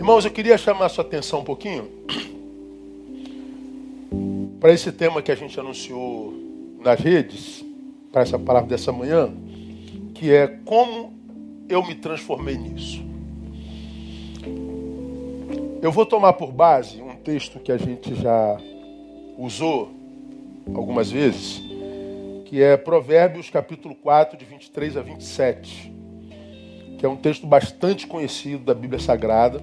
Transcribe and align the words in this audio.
Irmãos, 0.00 0.24
eu 0.24 0.30
queria 0.30 0.56
chamar 0.56 0.88
sua 0.88 1.04
atenção 1.04 1.40
um 1.40 1.44
pouquinho 1.44 1.86
para 4.58 4.72
esse 4.72 4.90
tema 4.90 5.20
que 5.20 5.30
a 5.30 5.34
gente 5.34 5.60
anunciou 5.60 6.32
nas 6.82 6.98
redes, 6.98 7.62
para 8.10 8.22
essa 8.22 8.38
palavra 8.38 8.70
dessa 8.70 8.90
manhã, 8.90 9.30
que 10.14 10.32
é 10.32 10.46
como 10.64 11.12
eu 11.68 11.86
me 11.86 11.94
transformei 11.94 12.56
nisso. 12.56 13.04
Eu 15.82 15.92
vou 15.92 16.06
tomar 16.06 16.32
por 16.32 16.50
base 16.50 17.02
um 17.02 17.16
texto 17.16 17.60
que 17.60 17.70
a 17.70 17.76
gente 17.76 18.14
já 18.14 18.56
usou 19.36 19.92
algumas 20.74 21.10
vezes, 21.10 21.60
que 22.46 22.62
é 22.62 22.74
Provérbios 22.74 23.50
capítulo 23.50 23.94
4, 23.96 24.38
de 24.38 24.46
23 24.46 24.96
a 24.96 25.02
27, 25.02 25.92
que 26.98 27.04
é 27.04 27.08
um 27.08 27.16
texto 27.16 27.46
bastante 27.46 28.06
conhecido 28.06 28.64
da 28.64 28.72
Bíblia 28.72 28.98
Sagrada, 28.98 29.62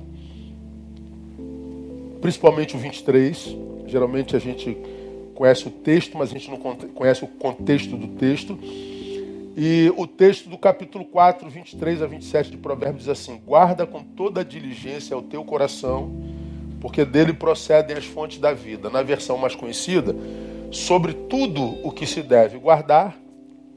principalmente 2.21 2.75
o 2.75 2.79
23. 2.79 3.55
Geralmente 3.85 4.35
a 4.35 4.39
gente 4.39 4.77
conhece 5.33 5.67
o 5.67 5.71
texto, 5.71 6.17
mas 6.17 6.29
a 6.29 6.33
gente 6.33 6.49
não 6.49 6.57
conhece 6.57 7.23
o 7.23 7.27
contexto 7.27 7.95
do 7.95 8.07
texto. 8.07 8.57
E 9.59 9.91
o 9.97 10.05
texto 10.05 10.49
do 10.49 10.57
capítulo 10.57 11.05
4, 11.05 11.49
23 11.49 12.01
a 12.01 12.07
27 12.07 12.51
de 12.51 12.57
Provérbios 12.57 13.05
diz 13.05 13.09
assim: 13.09 13.41
Guarda 13.45 13.87
com 13.87 14.03
toda 14.03 14.45
diligência 14.45 15.17
o 15.17 15.21
teu 15.21 15.43
coração, 15.43 16.11
porque 16.79 17.03
dele 17.03 17.33
procedem 17.33 17.97
as 17.97 18.05
fontes 18.05 18.39
da 18.39 18.53
vida. 18.53 18.89
Na 18.89 19.01
versão 19.01 19.37
mais 19.37 19.55
conhecida, 19.55 20.15
sobre 20.71 21.13
tudo 21.13 21.79
o 21.83 21.91
que 21.91 22.05
se 22.05 22.21
deve 22.21 22.57
guardar, 22.57 23.17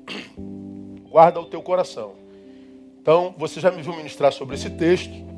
guarda 1.10 1.40
o 1.40 1.46
teu 1.46 1.62
coração. 1.62 2.12
Então, 3.00 3.34
você 3.38 3.60
já 3.60 3.70
me 3.70 3.80
viu 3.80 3.96
ministrar 3.96 4.32
sobre 4.32 4.56
esse 4.56 4.68
texto. 4.68 5.29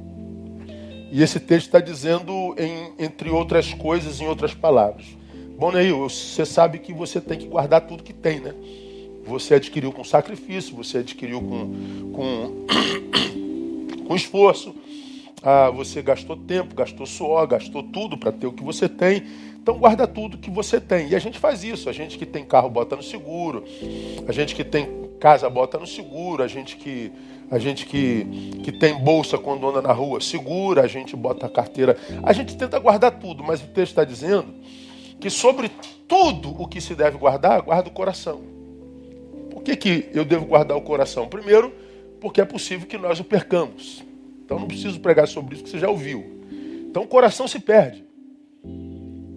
E 1.14 1.22
esse 1.22 1.38
texto 1.38 1.66
está 1.66 1.78
dizendo, 1.78 2.54
em, 2.56 2.90
entre 2.98 3.28
outras 3.28 3.74
coisas, 3.74 4.18
em 4.18 4.26
outras 4.26 4.54
palavras. 4.54 5.04
Bom, 5.58 5.70
Neil, 5.70 6.08
você 6.08 6.46
sabe 6.46 6.78
que 6.78 6.90
você 6.90 7.20
tem 7.20 7.38
que 7.38 7.46
guardar 7.46 7.82
tudo 7.82 8.02
que 8.02 8.14
tem, 8.14 8.40
né? 8.40 8.54
Você 9.26 9.56
adquiriu 9.56 9.92
com 9.92 10.02
sacrifício, 10.02 10.74
você 10.74 10.98
adquiriu 10.98 11.42
com, 11.42 12.12
com, 12.14 12.66
com 14.08 14.16
esforço, 14.16 14.74
ah, 15.42 15.68
você 15.68 16.00
gastou 16.00 16.34
tempo, 16.34 16.74
gastou 16.74 17.04
suor, 17.04 17.46
gastou 17.46 17.82
tudo 17.82 18.16
para 18.16 18.32
ter 18.32 18.46
o 18.46 18.52
que 18.52 18.64
você 18.64 18.88
tem. 18.88 19.22
Então 19.62 19.76
guarda 19.76 20.06
tudo 20.06 20.38
que 20.38 20.50
você 20.50 20.80
tem. 20.80 21.08
E 21.10 21.14
a 21.14 21.18
gente 21.18 21.38
faz 21.38 21.62
isso. 21.62 21.90
A 21.90 21.92
gente 21.92 22.16
que 22.16 22.24
tem 22.24 22.42
carro 22.42 22.70
bota 22.70 22.96
no 22.96 23.02
seguro, 23.02 23.64
a 24.26 24.32
gente 24.32 24.54
que 24.54 24.64
tem 24.64 24.88
casa 25.20 25.48
bota 25.50 25.78
no 25.78 25.86
seguro, 25.86 26.42
a 26.42 26.48
gente 26.48 26.74
que 26.76 27.12
a 27.52 27.58
gente 27.58 27.84
que, 27.84 28.24
que 28.64 28.72
tem 28.72 28.94
bolsa 28.94 29.36
quando 29.36 29.68
anda 29.68 29.82
na 29.82 29.92
rua 29.92 30.22
segura, 30.22 30.80
a 30.80 30.86
gente 30.86 31.14
bota 31.14 31.44
a 31.44 31.50
carteira. 31.50 31.98
A 32.22 32.32
gente 32.32 32.56
tenta 32.56 32.78
guardar 32.78 33.18
tudo, 33.18 33.44
mas 33.44 33.60
o 33.60 33.66
texto 33.66 33.90
está 33.90 34.04
dizendo 34.04 34.54
que 35.20 35.28
sobre 35.28 35.70
tudo 36.08 36.48
o 36.58 36.66
que 36.66 36.80
se 36.80 36.94
deve 36.94 37.18
guardar, 37.18 37.60
guarda 37.60 37.90
o 37.90 37.92
coração. 37.92 38.40
Por 39.50 39.62
que, 39.62 39.76
que 39.76 40.08
eu 40.14 40.24
devo 40.24 40.46
guardar 40.46 40.78
o 40.78 40.80
coração? 40.80 41.28
Primeiro, 41.28 41.70
porque 42.22 42.40
é 42.40 42.44
possível 42.46 42.86
que 42.86 42.96
nós 42.96 43.20
o 43.20 43.24
percamos. 43.24 44.02
Então 44.42 44.58
não 44.58 44.66
preciso 44.66 44.98
pregar 44.98 45.28
sobre 45.28 45.56
isso, 45.56 45.64
que 45.64 45.68
você 45.68 45.78
já 45.78 45.90
ouviu. 45.90 46.24
Então 46.88 47.02
o 47.02 47.06
coração 47.06 47.46
se 47.46 47.58
perde. 47.58 48.02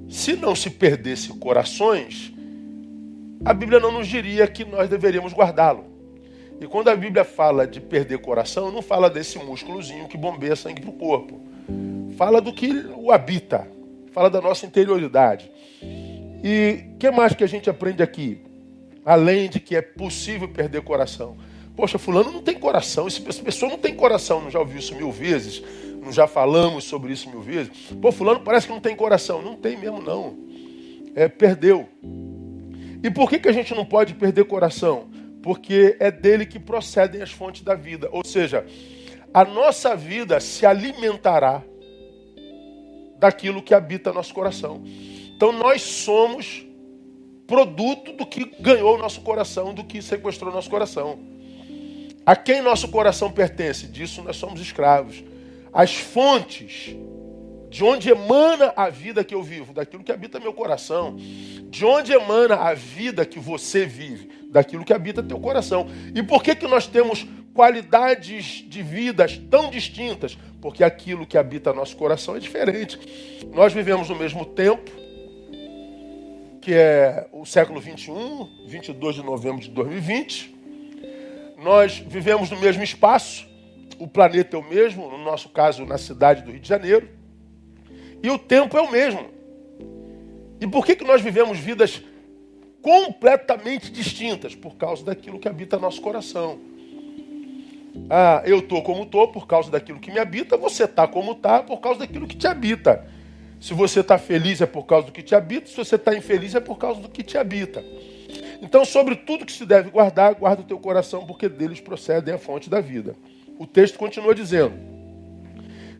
Se 0.08 0.38
não 0.38 0.55
se 0.55 0.69
perdesse 0.69 1.33
corações, 1.33 2.31
a 3.43 3.53
Bíblia 3.53 3.81
não 3.81 3.91
nos 3.91 4.08
diria 4.08 4.47
que 4.47 4.63
nós 4.63 4.88
deveríamos 4.88 5.33
guardá-lo. 5.33 5.94
E 6.59 6.67
quando 6.67 6.89
a 6.89 6.95
Bíblia 6.95 7.23
fala 7.23 7.67
de 7.67 7.81
perder 7.81 8.20
coração, 8.20 8.72
não 8.72 8.81
fala 8.81 9.09
desse 9.09 9.38
músculozinho 9.38 10.08
que 10.08 10.17
bombeia 10.17 10.56
sangue 10.56 10.81
para 10.81 10.89
o 10.89 10.94
corpo. 10.94 11.39
Fala 12.17 12.39
do 12.39 12.53
que 12.53 12.70
o 12.95 13.11
habita, 13.11 13.67
fala 14.11 14.30
da 14.30 14.39
nossa 14.39 14.66
interioridade. 14.66 15.52
E 16.44 16.86
o 16.94 16.98
que 16.98 17.11
mais 17.11 17.33
que 17.33 17.44
a 17.44 17.48
gente 17.48 17.70
aprende 17.70 18.02
aqui? 18.02 18.42
Além 19.06 19.50
de 19.50 19.59
que 19.59 19.76
é 19.76 19.82
possível 19.82 20.48
perder 20.48 20.82
coração. 20.82 21.38
Poxa, 21.76 21.98
fulano 21.98 22.32
não 22.32 22.42
tem 22.42 22.55
coração, 22.58 23.05
essa 23.05 23.21
pessoa 23.44 23.70
não 23.70 23.77
tem 23.77 23.94
coração, 23.94 24.42
não 24.42 24.49
já 24.49 24.60
ouviu 24.60 24.80
isso 24.80 24.95
mil 24.95 25.11
vezes, 25.11 25.61
não 26.02 26.11
já 26.11 26.26
falamos 26.26 26.86
sobre 26.86 27.11
isso 27.11 27.30
mil 27.30 27.42
vezes. 27.42 27.71
Pô, 28.02 28.11
fulano 28.11 28.39
parece 28.39 28.67
que 28.67 28.71
não 28.71 28.80
tem 28.80 28.95
coração. 28.95 29.42
Não 29.42 29.55
tem 29.55 29.76
mesmo, 29.76 30.02
não. 30.02 30.38
É, 31.15 31.27
perdeu. 31.27 31.89
E 33.04 33.10
por 33.10 33.30
que, 33.30 33.39
que 33.39 33.49
a 33.49 33.52
gente 33.52 33.73
não 33.73 33.83
pode 33.83 34.14
perder 34.14 34.45
coração? 34.45 35.10
Porque 35.45 35.95
é 36.00 36.10
dele 36.10 36.44
que 36.44 36.58
procedem 36.58 37.22
as 37.22 37.30
fontes 37.30 37.61
da 37.61 37.76
vida. 37.76 38.10
Ou 38.11 38.26
seja, 38.26 38.66
a 39.32 39.45
nossa 39.45 39.95
vida 39.95 40.39
se 40.39 40.66
alimentará 40.66 41.61
daquilo 43.20 43.61
que 43.61 43.76
habita 43.76 44.11
nosso 44.11 44.33
coração. 44.33 44.82
Então 45.36 45.52
nós 45.52 45.83
somos 45.83 46.66
produto 47.45 48.11
do 48.14 48.26
que 48.26 48.45
ganhou 48.60 48.98
nosso 48.98 49.22
coração, 49.22 49.72
do 49.72 49.83
que 49.83 50.02
sequestrou 50.02 50.52
nosso 50.52 50.67
coração. 50.67 51.20
A 52.26 52.36
quem 52.36 52.60
nosso 52.60 52.88
coração 52.88 53.32
pertence? 53.32 53.86
Disso 53.86 54.23
nós 54.23 54.38
somos 54.38 54.60
escravos. 54.60 55.23
As 55.72 55.94
fontes 55.94 56.95
de 57.70 57.83
onde 57.83 58.10
emana 58.10 58.73
a 58.76 58.89
vida 58.89 59.23
que 59.23 59.36
eu 59.36 59.44
vivo, 59.44 59.73
daquilo 59.73 60.04
que 60.04 60.12
habita 60.12 60.39
meu 60.39 60.54
coração. 60.54 61.17
De 61.70 61.86
onde 61.86 62.14
emana 62.14 62.56
a 62.56 62.73
vida 62.73 63.26
que 63.26 63.38
você 63.38 63.86
vive, 63.86 64.30
daquilo 64.55 64.86
que 64.86 64.93
habita 64.93 65.21
teu 65.21 65.38
coração. 65.38 65.86
E 66.16 66.23
por 66.23 66.42
que 66.42 66.55
que 66.55 66.66
nós 66.66 66.88
temos 66.88 67.27
qualidades 67.54 68.64
de 68.66 68.82
vidas 68.82 69.38
tão 69.52 69.70
distintas? 69.70 70.38
Porque 70.61 70.82
aquilo 70.82 71.27
que 71.27 71.38
habita 71.38 71.73
nosso 71.73 71.98
coração 71.98 72.38
é 72.38 72.39
diferente. 72.39 72.98
Nós 73.54 73.73
vivemos 73.73 74.08
no 74.08 74.15
mesmo 74.15 74.45
tempo, 74.45 74.89
que 76.61 76.73
é 76.73 77.27
o 77.33 77.45
século 77.45 77.82
21, 77.82 78.65
22 78.65 79.15
de 79.15 79.23
novembro 79.23 79.61
de 79.61 79.70
2020. 79.71 80.55
Nós 81.58 81.98
vivemos 81.98 82.49
no 82.49 82.58
mesmo 82.58 82.82
espaço, 82.82 83.45
o 83.99 84.08
planeta 84.08 84.55
é 84.55 84.60
o 84.60 84.64
mesmo, 84.64 85.10
no 85.11 85.17
nosso 85.17 85.49
caso, 85.49 85.86
na 85.86 85.98
cidade 85.98 86.44
do 86.44 86.52
Rio 86.52 86.61
de 86.61 86.70
Janeiro. 86.70 87.10
E 88.23 88.30
o 88.30 88.39
tempo 88.39 88.77
é 88.77 88.82
o 88.82 88.89
mesmo. 88.89 89.26
E 90.61 90.65
por 90.65 90.86
que, 90.86 90.95
que 90.95 91.04
nós 91.04 91.21
vivemos 91.21 91.60
vidas 91.60 92.02
completamente 92.85 93.91
distintas? 93.91 94.53
Por 94.53 94.75
causa 94.75 95.03
daquilo 95.03 95.39
que 95.39 95.47
habita 95.47 95.79
nosso 95.79 95.99
coração. 95.99 96.59
Ah, 98.07 98.43
eu 98.45 98.59
estou 98.59 98.83
como 98.83 99.01
estou 99.01 99.27
por 99.29 99.47
causa 99.47 99.71
daquilo 99.71 99.99
que 99.99 100.11
me 100.11 100.19
habita, 100.19 100.55
você 100.55 100.83
está 100.83 101.07
como 101.07 101.31
está 101.31 101.63
por 101.63 101.79
causa 101.79 102.01
daquilo 102.01 102.27
que 102.27 102.37
te 102.37 102.45
habita. 102.45 103.03
Se 103.59 103.73
você 103.73 104.01
está 104.01 104.19
feliz 104.19 104.61
é 104.61 104.67
por 104.67 104.85
causa 104.85 105.07
do 105.07 105.11
que 105.11 105.23
te 105.23 105.33
habita, 105.33 105.65
se 105.65 105.75
você 105.75 105.95
está 105.95 106.15
infeliz 106.15 106.53
é 106.53 106.59
por 106.59 106.77
causa 106.77 107.01
do 107.01 107.09
que 107.09 107.23
te 107.23 107.39
habita. 107.39 107.83
Então, 108.61 108.85
sobre 108.85 109.15
tudo 109.15 109.47
que 109.47 109.52
se 109.52 109.65
deve 109.65 109.89
guardar, 109.89 110.35
guarda 110.35 110.61
o 110.61 110.65
teu 110.65 110.77
coração, 110.77 111.25
porque 111.25 111.49
deles 111.49 111.81
procede 111.81 112.31
a 112.31 112.37
fonte 112.37 112.69
da 112.69 112.79
vida. 112.79 113.15
O 113.57 113.65
texto 113.65 113.97
continua 113.97 114.35
dizendo: 114.35 114.75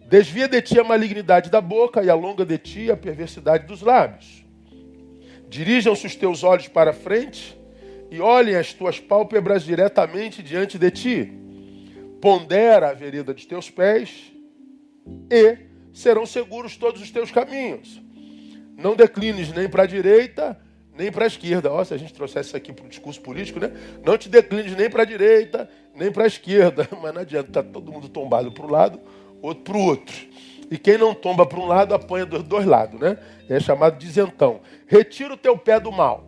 Desvia 0.08 0.48
de 0.48 0.62
ti 0.62 0.80
a 0.80 0.84
malignidade 0.84 1.50
da 1.50 1.62
boca 1.62 2.04
e 2.04 2.12
alonga 2.12 2.46
de 2.46 2.60
ti 2.60 2.92
a 2.92 2.98
perversidade 2.98 3.66
dos 3.66 3.82
lábios. 3.82 4.45
Dirijam-se 5.56 6.06
os 6.06 6.14
teus 6.18 6.44
olhos 6.44 6.68
para 6.68 6.92
frente 6.92 7.58
e 8.12 8.20
olhem 8.20 8.58
as 8.58 8.74
tuas 8.74 9.00
pálpebras 9.00 9.64
diretamente 9.64 10.44
diante 10.44 10.78
de 10.78 10.92
ti. 10.92 11.32
Pondera 12.20 12.90
a 12.90 12.94
vereda 12.94 13.34
dos 13.34 13.46
teus 13.46 13.70
pés 13.70 14.34
e 15.32 15.58
serão 15.94 16.26
seguros 16.26 16.76
todos 16.76 17.02
os 17.02 17.10
teus 17.10 17.32
caminhos. 17.32 18.02
Não 18.76 18.98
declines 18.98 19.54
nem 19.54 19.70
para 19.70 19.84
a 19.84 19.86
direita, 19.86 20.60
nem 20.94 21.10
para 21.10 21.24
a 21.24 21.28
esquerda. 21.28 21.72
Ó, 21.72 21.82
se 21.86 21.94
a 21.94 21.98
gente 21.98 22.14
trouxesse 22.14 22.50
isso 22.50 22.58
aqui 22.58 22.74
para 22.74 22.86
o 22.86 22.90
discurso 22.90 23.22
político, 23.22 23.58
né? 23.58 23.72
Não 24.06 24.18
te 24.18 24.28
declines 24.28 24.76
nem 24.76 24.90
para 24.90 25.04
a 25.04 25.06
direita, 25.06 25.70
nem 25.96 26.12
para 26.12 26.26
a 26.26 26.28
esquerda. 26.28 26.86
Mas 27.02 27.14
não 27.14 27.22
adianta, 27.22 27.48
está 27.48 27.64
todo 27.64 27.94
mundo 27.94 28.10
tombado 28.10 28.52
para 28.52 28.66
o 28.66 28.70
lado, 28.70 29.00
outro 29.42 29.64
para 29.64 29.78
o 29.78 29.86
outro. 29.86 30.16
E 30.70 30.78
quem 30.78 30.98
não 30.98 31.14
tomba 31.14 31.46
para 31.46 31.60
um 31.60 31.66
lado, 31.66 31.94
apanha 31.94 32.26
dos 32.26 32.44
dois 32.44 32.66
lados, 32.66 33.00
né? 33.00 33.18
É 33.50 33.60
chamado 33.60 33.98
de 33.98 34.08
isentão. 34.08 34.62
Retira 34.88 35.34
o 35.34 35.38
teu 35.38 35.58
pé 35.58 35.80
do 35.80 35.92
mal. 35.92 36.28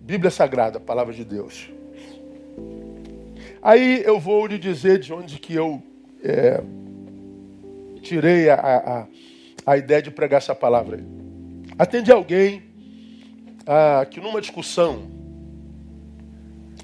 Bíblia 0.00 0.30
Sagrada, 0.30 0.78
palavra 0.78 1.12
de 1.12 1.24
Deus. 1.24 1.70
Aí 3.62 4.02
eu 4.04 4.18
vou 4.18 4.46
lhe 4.46 4.58
dizer 4.58 4.98
de 4.98 5.12
onde 5.12 5.38
que 5.38 5.54
eu 5.54 5.82
é, 6.22 6.62
tirei 8.00 8.48
a, 8.48 8.54
a, 8.54 9.06
a 9.72 9.76
ideia 9.76 10.00
de 10.00 10.10
pregar 10.10 10.38
essa 10.38 10.54
palavra. 10.54 10.98
Atendi 11.78 12.10
alguém 12.10 12.62
ah, 13.66 14.06
que 14.10 14.20
numa 14.20 14.40
discussão 14.40 15.02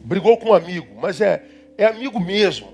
brigou 0.05 0.37
com 0.37 0.51
um 0.51 0.55
amigo, 0.55 0.89
mas 1.01 1.21
é, 1.21 1.43
é 1.79 1.87
amigo 1.87 2.21
mesmo. 2.21 2.74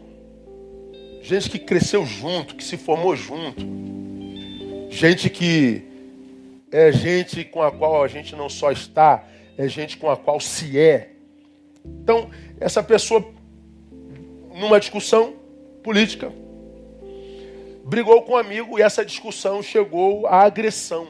Gente 1.23 1.51
que 1.51 1.59
cresceu 1.59 2.05
junto, 2.07 2.55
que 2.55 2.65
se 2.65 2.77
formou 2.77 3.15
junto. 3.15 3.61
Gente 4.91 5.29
que 5.29 5.83
é 6.71 6.91
gente 6.91 7.45
com 7.45 7.63
a 7.63 7.71
qual 7.71 8.03
a 8.03 8.09
gente 8.09 8.35
não 8.35 8.49
só 8.49 8.71
está, 8.71 9.25
é 9.57 9.69
gente 9.69 9.97
com 9.99 10.11
a 10.11 10.17
qual 10.17 10.41
se 10.41 10.79
é. 10.79 11.13
Então, 11.85 12.31
essa 12.59 12.83
pessoa, 12.83 13.33
numa 14.55 14.81
discussão 14.81 15.35
política, 15.83 16.33
brigou 17.85 18.23
com 18.23 18.33
um 18.33 18.37
amigo 18.37 18.79
e 18.79 18.83
essa 18.83 19.05
discussão 19.05 19.63
chegou 19.63 20.27
à 20.27 20.43
agressão. 20.43 21.09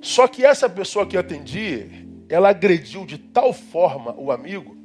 Só 0.00 0.28
que 0.28 0.44
essa 0.44 0.68
pessoa 0.68 1.06
que 1.06 1.16
eu 1.16 1.20
atendi, 1.20 1.86
ela 2.28 2.50
agrediu 2.50 3.06
de 3.06 3.18
tal 3.18 3.52
forma 3.52 4.14
o 4.18 4.30
amigo 4.30 4.76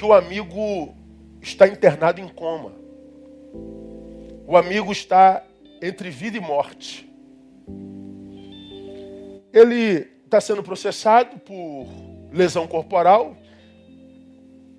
que 0.00 0.04
o 0.06 0.14
amigo 0.14 0.94
está 1.40 1.66
internado 1.66 2.20
em 2.20 2.28
coma. 2.28 2.72
O 4.46 4.56
amigo 4.56 4.90
está 4.92 5.44
entre 5.80 6.10
vida 6.10 6.36
e 6.36 6.40
morte. 6.40 7.08
Ele 9.52 10.08
está 10.24 10.40
sendo 10.40 10.62
processado 10.62 11.38
por 11.38 11.86
lesão 12.32 12.66
corporal. 12.66 13.36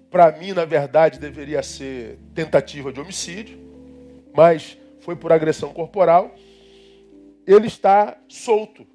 Para 0.09 0.31
mim, 0.33 0.51
na 0.51 0.65
verdade, 0.65 1.19
deveria 1.19 1.63
ser 1.63 2.19
tentativa 2.33 2.91
de 2.91 2.99
homicídio, 2.99 3.57
mas 4.33 4.77
foi 4.99 5.15
por 5.15 5.31
agressão 5.31 5.73
corporal. 5.73 6.35
Ele 7.47 7.67
está 7.67 8.17
solto. 8.27 8.85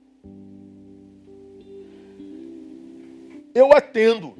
Eu 3.54 3.72
atendo 3.72 4.34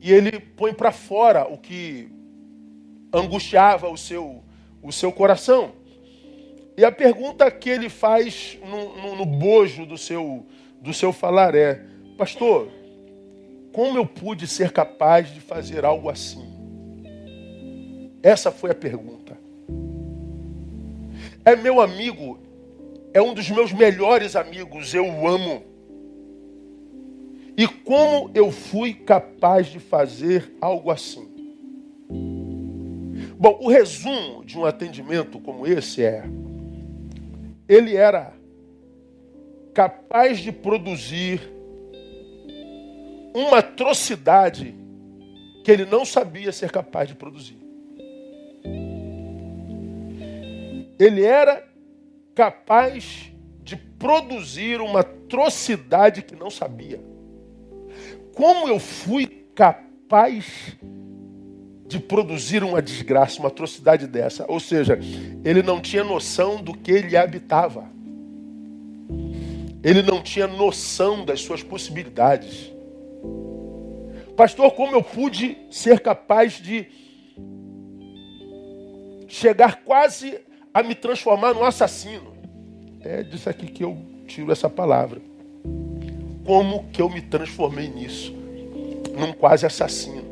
e 0.00 0.12
ele 0.12 0.38
põe 0.40 0.74
para 0.74 0.90
fora 0.90 1.46
o 1.48 1.56
que 1.56 2.10
angustiava 3.12 3.88
o 3.88 3.96
seu, 3.96 4.42
o 4.82 4.92
seu 4.92 5.12
coração. 5.12 5.72
E 6.76 6.84
a 6.84 6.92
pergunta 6.92 7.50
que 7.50 7.68
ele 7.68 7.88
faz 7.88 8.58
no, 8.64 8.96
no, 9.02 9.16
no 9.16 9.26
bojo 9.26 9.84
do 9.84 9.98
seu, 9.98 10.46
do 10.80 10.94
seu 10.94 11.12
falar 11.12 11.54
é: 11.54 11.84
Pastor, 12.16 12.68
como 13.72 13.98
eu 13.98 14.06
pude 14.06 14.46
ser 14.46 14.72
capaz 14.72 15.32
de 15.32 15.40
fazer 15.40 15.84
algo 15.84 16.08
assim? 16.08 16.46
Essa 18.22 18.50
foi 18.50 18.70
a 18.70 18.74
pergunta. 18.74 19.36
É 21.44 21.56
meu 21.56 21.80
amigo, 21.80 22.38
é 23.12 23.22
um 23.22 23.34
dos 23.34 23.50
meus 23.50 23.72
melhores 23.72 24.36
amigos, 24.36 24.92
eu 24.94 25.06
o 25.06 25.26
amo. 25.26 25.62
E 27.56 27.66
como 27.66 28.30
eu 28.34 28.52
fui 28.52 28.94
capaz 28.94 29.66
de 29.66 29.80
fazer 29.80 30.52
algo 30.60 30.90
assim? 30.90 31.28
Bom, 33.38 33.56
o 33.60 33.68
resumo 33.68 34.44
de 34.44 34.58
um 34.58 34.64
atendimento 34.64 35.38
como 35.38 35.64
esse 35.64 36.02
é: 36.02 36.24
ele 37.68 37.94
era 37.94 38.32
capaz 39.72 40.40
de 40.40 40.50
produzir 40.50 41.40
uma 43.32 43.58
atrocidade 43.58 44.74
que 45.62 45.70
ele 45.70 45.84
não 45.84 46.04
sabia 46.04 46.50
ser 46.50 46.72
capaz 46.72 47.08
de 47.08 47.14
produzir. 47.14 47.58
Ele 50.98 51.24
era 51.24 51.64
capaz 52.34 53.32
de 53.62 53.76
produzir 53.76 54.80
uma 54.80 55.00
atrocidade 55.00 56.22
que 56.22 56.34
não 56.34 56.50
sabia. 56.50 57.00
Como 58.34 58.66
eu 58.66 58.80
fui 58.80 59.46
capaz 59.54 60.76
de 60.80 61.07
produzir 61.96 62.64
uma 62.64 62.82
desgraça, 62.82 63.38
uma 63.38 63.46
atrocidade 63.46 64.08
dessa? 64.08 64.44
Ou 64.48 64.58
seja, 64.58 64.98
ele 65.44 65.62
não 65.62 65.80
tinha 65.80 66.02
noção 66.02 66.60
do 66.60 66.76
que 66.76 66.90
ele 66.90 67.16
habitava. 67.16 67.84
Ele 69.84 70.02
não 70.02 70.20
tinha 70.20 70.48
noção 70.48 71.24
das 71.24 71.40
suas 71.40 71.62
possibilidades. 71.62 72.72
Pastor, 74.36 74.72
como 74.72 74.96
eu 74.96 75.02
pude 75.04 75.56
ser 75.70 76.00
capaz 76.00 76.54
de 76.54 76.88
chegar 79.28 79.84
quase 79.84 80.40
a 80.74 80.82
me 80.82 80.96
transformar 80.96 81.54
num 81.54 81.62
assassino? 81.62 82.36
É 83.00 83.22
disso 83.22 83.48
aqui 83.48 83.68
que 83.68 83.84
eu 83.84 83.96
tiro 84.26 84.50
essa 84.50 84.68
palavra 84.68 85.22
como 86.48 86.84
que 86.84 87.02
eu 87.02 87.10
me 87.10 87.20
transformei 87.20 87.88
nisso, 87.88 88.32
num 89.18 89.34
quase 89.34 89.66
assassino. 89.66 90.24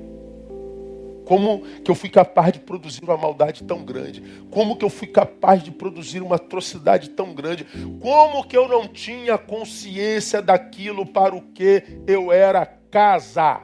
Como 1.26 1.62
que 1.82 1.90
eu 1.90 1.94
fui 1.96 2.08
capaz 2.08 2.52
de 2.52 2.60
produzir 2.60 3.02
uma 3.02 3.16
maldade 3.16 3.64
tão 3.64 3.84
grande? 3.84 4.22
Como 4.48 4.76
que 4.76 4.84
eu 4.84 4.88
fui 4.88 5.08
capaz 5.08 5.60
de 5.60 5.72
produzir 5.72 6.22
uma 6.22 6.36
atrocidade 6.36 7.10
tão 7.10 7.34
grande? 7.34 7.66
Como 8.00 8.46
que 8.46 8.56
eu 8.56 8.68
não 8.68 8.86
tinha 8.86 9.36
consciência 9.36 10.40
daquilo 10.40 11.04
para 11.04 11.34
o 11.34 11.42
que 11.42 11.82
eu 12.06 12.30
era 12.30 12.64
casa? 12.64 13.60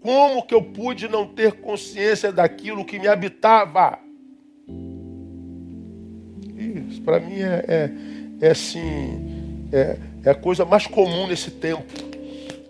Como 0.00 0.42
que 0.46 0.54
eu 0.54 0.62
pude 0.62 1.08
não 1.08 1.26
ter 1.26 1.60
consciência 1.60 2.32
daquilo 2.32 2.82
que 2.82 2.98
me 2.98 3.06
habitava? 3.06 3.98
Isso, 6.56 7.02
para 7.02 7.20
mim 7.20 7.40
é, 7.40 7.64
é, 7.68 7.90
é 8.40 8.50
assim, 8.50 9.68
é, 9.70 9.98
é 10.24 10.30
a 10.30 10.34
coisa 10.34 10.64
mais 10.64 10.86
comum 10.86 11.26
nesse 11.26 11.50
tempo. 11.50 12.15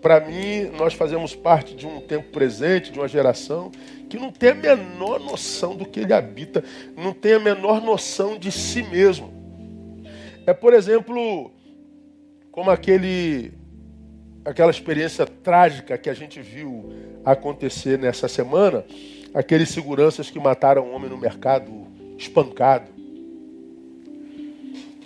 Para 0.07 0.21
mim, 0.21 0.69
nós 0.77 0.93
fazemos 0.93 1.35
parte 1.35 1.75
de 1.75 1.85
um 1.85 1.99
tempo 1.99 2.29
presente, 2.29 2.93
de 2.93 2.97
uma 2.97 3.09
geração 3.09 3.69
que 4.09 4.17
não 4.17 4.31
tem 4.31 4.51
a 4.51 4.55
menor 4.55 5.19
noção 5.19 5.75
do 5.75 5.85
que 5.85 5.99
ele 5.99 6.13
habita, 6.13 6.63
não 6.95 7.11
tem 7.11 7.33
a 7.33 7.39
menor 7.39 7.81
noção 7.81 8.39
de 8.39 8.49
si 8.49 8.83
mesmo. 8.83 9.33
É, 10.45 10.53
por 10.53 10.73
exemplo, 10.73 11.51
como 12.53 12.71
aquele 12.71 13.51
aquela 14.45 14.71
experiência 14.71 15.25
trágica 15.25 15.97
que 15.97 16.09
a 16.09 16.13
gente 16.13 16.39
viu 16.39 16.89
acontecer 17.25 17.99
nessa 17.99 18.29
semana, 18.29 18.85
aqueles 19.33 19.67
seguranças 19.67 20.29
que 20.29 20.39
mataram 20.39 20.87
um 20.87 20.95
homem 20.95 21.09
no 21.09 21.17
mercado 21.17 21.85
espancado. 22.17 22.89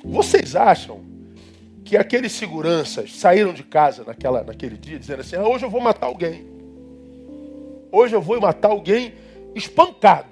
Vocês 0.03 0.55
acham 0.55 1.01
que 1.91 1.97
aqueles 1.97 2.31
seguranças 2.31 3.13
saíram 3.17 3.53
de 3.53 3.63
casa 3.63 4.05
naquela, 4.05 4.45
naquele 4.45 4.77
dia 4.77 4.97
dizendo 4.97 5.19
assim: 5.19 5.35
ah, 5.35 5.45
hoje 5.45 5.65
eu 5.65 5.69
vou 5.69 5.81
matar 5.81 6.05
alguém. 6.05 6.47
Hoje 7.91 8.15
eu 8.15 8.21
vou 8.21 8.39
matar 8.39 8.69
alguém 8.69 9.13
espancado. 9.53 10.29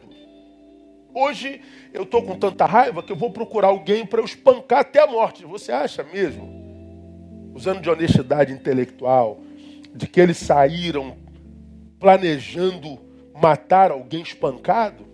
Hoje 1.14 1.60
eu 1.94 2.04
estou 2.04 2.24
com 2.24 2.40
tanta 2.40 2.66
raiva 2.66 3.04
que 3.04 3.12
eu 3.12 3.16
vou 3.18 3.30
procurar 3.30 3.68
alguém 3.68 4.06
para 4.06 4.22
eu 4.22 4.26
espancar 4.26 4.80
até 4.80 5.02
a 5.02 5.08
morte. 5.08 5.44
Você 5.44 5.70
acha 5.70 6.02
mesmo? 6.02 7.52
Usando 7.54 7.82
de 7.82 7.90
honestidade 7.90 8.54
intelectual, 8.54 9.42
de 9.94 10.08
que 10.08 10.22
eles 10.22 10.38
saíram 10.38 11.18
planejando 12.00 12.98
matar 13.34 13.92
alguém 13.92 14.22
espancado? 14.22 15.06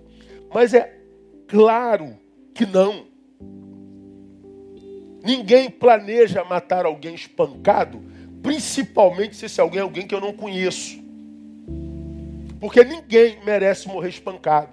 Mas 0.53 0.75
é 0.75 0.95
claro 1.47 2.15
que 2.53 2.67
não. 2.67 3.07
Ninguém 5.25 5.71
planeja 5.71 6.43
matar 6.43 6.85
alguém 6.85 7.15
espancado, 7.15 7.99
principalmente 8.43 9.35
se 9.35 9.47
esse 9.47 9.59
alguém 9.59 9.79
é 9.79 9.81
alguém 9.81 10.05
que 10.05 10.13
eu 10.13 10.21
não 10.21 10.31
conheço. 10.31 11.03
Porque 12.59 12.83
ninguém 12.83 13.43
merece 13.43 13.87
morrer 13.87 14.09
espancado. 14.09 14.69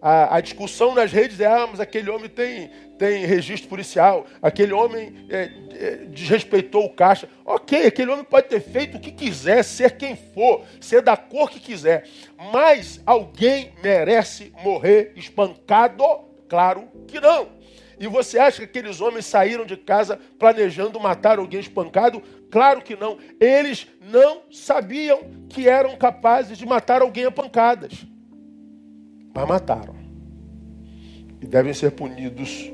A, 0.00 0.36
a, 0.36 0.40
discussão 0.40 0.94
nas 0.94 1.10
redes 1.10 1.40
é: 1.40 1.46
ah, 1.46 1.66
mas 1.68 1.80
aquele 1.80 2.10
homem 2.10 2.28
tem, 2.28 2.70
tem 2.96 3.26
registro 3.26 3.68
policial, 3.68 4.24
aquele 4.40 4.72
homem 4.72 5.26
é, 5.28 5.50
é, 5.72 5.90
desrespeitou 6.06 6.84
o 6.84 6.90
caixa. 6.90 7.28
Ok, 7.44 7.84
aquele 7.84 8.12
homem 8.12 8.24
pode 8.24 8.48
ter 8.48 8.60
feito 8.60 8.98
o 8.98 9.00
que 9.00 9.10
quiser, 9.10 9.64
ser 9.64 9.96
quem 9.96 10.14
for, 10.14 10.64
ser 10.80 11.02
da 11.02 11.16
cor 11.16 11.50
que 11.50 11.58
quiser. 11.58 12.08
Mas 12.52 13.00
alguém 13.04 13.72
merece 13.82 14.52
morrer 14.62 15.12
espancado? 15.16 16.04
Claro 16.48 16.86
que 17.08 17.20
não. 17.20 17.61
E 18.02 18.08
você 18.08 18.36
acha 18.36 18.58
que 18.58 18.64
aqueles 18.64 19.00
homens 19.00 19.26
saíram 19.26 19.64
de 19.64 19.76
casa 19.76 20.18
planejando 20.36 20.98
matar 20.98 21.38
alguém 21.38 21.60
espancado? 21.60 22.20
Claro 22.50 22.82
que 22.82 22.96
não. 22.96 23.16
Eles 23.38 23.86
não 24.10 24.42
sabiam 24.50 25.20
que 25.48 25.68
eram 25.68 25.96
capazes 25.96 26.58
de 26.58 26.66
matar 26.66 27.00
alguém 27.00 27.26
a 27.26 27.30
pancadas. 27.30 28.04
Mas 29.32 29.46
mataram. 29.46 29.94
E 31.40 31.46
devem 31.46 31.72
ser 31.72 31.92
punidos 31.92 32.72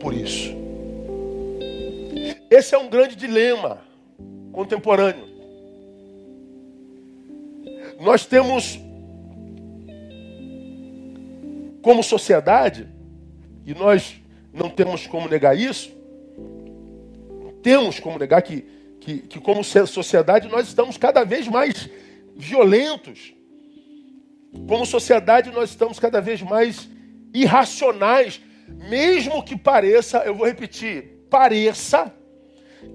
por 0.00 0.12
isso. 0.12 0.56
Esse 2.50 2.74
é 2.74 2.78
um 2.78 2.90
grande 2.90 3.14
dilema 3.14 3.78
contemporâneo. 4.50 5.28
Nós 8.00 8.26
temos, 8.26 8.76
como 11.80 12.02
sociedade, 12.02 12.88
e 13.64 13.72
nós 13.72 14.20
não 14.52 14.70
temos 14.70 15.06
como 15.06 15.28
negar 15.28 15.56
isso. 15.56 15.92
Temos 17.62 18.00
como 18.00 18.18
negar 18.18 18.42
que, 18.42 18.64
que, 19.00 19.18
que, 19.18 19.40
como 19.40 19.62
sociedade, 19.64 20.48
nós 20.48 20.68
estamos 20.68 20.96
cada 20.96 21.24
vez 21.24 21.46
mais 21.48 21.88
violentos. 22.36 23.34
Como 24.66 24.86
sociedade, 24.86 25.50
nós 25.50 25.70
estamos 25.70 25.98
cada 25.98 26.20
vez 26.20 26.40
mais 26.42 26.88
irracionais. 27.34 28.40
Mesmo 28.88 29.42
que 29.42 29.56
pareça, 29.56 30.18
eu 30.18 30.34
vou 30.34 30.46
repetir, 30.46 31.24
pareça 31.30 32.12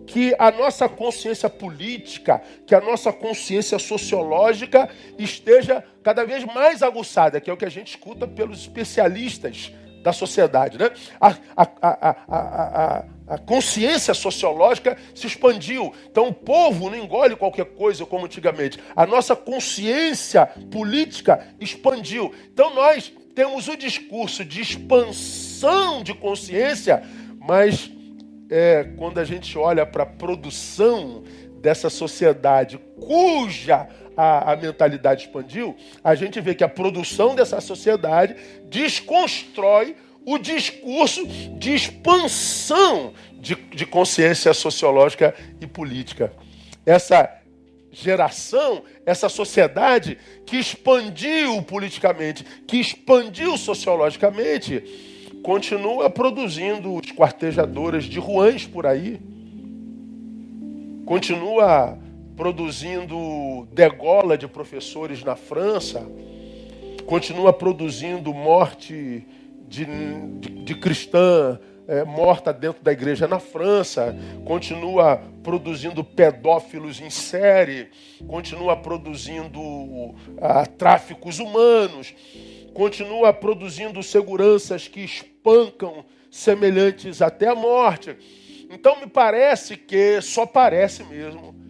que 0.07 0.33
a 0.39 0.51
nossa 0.51 0.87
consciência 0.87 1.49
política, 1.49 2.41
que 2.65 2.73
a 2.73 2.79
nossa 2.81 3.11
consciência 3.11 3.77
sociológica 3.77 4.89
esteja 5.17 5.83
cada 6.01 6.23
vez 6.25 6.43
mais 6.45 6.81
aguçada, 6.81 7.41
que 7.41 7.49
é 7.49 7.53
o 7.53 7.57
que 7.57 7.65
a 7.65 7.69
gente 7.69 7.89
escuta 7.89 8.27
pelos 8.27 8.61
especialistas 8.61 9.71
da 10.03 10.11
sociedade. 10.13 10.77
Né? 10.77 10.91
A, 11.19 11.35
a, 11.55 11.67
a, 11.81 13.05
a, 13.27 13.37
consciência 13.39 14.13
sociológica 14.13 14.97
se 15.15 15.25
expandiu. 15.25 15.93
Então 16.11 16.27
o 16.27 16.33
povo 16.33 16.89
não 16.89 16.97
engole 16.97 17.35
qualquer 17.35 17.65
coisa 17.65 18.05
como 18.05 18.25
antigamente. 18.25 18.77
A 18.95 19.07
nossa 19.07 19.35
consciência 19.35 20.45
política 20.69 21.47
expandiu. 21.59 22.35
Então 22.51 22.75
nós 22.75 23.11
temos 23.33 23.67
o 23.67 23.77
discurso 23.77 24.45
de 24.45 24.61
expansão 24.61 26.03
de 26.03 26.13
consciência, 26.13 27.01
mas 27.39 27.89
é, 28.49 28.83
quando 28.97 29.19
a 29.19 29.23
gente 29.23 29.57
olha 29.57 29.85
para 29.85 30.03
a 30.03 30.05
produção 30.05 31.23
dessa 31.61 31.89
sociedade 31.89 32.77
cuja 32.99 33.87
a, 34.15 34.53
a, 34.53 34.55
mentalidade 34.55 35.23
expandiu, 35.23 35.75
a 36.03 36.15
gente 36.15 36.39
vê 36.39 36.53
que 36.53 36.63
a 36.63 36.69
produção 36.69 37.35
dessa 37.35 37.59
sociedade 37.59 38.35
desconstrói 38.69 39.95
o 40.25 40.37
discurso 40.37 41.25
de 41.57 41.73
expansão 41.73 43.13
de, 43.33 43.55
de 43.55 43.85
consciência 43.85 44.53
sociológica 44.53 45.35
e 45.59 45.67
política. 45.67 46.31
Essa 46.85 47.29
geração, 47.91 48.83
essa 49.05 49.29
sociedade 49.29 50.17
que 50.45 50.57
expandiu 50.57 51.61
politicamente, 51.61 52.43
que 52.67 52.77
expandiu 52.77 53.57
sociologicamente, 53.57 54.81
continua 55.43 56.09
produzindo 56.09 56.99
esquartejadores 57.03 58.05
de 58.05 58.17
ruãs 58.17 58.65
por 58.65 58.87
aí, 58.87 59.19
continua 61.05 61.99
produzindo 62.43 63.65
degola 63.71 64.37
de 64.37 64.49
professores 64.49 65.23
na 65.23 65.33
França, 65.33 66.05
continua 67.05 67.53
produzindo 67.53 68.33
morte 68.33 69.25
de, 69.65 69.85
de, 69.85 70.49
de 70.65 70.75
cristã 70.75 71.57
é, 71.87 72.03
morta 72.03 72.51
dentro 72.51 72.83
da 72.83 72.91
igreja 72.91 73.29
na 73.29 73.39
França, 73.39 74.13
continua 74.43 75.23
produzindo 75.41 76.03
pedófilos 76.03 76.99
em 76.99 77.09
série, 77.09 77.87
continua 78.27 78.75
produzindo 78.75 79.61
ah, 80.41 80.65
tráficos 80.65 81.39
humanos, 81.39 82.13
continua 82.73 83.31
produzindo 83.31 84.03
seguranças 84.03 84.85
que 84.85 84.99
espancam 84.99 86.03
semelhantes 86.29 87.21
até 87.21 87.47
a 87.47 87.55
morte. 87.55 88.17
Então 88.69 88.99
me 88.99 89.07
parece 89.07 89.77
que 89.77 90.19
só 90.19 90.45
parece 90.45 91.05
mesmo 91.05 91.62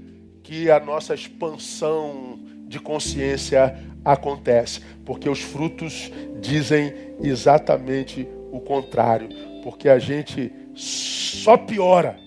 que 0.44 0.70
a 0.70 0.80
nossa 0.80 1.14
expansão 1.14 2.40
de 2.68 2.80
consciência 2.80 3.76
acontece, 4.04 4.82
porque 5.06 5.30
os 5.30 5.40
frutos 5.40 6.12
dizem 6.42 6.94
exatamente 7.22 8.28
o 8.52 8.60
contrário, 8.60 9.30
porque 9.64 9.88
a 9.88 9.98
gente 9.98 10.52
só 10.76 11.58
piora. 11.58 12.18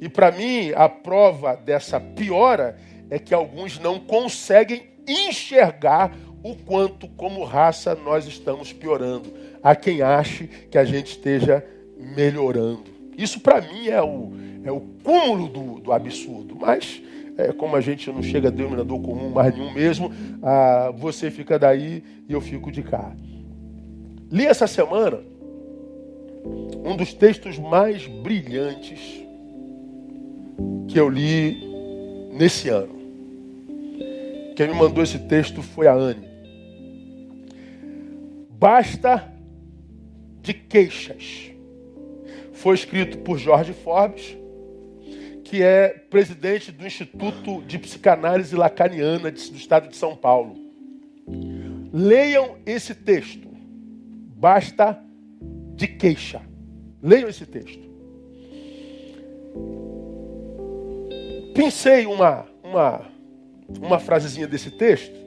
E 0.00 0.08
para 0.08 0.30
mim, 0.30 0.72
a 0.76 0.88
prova 0.88 1.56
dessa 1.56 1.98
piora 1.98 2.76
é 3.08 3.18
que 3.18 3.32
alguns 3.32 3.78
não 3.78 3.98
conseguem 3.98 4.82
enxergar 5.08 6.14
o 6.42 6.54
quanto, 6.54 7.08
como 7.08 7.44
raça, 7.44 7.94
nós 7.94 8.26
estamos 8.26 8.72
piorando. 8.72 9.32
Há 9.62 9.74
quem 9.74 10.02
ache 10.02 10.46
que 10.70 10.76
a 10.76 10.84
gente 10.84 11.12
esteja 11.12 11.64
melhorando. 11.96 12.93
Isso, 13.16 13.40
para 13.40 13.60
mim, 13.60 13.88
é 13.88 14.02
o, 14.02 14.32
é 14.64 14.72
o 14.72 14.80
cúmulo 15.02 15.48
do, 15.48 15.80
do 15.80 15.92
absurdo. 15.92 16.56
Mas, 16.60 17.02
é, 17.36 17.52
como 17.52 17.76
a 17.76 17.80
gente 17.80 18.10
não 18.10 18.22
chega 18.22 18.48
a 18.48 18.50
denominador 18.50 19.00
comum 19.00 19.30
mais 19.30 19.54
nenhum 19.54 19.72
mesmo, 19.72 20.12
ah, 20.42 20.92
você 20.96 21.30
fica 21.30 21.58
daí 21.58 22.02
e 22.28 22.32
eu 22.32 22.40
fico 22.40 22.70
de 22.70 22.82
cá. 22.82 23.12
Li 24.30 24.46
essa 24.46 24.66
semana 24.66 25.20
um 26.84 26.96
dos 26.96 27.14
textos 27.14 27.58
mais 27.58 28.06
brilhantes 28.06 29.24
que 30.88 30.98
eu 30.98 31.08
li 31.08 31.56
nesse 32.32 32.68
ano. 32.68 32.94
Quem 34.54 34.68
me 34.68 34.74
mandou 34.74 35.02
esse 35.02 35.18
texto 35.18 35.62
foi 35.62 35.86
a 35.86 35.94
Anne. 35.94 36.28
Basta 38.50 39.32
de 40.42 40.54
queixas. 40.54 41.53
Foi 42.64 42.76
escrito 42.76 43.18
por 43.18 43.36
Jorge 43.36 43.74
Forbes, 43.74 44.34
que 45.44 45.62
é 45.62 45.88
presidente 46.08 46.72
do 46.72 46.86
Instituto 46.86 47.60
de 47.60 47.78
Psicanálise 47.78 48.56
Lacaniana 48.56 49.30
do 49.30 49.36
Estado 49.36 49.86
de 49.86 49.94
São 49.94 50.16
Paulo. 50.16 50.56
Leiam 51.92 52.56
esse 52.64 52.94
texto. 52.94 53.46
Basta 54.38 54.98
de 55.76 55.86
queixa. 55.86 56.40
Leiam 57.02 57.28
esse 57.28 57.44
texto. 57.44 57.84
Pensei 61.54 62.06
uma, 62.06 62.46
uma, 62.62 63.02
uma 63.78 63.98
frasezinha 63.98 64.46
desse 64.46 64.70
texto 64.70 65.22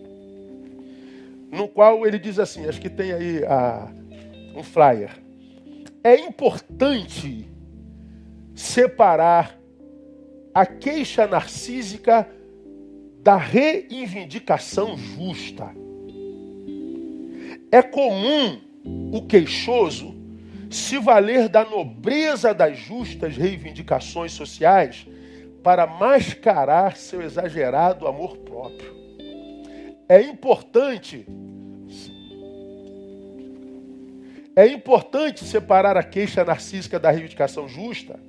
no 1.51 1.67
qual 1.67 2.03
ele 2.03 2.17
diz 2.17 2.39
assim, 2.39 2.65
acho 2.65 2.81
que 2.81 2.89
tem 2.89 3.11
aí 3.11 3.45
a, 3.45 3.91
um 4.55 4.63
flyer. 4.63 5.26
É 6.07 6.21
importante 6.21 7.45
separar 8.55 9.59
a 10.53 10.65
queixa 10.65 11.27
narcísica 11.27 12.25
da 13.21 13.35
reivindicação 13.35 14.97
justa. 14.97 15.69
É 17.69 17.81
comum 17.81 18.57
o 19.11 19.21
queixoso 19.27 20.15
se 20.71 20.97
valer 20.97 21.49
da 21.49 21.65
nobreza 21.65 22.53
das 22.53 22.77
justas 22.77 23.35
reivindicações 23.35 24.31
sociais 24.31 25.05
para 25.61 25.85
mascarar 25.85 26.95
seu 26.95 27.21
exagerado 27.21 28.07
amor 28.07 28.37
próprio. 28.37 28.95
É 30.07 30.21
importante 30.21 31.27
é 34.57 34.65
importante 34.65 35.45
separar 35.45 35.95
a 35.95 36.01
queixa 36.01 36.43
narcísica 36.43 36.99
da 36.99 37.11
reivindicação 37.11 37.69
justa, 37.69 38.19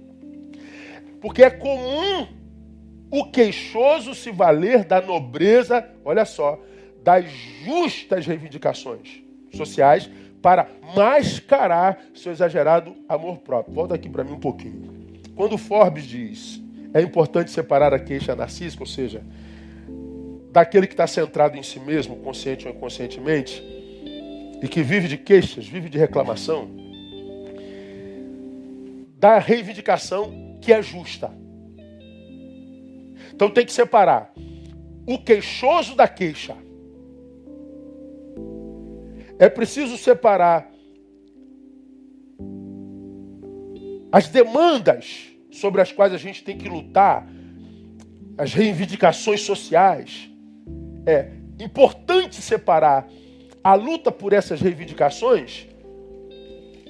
porque 1.22 1.42
é 1.42 1.48
comum 1.48 2.28
o 3.10 3.30
queixoso 3.30 4.14
se 4.14 4.30
valer 4.30 4.84
da 4.84 5.00
nobreza, 5.00 5.88
olha 6.04 6.26
só, 6.26 6.60
das 7.02 7.24
justas 7.64 8.26
reivindicações 8.26 9.22
sociais 9.54 10.10
para 10.42 10.68
mascarar 10.94 11.98
seu 12.14 12.30
exagerado 12.30 12.94
amor 13.08 13.38
próprio. 13.38 13.74
Volta 13.74 13.94
aqui 13.94 14.10
para 14.10 14.22
mim 14.22 14.32
um 14.32 14.38
pouquinho. 14.38 15.22
Quando 15.34 15.56
Forbes 15.56 16.04
diz 16.04 16.60
é 16.92 17.00
importante 17.00 17.50
separar 17.50 17.94
a 17.94 17.98
queixa 17.98 18.36
narcísica, 18.36 18.82
ou 18.82 18.86
seja, 18.86 19.22
daquele 20.52 20.86
que 20.86 20.92
está 20.92 21.06
centrado 21.06 21.56
em 21.56 21.62
si 21.62 21.80
mesmo, 21.80 22.16
consciente 22.16 22.68
ou 22.68 22.74
inconscientemente, 22.74 23.77
e 24.62 24.68
que 24.68 24.82
vive 24.82 25.08
de 25.08 25.16
queixas, 25.16 25.66
vive 25.66 25.88
de 25.88 25.98
reclamação, 25.98 26.68
da 29.18 29.38
reivindicação 29.38 30.58
que 30.60 30.72
é 30.72 30.82
justa. 30.82 31.30
Então 33.32 33.50
tem 33.50 33.64
que 33.64 33.72
separar 33.72 34.32
o 35.06 35.18
queixoso 35.18 35.94
da 35.94 36.08
queixa. 36.08 36.56
É 39.38 39.48
preciso 39.48 39.96
separar 39.96 40.72
as 44.10 44.28
demandas 44.28 45.28
sobre 45.50 45.80
as 45.80 45.92
quais 45.92 46.12
a 46.12 46.16
gente 46.16 46.42
tem 46.42 46.56
que 46.56 46.68
lutar, 46.68 47.28
as 48.36 48.52
reivindicações 48.52 49.42
sociais. 49.42 50.28
É 51.06 51.30
importante 51.60 52.42
separar 52.42 53.08
a 53.62 53.74
luta 53.74 54.10
por 54.10 54.32
essas 54.32 54.60
reivindicações 54.60 55.66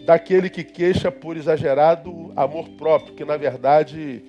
daquele 0.04 0.48
que 0.48 0.64
queixa 0.64 1.10
por 1.10 1.36
exagerado 1.36 2.32
amor 2.34 2.68
próprio, 2.70 3.14
que 3.14 3.24
na 3.24 3.36
verdade 3.36 4.22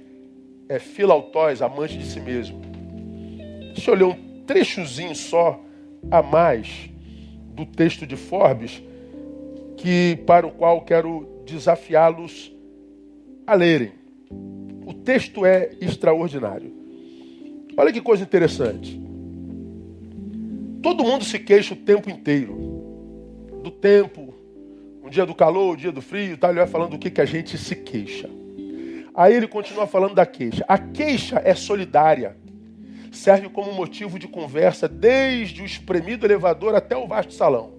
é 0.68 0.78
filautóis, 0.78 1.62
amante 1.62 1.98
de 1.98 2.06
si 2.06 2.20
mesmo. 2.20 2.62
Deixa 3.74 3.92
eu 3.92 3.96
ler 3.96 4.04
um 4.04 4.44
trechozinho 4.46 5.16
só 5.16 5.60
a 6.12 6.22
mais 6.22 6.90
do 7.54 7.66
texto 7.66 8.06
de 8.06 8.16
Forbes, 8.16 8.84
que 9.78 10.18
para 10.26 10.46
o 10.46 10.52
qual 10.52 10.82
quero 10.82 11.28
desafiá-los 11.46 12.52
a 13.48 13.54
lerem. 13.54 13.94
O 14.86 14.94
texto 14.94 15.46
é 15.46 15.72
extraordinário. 15.80 16.74
Olha 17.78 17.94
que 17.94 18.02
coisa 18.02 18.24
interessante. 18.24 19.02
Todo 20.82 21.04
mundo 21.04 21.24
se 21.24 21.38
queixa 21.40 21.74
o 21.74 21.78
tempo 21.78 22.10
inteiro. 22.10 22.56
Do 23.64 23.72
tempo, 23.72 24.34
um 25.04 25.10
dia 25.10 25.26
do 25.26 25.36
calor, 25.36 25.74
um 25.74 25.78
dia 25.78 25.92
do 25.92 26.02
frio, 26.02 26.38
tá? 26.38 26.50
ele 26.50 26.60
vai 26.60 26.68
falando 26.68 26.92
do 26.92 27.00
que, 27.00 27.12
que 27.12 27.22
a 27.22 27.26
gente 27.26 27.58
se 27.58 27.76
queixa. 27.76 28.30
Aí 29.14 29.34
ele 29.34 29.48
continua 29.48 29.86
falando 29.86 30.16
da 30.16 30.26
queixa. 30.26 30.64
A 30.68 30.78
queixa 30.78 31.42
é 31.44 31.54
solidária. 31.54 32.38
Serve 33.12 33.50
como 33.50 33.74
motivo 33.74 34.18
de 34.20 34.28
conversa 34.28 34.88
desde 34.88 35.62
o 35.62 35.66
espremido 35.66 36.26
elevador 36.26 36.76
até 36.76 36.96
o 36.96 37.08
vasto 37.08 37.34
salão. 37.34 37.72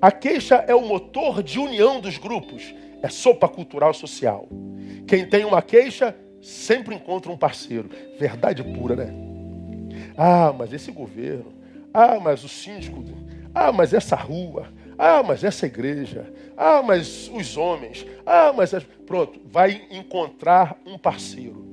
A 0.00 0.10
queixa 0.10 0.56
é 0.66 0.74
o 0.74 0.82
motor 0.82 1.42
de 1.42 1.58
união 1.58 2.00
dos 2.00 2.18
grupos. 2.18 2.74
É 3.00 3.08
sopa 3.08 3.48
cultural 3.48 3.94
social. 3.94 4.48
Quem 5.06 5.26
tem 5.26 5.44
uma 5.44 5.62
queixa 5.62 6.14
sempre 6.40 6.94
encontra 6.94 7.30
um 7.30 7.36
parceiro. 7.36 7.88
Verdade 8.18 8.62
pura, 8.62 8.96
né? 8.96 9.14
Ah, 10.16 10.52
mas 10.56 10.72
esse 10.72 10.90
governo. 10.90 11.61
Ah, 11.92 12.18
mas 12.20 12.44
o 12.44 12.48
síndico. 12.48 13.04
Ah, 13.54 13.72
mas 13.72 13.92
essa 13.92 14.16
rua. 14.16 14.68
Ah, 14.98 15.22
mas 15.22 15.44
essa 15.44 15.66
igreja. 15.66 16.32
Ah, 16.56 16.82
mas 16.82 17.28
os 17.28 17.56
homens. 17.56 18.06
Ah, 18.24 18.52
mas. 18.54 18.72
Pronto, 19.06 19.40
vai 19.44 19.82
encontrar 19.90 20.78
um 20.86 20.96
parceiro. 20.96 21.66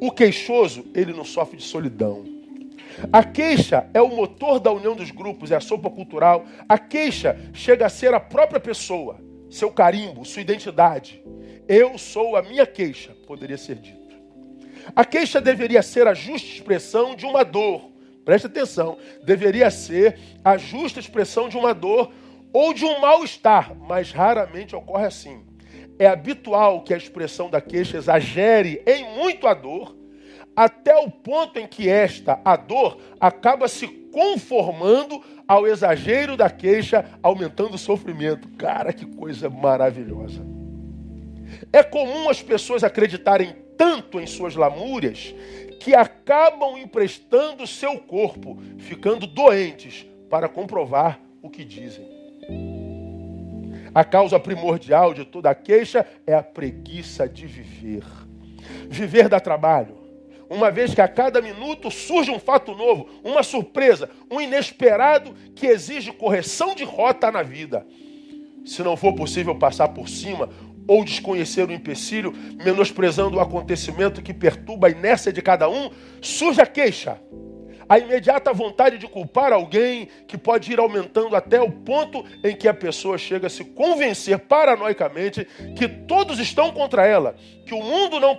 O 0.00 0.10
queixoso, 0.10 0.86
ele 0.94 1.12
não 1.12 1.24
sofre 1.24 1.56
de 1.56 1.62
solidão. 1.62 2.24
A 3.12 3.22
queixa 3.22 3.88
é 3.94 4.00
o 4.00 4.08
motor 4.08 4.58
da 4.58 4.72
união 4.72 4.96
dos 4.96 5.10
grupos, 5.10 5.50
é 5.50 5.56
a 5.56 5.60
sopa 5.60 5.88
cultural. 5.90 6.44
A 6.68 6.78
queixa 6.78 7.38
chega 7.52 7.86
a 7.86 7.90
ser 7.90 8.12
a 8.12 8.20
própria 8.20 8.60
pessoa, 8.60 9.18
seu 9.48 9.70
carimbo, 9.70 10.24
sua 10.24 10.42
identidade. 10.42 11.22
Eu 11.68 11.96
sou 11.96 12.36
a 12.36 12.42
minha 12.42 12.66
queixa, 12.66 13.14
poderia 13.26 13.56
ser 13.56 13.76
dito. 13.76 14.00
A 14.94 15.04
queixa 15.04 15.40
deveria 15.40 15.82
ser 15.82 16.06
a 16.08 16.14
justa 16.14 16.48
expressão 16.48 17.14
de 17.14 17.24
uma 17.24 17.44
dor. 17.44 17.89
Presta 18.24 18.48
atenção, 18.48 18.98
deveria 19.24 19.70
ser 19.70 20.18
a 20.44 20.56
justa 20.56 21.00
expressão 21.00 21.48
de 21.48 21.56
uma 21.56 21.74
dor 21.74 22.12
ou 22.52 22.74
de 22.74 22.84
um 22.84 23.00
mal-estar, 23.00 23.74
mas 23.74 24.12
raramente 24.12 24.74
ocorre 24.76 25.06
assim. 25.06 25.44
É 25.98 26.06
habitual 26.06 26.82
que 26.82 26.94
a 26.94 26.96
expressão 26.96 27.50
da 27.50 27.60
queixa 27.60 27.96
exagere 27.96 28.82
em 28.86 29.04
muito 29.16 29.46
a 29.46 29.54
dor, 29.54 29.96
até 30.54 30.96
o 30.96 31.10
ponto 31.10 31.58
em 31.58 31.66
que 31.66 31.88
esta, 31.88 32.40
a 32.44 32.56
dor, 32.56 32.98
acaba 33.20 33.68
se 33.68 33.86
conformando 33.86 35.22
ao 35.46 35.66
exagero 35.66 36.36
da 36.36 36.50
queixa, 36.50 37.04
aumentando 37.22 37.74
o 37.74 37.78
sofrimento. 37.78 38.48
Cara, 38.56 38.92
que 38.92 39.06
coisa 39.06 39.48
maravilhosa. 39.48 40.44
É 41.72 41.82
comum 41.82 42.28
as 42.28 42.42
pessoas 42.42 42.84
acreditarem 42.84 43.54
tanto 43.76 44.20
em 44.20 44.26
suas 44.26 44.54
lamúrias 44.54 45.34
que 45.80 45.94
acabam 45.94 46.76
emprestando 46.76 47.66
seu 47.66 47.98
corpo, 47.98 48.58
ficando 48.78 49.26
doentes 49.26 50.06
para 50.28 50.46
comprovar 50.46 51.18
o 51.42 51.48
que 51.48 51.64
dizem. 51.64 52.06
A 53.94 54.04
causa 54.04 54.38
primordial 54.38 55.14
de 55.14 55.24
toda 55.24 55.54
queixa 55.54 56.06
é 56.26 56.34
a 56.34 56.42
preguiça 56.42 57.26
de 57.26 57.46
viver. 57.46 58.04
Viver 58.88 59.28
dá 59.28 59.40
trabalho. 59.40 59.98
Uma 60.50 60.70
vez 60.70 60.94
que 60.94 61.00
a 61.00 61.08
cada 61.08 61.40
minuto 61.40 61.90
surge 61.90 62.30
um 62.30 62.38
fato 62.38 62.74
novo, 62.74 63.08
uma 63.24 63.42
surpresa, 63.42 64.10
um 64.30 64.40
inesperado 64.40 65.34
que 65.54 65.66
exige 65.66 66.12
correção 66.12 66.74
de 66.74 66.84
rota 66.84 67.32
na 67.32 67.42
vida. 67.42 67.86
Se 68.66 68.82
não 68.82 68.96
for 68.96 69.14
possível 69.14 69.54
passar 69.54 69.88
por 69.88 70.08
cima 70.08 70.50
ou 70.86 71.04
desconhecer 71.04 71.68
o 71.68 71.72
empecilho, 71.72 72.32
menosprezando 72.64 73.36
o 73.36 73.40
acontecimento 73.40 74.22
que 74.22 74.34
perturba 74.34 74.88
a 74.88 74.90
inércia 74.90 75.32
de 75.32 75.40
cada 75.40 75.68
um, 75.68 75.90
surge 76.20 76.60
a 76.60 76.66
queixa 76.66 77.18
a 77.90 77.98
imediata 77.98 78.52
vontade 78.52 78.98
de 78.98 79.08
culpar 79.08 79.52
alguém, 79.52 80.06
que 80.28 80.38
pode 80.38 80.72
ir 80.72 80.78
aumentando 80.78 81.34
até 81.34 81.60
o 81.60 81.72
ponto 81.72 82.24
em 82.44 82.54
que 82.54 82.68
a 82.68 82.72
pessoa 82.72 83.18
chega 83.18 83.48
a 83.48 83.50
se 83.50 83.64
convencer 83.64 84.38
paranoicamente 84.38 85.44
que 85.76 85.88
todos 85.88 86.38
estão 86.38 86.70
contra 86.70 87.04
ela, 87.04 87.34
que 87.66 87.74
o 87.74 87.82
mundo 87.82 88.20
não 88.20 88.36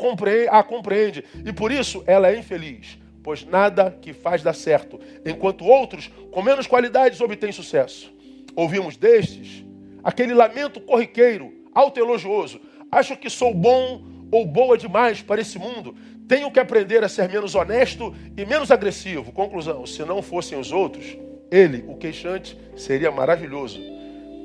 a 0.49 0.63
compreende 0.63 1.25
e 1.45 1.51
por 1.51 1.69
isso 1.69 2.01
ela 2.07 2.31
é 2.31 2.37
infeliz, 2.37 2.97
pois 3.21 3.43
nada 3.43 3.91
que 4.01 4.13
faz 4.13 4.41
dá 4.41 4.53
certo, 4.53 4.97
enquanto 5.25 5.65
outros, 5.65 6.09
com 6.31 6.41
menos 6.41 6.65
qualidades, 6.65 7.19
obtêm 7.19 7.51
sucesso. 7.51 8.09
Ouvimos 8.55 8.95
destes 8.95 9.65
aquele 10.01 10.33
lamento 10.33 10.79
corriqueiro, 10.79 11.51
autoelogioso. 11.73 12.59
Acho 12.91 13.15
que 13.15 13.29
sou 13.29 13.53
bom 13.53 14.03
ou 14.31 14.45
boa 14.45 14.77
demais 14.77 15.21
para 15.21 15.41
esse 15.41 15.59
mundo. 15.59 15.95
Tenho 16.27 16.51
que 16.51 16.59
aprender 16.59 17.03
a 17.03 17.09
ser 17.09 17.27
menos 17.27 17.55
honesto 17.55 18.15
e 18.37 18.45
menos 18.45 18.71
agressivo. 18.71 19.31
Conclusão: 19.31 19.85
se 19.85 20.03
não 20.03 20.21
fossem 20.21 20.57
os 20.59 20.71
outros, 20.71 21.17
ele, 21.51 21.83
o 21.87 21.95
queixante, 21.95 22.57
seria 22.75 23.11
maravilhoso. 23.11 23.79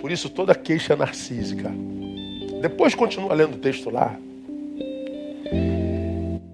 Por 0.01 0.11
isso, 0.11 0.29
toda 0.29 0.55
queixa 0.55 0.93
é 0.93 0.97
narcísica. 0.97 1.73
Depois 2.61 2.95
continua 2.95 3.35
lendo 3.35 3.55
o 3.55 3.59
texto 3.59 3.91
lá. 3.91 4.19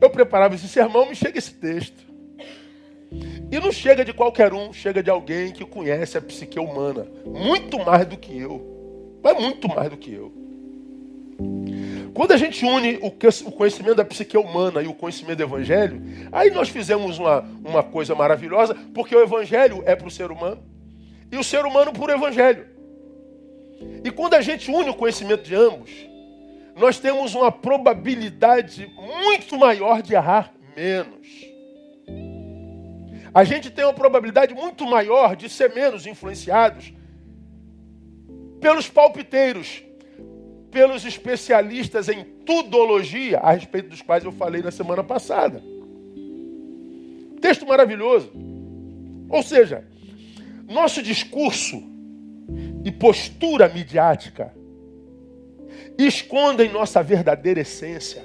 Eu 0.01 0.11
preparava 0.11 0.55
esse 0.55 0.69
sermão, 0.69 1.09
me 1.09 1.15
chega 1.15 1.39
esse 1.39 1.55
texto. 1.55 2.13
E 3.51 3.61
não 3.61 3.71
chega 3.71 4.05
de 4.05 4.13
qualquer 4.13 4.53
um, 4.53 4.73
chega 4.73 5.03
de 5.03 5.11
alguém 5.11 5.53
que 5.53 5.65
conhece 5.65 6.19
a 6.19 6.21
psique 6.21 6.59
humana. 6.59 7.07
Muito 7.25 7.79
mais 7.79 8.07
do 8.07 8.17
que 8.17 8.39
eu. 8.39 9.21
Mas 9.23 9.41
muito 9.41 9.69
mais 9.69 9.91
do 9.91 9.97
que 9.97 10.13
eu. 10.13 10.33
Quando 12.15 12.33
a 12.33 12.37
gente 12.37 12.65
une 12.65 12.97
o 12.97 13.11
conhecimento 13.53 13.97
da 13.97 14.05
psique 14.05 14.37
humana 14.37 14.83
e 14.83 14.87
o 14.87 14.95
conhecimento 14.95 15.39
do 15.39 15.45
evangelho, 15.45 16.03
aí 16.31 16.51
nós 16.51 16.69
fizemos 16.69 17.19
uma, 17.19 17.41
uma 17.65 17.83
coisa 17.83 18.15
maravilhosa, 18.15 18.75
porque 18.95 19.17
o 19.17 19.23
evangelho 19.23 19.83
é 19.87 19.97
para 19.97 20.07
o 20.07 20.11
ser 20.11 20.31
humano 20.31 20.63
e 21.31 21.39
o 21.39 21.45
ser 21.45 21.65
humano 21.65 21.93
para 21.93 22.13
o 22.13 22.15
evangelho. 22.15 22.67
E 24.05 24.11
quando 24.11 24.35
a 24.35 24.43
gente 24.43 24.71
une 24.71 24.91
o 24.91 24.95
conhecimento 24.95 25.43
de 25.43 25.55
ambos, 25.55 25.91
nós 26.77 26.99
temos 26.99 27.35
uma 27.35 27.51
probabilidade 27.51 28.91
muito 28.97 29.59
maior 29.59 30.03
de 30.03 30.15
errar 30.15 30.53
menos. 30.77 31.53
A 33.35 33.45
gente 33.45 33.71
tem 33.71 33.85
uma 33.85 33.95
probabilidade 33.95 34.55
muito 34.55 34.85
maior 34.85 35.35
de 35.35 35.49
ser 35.49 35.73
menos 35.73 36.07
influenciados 36.07 36.93
pelos 38.61 38.89
palpiteiros, 38.89 39.83
pelos 40.73 41.05
especialistas 41.05 42.09
em 42.09 42.25
tudologia, 42.25 43.39
a 43.39 43.53
respeito 43.53 43.91
dos 43.91 44.01
quais 44.01 44.25
eu 44.25 44.33
falei 44.33 44.63
na 44.63 44.71
semana 44.71 45.05
passada. 45.05 45.63
Texto 47.41 47.67
maravilhoso. 47.67 48.33
Ou 49.29 49.43
seja, 49.43 49.87
nosso 50.67 51.03
discurso 51.03 51.83
e 52.85 52.91
postura 52.91 53.69
midiática 53.69 54.53
escondem 55.99 56.73
nossa 56.73 57.03
verdadeira 57.03 57.61
essência. 57.61 58.23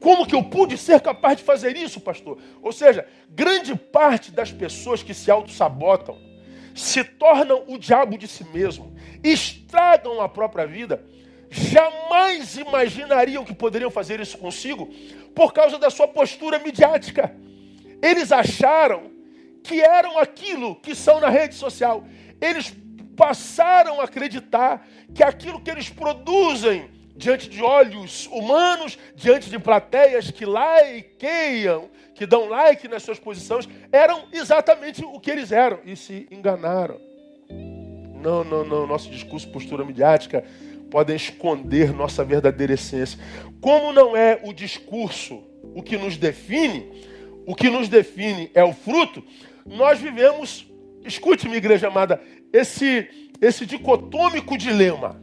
Como 0.00 0.26
que 0.26 0.34
eu 0.34 0.42
pude 0.42 0.76
ser 0.78 1.00
capaz 1.00 1.36
de 1.38 1.44
fazer 1.44 1.76
isso, 1.76 2.00
pastor? 2.00 2.38
Ou 2.60 2.72
seja, 2.72 3.06
grande 3.28 3.74
parte 3.74 4.30
das 4.30 4.52
pessoas 4.52 5.02
que 5.02 5.14
se 5.14 5.30
auto-sabotam 5.30 6.16
se 6.74 7.04
tornam 7.04 7.64
o 7.68 7.78
diabo 7.78 8.16
de 8.16 8.26
si 8.26 8.44
mesmo, 8.44 8.92
estragam 9.22 10.20
a 10.20 10.28
própria 10.28 10.66
vida, 10.66 11.04
jamais 11.50 12.56
imaginariam 12.56 13.44
que 13.44 13.54
poderiam 13.54 13.90
fazer 13.90 14.20
isso 14.20 14.38
consigo 14.38 14.88
por 15.34 15.52
causa 15.52 15.78
da 15.78 15.90
sua 15.90 16.08
postura 16.08 16.58
midiática. 16.58 17.34
Eles 18.02 18.32
acharam 18.32 19.10
que 19.62 19.80
eram 19.80 20.18
aquilo 20.18 20.74
que 20.76 20.94
são 20.94 21.20
na 21.20 21.28
rede 21.28 21.54
social. 21.54 22.04
Eles 22.40 22.74
passaram 23.16 24.00
a 24.00 24.04
acreditar 24.04 24.86
que 25.14 25.22
aquilo 25.22 25.60
que 25.60 25.70
eles 25.70 25.88
produzem 25.88 26.90
diante 27.14 27.48
de 27.48 27.62
olhos 27.62 28.26
humanos, 28.26 28.98
diante 29.14 29.50
de 29.50 29.58
plateias 29.58 30.30
que 30.30 30.44
likeiam, 30.44 31.90
que 32.14 32.26
dão 32.26 32.48
like 32.48 32.88
nas 32.88 33.02
suas 33.02 33.18
posições, 33.18 33.68
eram 33.92 34.24
exatamente 34.32 35.04
o 35.04 35.20
que 35.20 35.30
eles 35.30 35.52
eram 35.52 35.80
e 35.84 35.94
se 35.94 36.26
enganaram. 36.30 37.11
Não, 38.22 38.44
não, 38.44 38.64
não. 38.64 38.86
Nosso 38.86 39.10
discurso, 39.10 39.48
postura 39.48 39.84
midiática 39.84 40.44
podem 40.90 41.16
esconder 41.16 41.92
nossa 41.92 42.22
verdadeira 42.22 42.74
essência. 42.74 43.18
Como 43.60 43.92
não 43.92 44.16
é 44.16 44.40
o 44.44 44.52
discurso 44.52 45.42
o 45.74 45.82
que 45.82 45.96
nos 45.96 46.16
define, 46.16 46.86
o 47.46 47.54
que 47.54 47.70
nos 47.70 47.88
define 47.88 48.50
é 48.54 48.62
o 48.62 48.72
fruto, 48.72 49.22
nós 49.64 49.98
vivemos, 49.98 50.70
escute-me, 51.04 51.56
igreja 51.56 51.88
amada, 51.88 52.20
esse, 52.52 53.08
esse 53.40 53.64
dicotômico 53.64 54.56
dilema. 54.58 55.20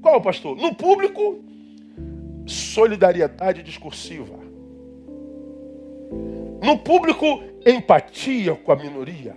Qual, 0.00 0.20
pastor? 0.20 0.56
No 0.56 0.74
público, 0.74 1.44
solidariedade 2.46 3.62
discursiva. 3.62 4.38
No 6.62 6.78
público, 6.78 7.42
empatia 7.66 8.54
com 8.54 8.72
a 8.72 8.76
minoria. 8.76 9.36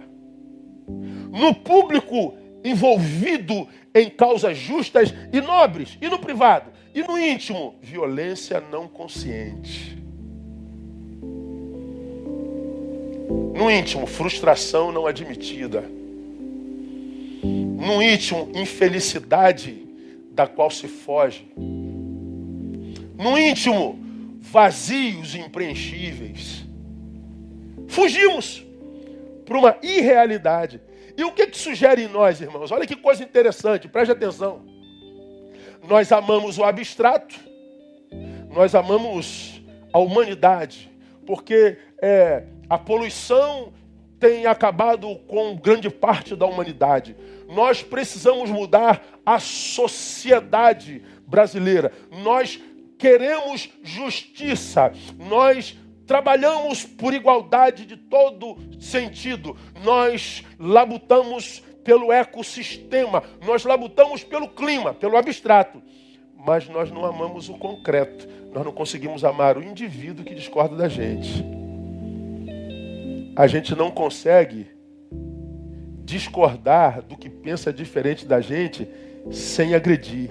No 0.88 1.54
público, 1.54 2.36
envolvido 2.63 3.67
em 3.93 4.10
causas 4.10 4.58
justas 4.58 5.13
e 5.32 5.41
nobres. 5.41 5.98
E 6.02 6.08
no 6.08 6.19
privado? 6.19 6.72
E 6.93 7.02
no 7.04 7.17
íntimo? 7.17 7.76
Violência 7.82 8.62
não 8.72 8.88
consciente. 8.88 9.98
No 13.56 13.69
íntimo, 13.69 14.08
frustração 14.08 14.91
não 14.91 15.06
admitida. 15.06 15.84
No 17.43 18.02
íntimo, 18.02 18.50
infelicidade 18.56 19.86
da 20.32 20.48
qual 20.48 20.72
se 20.72 20.88
foge. 20.88 21.45
no 23.17 23.38
íntimo, 23.38 24.00
vazios 24.39 25.36
impreenchíveis. 25.36 26.65
Fugimos 27.89 28.65
para 29.45 29.58
uma 29.58 29.78
irrealidade. 29.84 30.80
E 31.20 31.24
o 31.26 31.34
que, 31.34 31.48
que 31.48 31.58
sugere 31.58 32.04
em 32.04 32.08
nós, 32.08 32.40
irmãos? 32.40 32.72
Olha 32.72 32.88
que 32.88 32.96
coisa 32.96 33.22
interessante, 33.22 33.90
preste 33.90 34.14
atenção. 34.14 34.62
Nós 35.86 36.14
amamos 36.14 36.58
o 36.58 36.64
abstrato, 36.64 37.36
nós 38.50 38.74
amamos 38.74 39.62
a 39.92 40.00
humanidade, 40.00 40.90
porque 41.28 41.78
é, 42.02 42.46
a 42.70 42.78
poluição 42.78 43.74
tem 44.18 44.46
acabado 44.46 45.14
com 45.28 45.58
grande 45.58 45.90
parte 45.90 46.38
da 46.38 46.46
humanidade. 46.46 47.18
Nós 47.50 47.84
precisamos 47.84 48.50
mudar 48.50 49.06
a 49.26 49.40
sociedade 49.40 51.04
brasileira. 51.28 51.92
Nós 52.24 52.62
queremos 52.98 53.70
justiça. 53.84 54.94
Nós 55.18 55.78
trabalhamos 56.10 56.84
por 56.84 57.13
igualdade 57.13 57.86
de 57.86 57.95
todo 57.95 58.58
sentido. 58.82 59.56
Nós 59.84 60.43
labutamos 60.60 61.63
pelo 61.84 62.12
ecossistema. 62.12 63.24
Nós 63.45 63.63
labutamos 63.63 64.24
pelo 64.24 64.50
clima, 64.50 64.91
pelo 64.91 65.15
abstrato. 65.15 65.82
Mas 66.36 66.67
nós 66.67 66.91
não 66.91 67.06
amamos 67.06 67.48
o 67.48 67.54
concreto. 67.54 68.28
Nós 68.52 68.65
não 68.65 68.72
conseguimos 68.72 69.24
amar 69.24 69.56
o 69.58 69.63
indivíduo 69.63 70.26
que 70.26 70.34
discorda 70.34 70.76
da 70.76 70.89
gente 70.89 71.45
a 73.39 73.48
gente 73.48 73.74
não 73.74 73.89
consegue 73.89 74.67
discordar 76.04 77.02
do 77.02 77.15
que 77.15 77.30
pensa 77.30 77.72
diferente 77.72 78.26
da 78.26 78.41
gente 78.41 78.86
sem 79.32 79.74
agredir. 79.74 80.30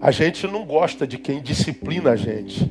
A 0.00 0.12
gente 0.12 0.46
não 0.46 0.64
gosta 0.64 1.08
de 1.08 1.18
quem 1.18 1.42
disciplina 1.42 2.12
a 2.12 2.16
gente, 2.16 2.70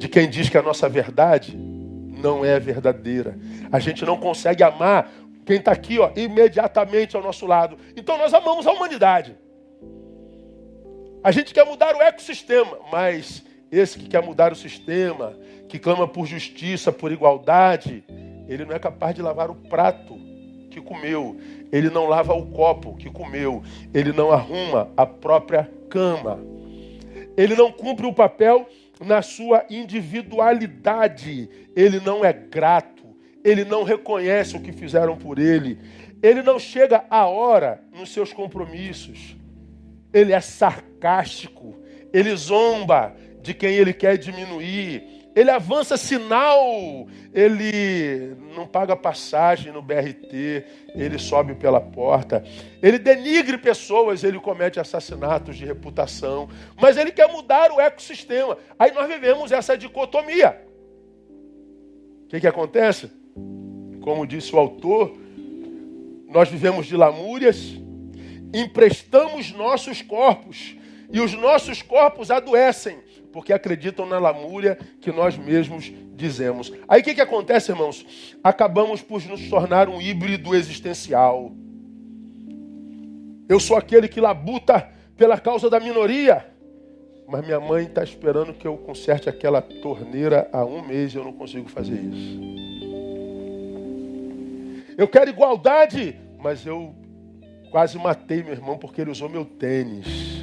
de 0.00 0.08
quem 0.08 0.30
diz 0.30 0.48
que 0.48 0.56
a 0.56 0.62
nossa 0.62 0.88
verdade 0.88 1.54
não 1.54 2.42
é 2.42 2.58
verdadeira. 2.58 3.38
A 3.70 3.78
gente 3.78 4.02
não 4.02 4.16
consegue 4.16 4.62
amar 4.62 5.12
quem 5.44 5.58
está 5.58 5.72
aqui 5.72 5.98
ó, 5.98 6.10
imediatamente 6.16 7.16
ao 7.16 7.22
nosso 7.22 7.46
lado. 7.46 7.76
Então 7.94 8.16
nós 8.16 8.32
amamos 8.32 8.66
a 8.66 8.72
humanidade. 8.72 9.36
A 11.22 11.30
gente 11.30 11.52
quer 11.52 11.66
mudar 11.66 11.94
o 11.94 12.00
ecossistema, 12.00 12.78
mas 12.90 13.44
esse 13.70 13.98
que 13.98 14.08
quer 14.08 14.24
mudar 14.24 14.52
o 14.52 14.56
sistema, 14.56 15.36
que 15.68 15.78
clama 15.78 16.08
por 16.08 16.24
justiça, 16.24 16.90
por 16.90 17.12
igualdade, 17.12 18.02
ele 18.48 18.64
não 18.64 18.74
é 18.74 18.78
capaz 18.78 19.14
de 19.14 19.20
lavar 19.20 19.50
o 19.50 19.54
prato 19.54 20.18
que 20.70 20.80
comeu, 20.80 21.36
ele 21.70 21.90
não 21.90 22.06
lava 22.06 22.32
o 22.32 22.46
copo 22.46 22.96
que 22.96 23.10
comeu, 23.10 23.62
ele 23.92 24.14
não 24.14 24.32
arruma 24.32 24.90
a 24.96 25.04
própria 25.04 25.70
cama, 25.90 26.40
ele 27.36 27.54
não 27.54 27.70
cumpre 27.70 28.06
o 28.06 28.14
papel 28.14 28.66
na 29.00 29.22
sua 29.22 29.64
individualidade, 29.70 31.48
ele 31.74 32.00
não 32.00 32.24
é 32.24 32.32
grato, 32.32 33.16
ele 33.42 33.64
não 33.64 33.82
reconhece 33.82 34.56
o 34.56 34.60
que 34.60 34.72
fizeram 34.72 35.16
por 35.16 35.38
ele, 35.38 35.78
ele 36.22 36.42
não 36.42 36.58
chega 36.58 37.04
à 37.08 37.26
hora 37.26 37.82
nos 37.92 38.12
seus 38.12 38.32
compromissos, 38.32 39.36
ele 40.12 40.32
é 40.32 40.40
sarcástico, 40.40 41.74
ele 42.12 42.34
zomba 42.36 43.16
de 43.40 43.54
quem 43.54 43.74
ele 43.74 43.94
quer 43.94 44.18
diminuir, 44.18 45.19
ele 45.34 45.50
avança 45.50 45.96
sinal, 45.96 47.06
ele 47.32 48.36
não 48.56 48.66
paga 48.66 48.96
passagem 48.96 49.72
no 49.72 49.80
BRT, 49.80 50.64
ele 50.94 51.18
sobe 51.18 51.54
pela 51.54 51.80
porta, 51.80 52.44
ele 52.82 52.98
denigre 52.98 53.56
pessoas, 53.56 54.24
ele 54.24 54.40
comete 54.40 54.80
assassinatos 54.80 55.56
de 55.56 55.64
reputação, 55.64 56.48
mas 56.80 56.96
ele 56.96 57.12
quer 57.12 57.28
mudar 57.28 57.70
o 57.70 57.80
ecossistema. 57.80 58.58
Aí 58.78 58.90
nós 58.92 59.06
vivemos 59.06 59.52
essa 59.52 59.78
dicotomia. 59.78 60.60
O 62.24 62.28
que, 62.28 62.40
que 62.40 62.46
acontece? 62.46 63.10
Como 64.00 64.26
disse 64.26 64.54
o 64.54 64.58
autor, 64.58 65.16
nós 66.28 66.48
vivemos 66.48 66.86
de 66.86 66.96
lamúrias, 66.96 67.76
emprestamos 68.52 69.52
nossos 69.52 70.02
corpos. 70.02 70.76
E 71.12 71.20
os 71.20 71.34
nossos 71.34 71.82
corpos 71.82 72.30
adoecem 72.30 72.98
porque 73.32 73.52
acreditam 73.52 74.06
na 74.06 74.18
lamúria 74.18 74.78
que 75.00 75.12
nós 75.12 75.36
mesmos 75.36 75.92
dizemos. 76.14 76.72
Aí 76.88 77.00
o 77.00 77.04
que, 77.04 77.14
que 77.14 77.20
acontece, 77.20 77.72
irmãos? 77.72 78.36
Acabamos 78.42 79.02
por 79.02 79.24
nos 79.26 79.48
tornar 79.48 79.88
um 79.88 80.00
híbrido 80.00 80.54
existencial. 80.54 81.52
Eu 83.48 83.58
sou 83.58 83.76
aquele 83.76 84.08
que 84.08 84.20
labuta 84.20 84.88
pela 85.16 85.38
causa 85.38 85.68
da 85.68 85.80
minoria, 85.80 86.46
mas 87.28 87.44
minha 87.44 87.60
mãe 87.60 87.84
está 87.84 88.02
esperando 88.02 88.54
que 88.54 88.66
eu 88.66 88.76
conserte 88.76 89.28
aquela 89.28 89.60
torneira 89.60 90.48
há 90.52 90.64
um 90.64 90.86
mês 90.86 91.12
e 91.12 91.16
eu 91.16 91.24
não 91.24 91.32
consigo 91.32 91.68
fazer 91.68 92.00
isso. 92.00 92.40
Eu 94.96 95.08
quero 95.08 95.30
igualdade, 95.30 96.16
mas 96.38 96.66
eu 96.66 96.94
quase 97.70 97.96
matei 97.98 98.42
meu 98.42 98.52
irmão 98.52 98.76
porque 98.76 99.00
ele 99.00 99.10
usou 99.10 99.28
meu 99.28 99.44
tênis. 99.44 100.39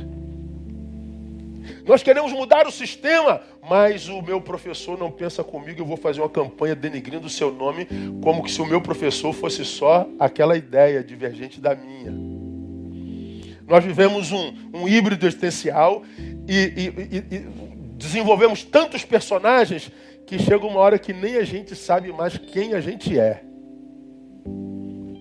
Nós 1.87 2.03
queremos 2.03 2.33
mudar 2.33 2.67
o 2.67 2.71
sistema, 2.71 3.39
mas 3.67 4.09
o 4.09 4.21
meu 4.21 4.41
professor 4.41 4.99
não 4.99 5.09
pensa 5.09 5.41
comigo, 5.41 5.79
eu 5.79 5.85
vou 5.85 5.95
fazer 5.95 6.19
uma 6.19 6.29
campanha 6.29 6.75
denigrindo 6.75 7.27
o 7.27 7.29
seu 7.29 7.49
nome, 7.49 7.87
como 8.21 8.45
se 8.49 8.61
o 8.61 8.65
meu 8.65 8.81
professor 8.81 9.31
fosse 9.31 9.63
só 9.63 10.05
aquela 10.19 10.57
ideia 10.57 11.01
divergente 11.01 11.61
da 11.61 11.73
minha. 11.73 12.13
Nós 13.65 13.85
vivemos 13.85 14.33
um, 14.33 14.53
um 14.73 14.87
híbrido 14.87 15.25
existencial 15.25 16.03
e, 16.45 16.55
e, 16.55 17.15
e, 17.15 17.35
e 17.35 17.39
desenvolvemos 17.97 18.65
tantos 18.65 19.05
personagens 19.05 19.89
que 20.25 20.37
chega 20.37 20.65
uma 20.65 20.81
hora 20.81 20.99
que 20.99 21.13
nem 21.13 21.37
a 21.37 21.43
gente 21.45 21.73
sabe 21.73 22.11
mais 22.11 22.37
quem 22.37 22.73
a 22.73 22.81
gente 22.81 23.17
é. 23.17 23.43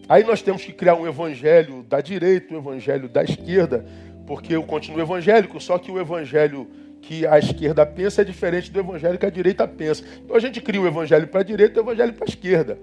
Aí 0.09 0.23
nós 0.23 0.41
temos 0.41 0.65
que 0.65 0.73
criar 0.73 0.95
um 0.95 1.07
evangelho 1.07 1.83
da 1.83 2.01
direita, 2.01 2.55
um 2.55 2.59
evangelho 2.59 3.09
da 3.09 3.25
esquerda, 3.25 3.85
porque 4.27 4.55
eu 4.55 4.63
continuo 4.63 5.01
evangélico, 5.01 5.61
só 5.61 5.79
que 5.79 5.91
o 5.91 6.01
evangelho 6.01 6.69
que 7.01 7.27
a 7.27 7.39
esquerda 7.39 7.87
pensa 7.87 8.23
é 8.23 8.25
diferente 8.25 8.71
do 8.71 8.81
evangelho 8.81 9.19
que 9.19 9.27
a 9.27 9.31
direita 9.31 9.67
pensa. 9.69 10.03
Então 10.25 10.35
a 10.35 10.41
gente 10.41 10.61
cria 10.61 10.81
o 10.81 10.87
evangelho 10.87 11.29
para 11.29 11.41
a 11.41 11.45
direita 11.45 11.79
e 11.79 11.83
o 11.83 11.85
evangelho 11.85 12.13
para 12.13 12.25
a 12.25 12.29
esquerda. 12.29 12.79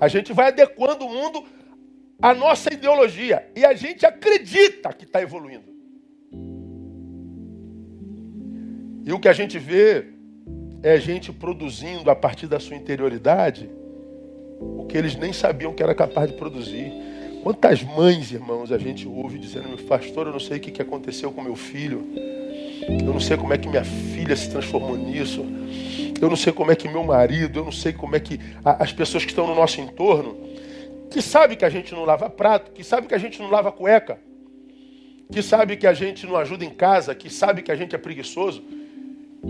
A 0.00 0.08
gente 0.08 0.32
vai 0.32 0.48
adequando 0.48 1.04
o 1.04 1.12
mundo 1.12 1.44
à 2.22 2.32
nossa 2.32 2.72
ideologia 2.72 3.46
e 3.54 3.64
a 3.64 3.74
gente 3.74 4.06
acredita 4.06 4.92
que 4.92 5.04
está 5.04 5.20
evoluindo. 5.20 5.68
E 9.04 9.12
o 9.12 9.18
que 9.18 9.28
a 9.28 9.32
gente 9.32 9.58
vê 9.58 10.06
é 10.82 10.98
gente 10.98 11.32
produzindo 11.32 12.10
a 12.10 12.16
partir 12.16 12.46
da 12.46 12.58
sua 12.58 12.76
interioridade 12.76 13.68
o 14.60 14.84
que 14.86 14.96
eles 14.96 15.16
nem 15.16 15.32
sabiam 15.32 15.72
que 15.72 15.82
era 15.82 15.94
capaz 15.94 16.30
de 16.30 16.36
produzir. 16.36 16.92
Quantas 17.42 17.82
mães, 17.82 18.30
irmãos, 18.32 18.70
a 18.70 18.76
gente 18.76 19.08
ouve 19.08 19.38
dizendo, 19.38 19.82
pastor, 19.84 20.26
eu 20.26 20.32
não 20.32 20.40
sei 20.40 20.58
o 20.58 20.60
que 20.60 20.82
aconteceu 20.82 21.32
com 21.32 21.42
meu 21.42 21.56
filho. 21.56 22.06
Eu 22.88 23.12
não 23.12 23.20
sei 23.20 23.36
como 23.36 23.54
é 23.54 23.58
que 23.58 23.66
minha 23.66 23.84
filha 23.84 24.36
se 24.36 24.50
transformou 24.50 24.96
nisso. 24.96 25.44
Eu 26.20 26.28
não 26.28 26.36
sei 26.36 26.52
como 26.52 26.70
é 26.70 26.76
que 26.76 26.86
meu 26.86 27.02
marido, 27.02 27.60
eu 27.60 27.64
não 27.64 27.72
sei 27.72 27.94
como 27.94 28.14
é 28.14 28.20
que 28.20 28.38
as 28.62 28.92
pessoas 28.92 29.24
que 29.24 29.30
estão 29.30 29.46
no 29.46 29.54
nosso 29.54 29.80
entorno, 29.80 30.36
que 31.10 31.22
sabe 31.22 31.56
que 31.56 31.64
a 31.64 31.70
gente 31.70 31.94
não 31.94 32.04
lava 32.04 32.28
prato, 32.28 32.72
que 32.72 32.84
sabe 32.84 33.06
que 33.06 33.14
a 33.14 33.18
gente 33.18 33.40
não 33.40 33.48
lava 33.48 33.72
cueca, 33.72 34.18
que 35.32 35.42
sabe 35.42 35.76
que 35.76 35.86
a 35.86 35.94
gente 35.94 36.26
não 36.26 36.36
ajuda 36.36 36.64
em 36.64 36.70
casa, 36.70 37.14
que 37.14 37.30
sabe 37.30 37.62
que 37.62 37.72
a 37.72 37.76
gente 37.76 37.94
é 37.94 37.98
preguiçoso. 37.98 38.62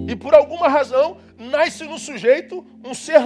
E 0.07 0.14
por 0.14 0.33
alguma 0.33 0.68
razão 0.68 1.16
nasce 1.37 1.83
no 1.85 1.98
sujeito 1.98 2.64
um 2.85 2.94
ser 2.94 3.20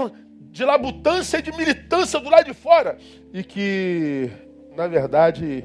de 0.50 0.64
labutância 0.64 1.38
e 1.38 1.42
de 1.42 1.52
militância 1.52 2.18
do 2.18 2.30
lado 2.30 2.46
de 2.46 2.54
fora. 2.54 2.96
E 3.32 3.42
que 3.42 4.30
na 4.76 4.86
verdade, 4.86 5.64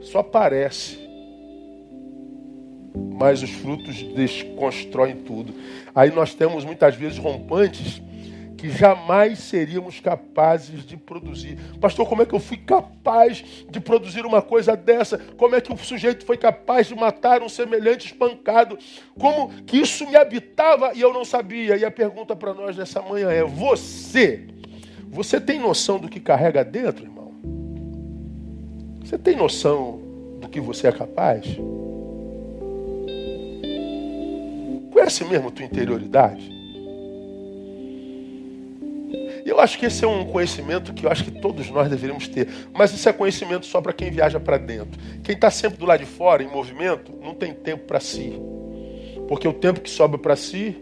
só 0.00 0.22
parece. 0.22 0.98
Mas 3.18 3.42
os 3.42 3.50
frutos 3.50 4.02
desconstroem 4.14 5.16
tudo. 5.16 5.54
Aí 5.94 6.10
nós 6.10 6.34
temos 6.34 6.64
muitas 6.64 6.94
vezes 6.94 7.18
rompantes 7.18 8.02
que 8.56 8.68
jamais 8.68 9.38
seríamos 9.38 10.00
capazes 10.00 10.84
de 10.84 10.94
produzir. 10.94 11.58
Pastor, 11.80 12.06
como 12.06 12.22
é 12.22 12.26
que 12.26 12.34
eu 12.34 12.40
fui 12.40 12.58
capaz 12.58 13.42
de 13.70 13.80
produzir 13.80 14.26
uma 14.26 14.42
coisa 14.42 14.76
dessa? 14.76 15.16
Como 15.16 15.54
é 15.54 15.62
que 15.62 15.72
o 15.72 15.78
sujeito 15.78 16.26
foi 16.26 16.36
capaz 16.36 16.86
de 16.86 16.94
matar 16.94 17.42
um 17.42 17.48
semelhante 17.48 18.08
espancado? 18.08 18.78
Como 19.18 19.48
que 19.62 19.78
isso 19.78 20.06
me 20.06 20.14
habitava 20.14 20.92
e 20.94 21.00
eu 21.00 21.10
não 21.10 21.24
sabia? 21.24 21.76
E 21.76 21.86
a 21.86 21.90
pergunta 21.90 22.36
para 22.36 22.52
nós 22.52 22.76
nessa 22.76 23.00
manhã 23.00 23.30
é: 23.30 23.42
você, 23.42 24.46
você 25.08 25.40
tem 25.40 25.58
noção 25.58 25.98
do 25.98 26.08
que 26.08 26.20
carrega 26.20 26.62
dentro, 26.62 27.04
irmão? 27.04 27.19
Você 29.04 29.18
tem 29.18 29.36
noção 29.36 30.00
do 30.40 30.48
que 30.48 30.60
você 30.60 30.88
é 30.88 30.92
capaz? 30.92 31.46
Conhece 34.92 35.24
mesmo 35.24 35.48
a 35.48 35.50
tua 35.50 35.64
interioridade? 35.64 36.60
Eu 39.44 39.58
acho 39.58 39.78
que 39.78 39.86
esse 39.86 40.04
é 40.04 40.08
um 40.08 40.24
conhecimento 40.24 40.92
que 40.94 41.04
eu 41.04 41.10
acho 41.10 41.24
que 41.24 41.30
todos 41.30 41.68
nós 41.70 41.88
deveríamos 41.88 42.28
ter. 42.28 42.48
Mas 42.72 42.92
isso 42.92 43.08
é 43.08 43.12
conhecimento 43.12 43.66
só 43.66 43.80
para 43.80 43.92
quem 43.92 44.10
viaja 44.10 44.38
para 44.38 44.58
dentro. 44.58 45.00
Quem 45.24 45.34
está 45.34 45.50
sempre 45.50 45.78
do 45.78 45.86
lado 45.86 46.00
de 46.00 46.06
fora, 46.06 46.42
em 46.42 46.48
movimento, 46.48 47.12
não 47.22 47.34
tem 47.34 47.52
tempo 47.52 47.84
para 47.84 48.00
si. 48.00 48.32
Porque 49.26 49.48
o 49.48 49.52
tempo 49.52 49.80
que 49.80 49.90
sobra 49.90 50.18
para 50.18 50.36
si 50.36 50.76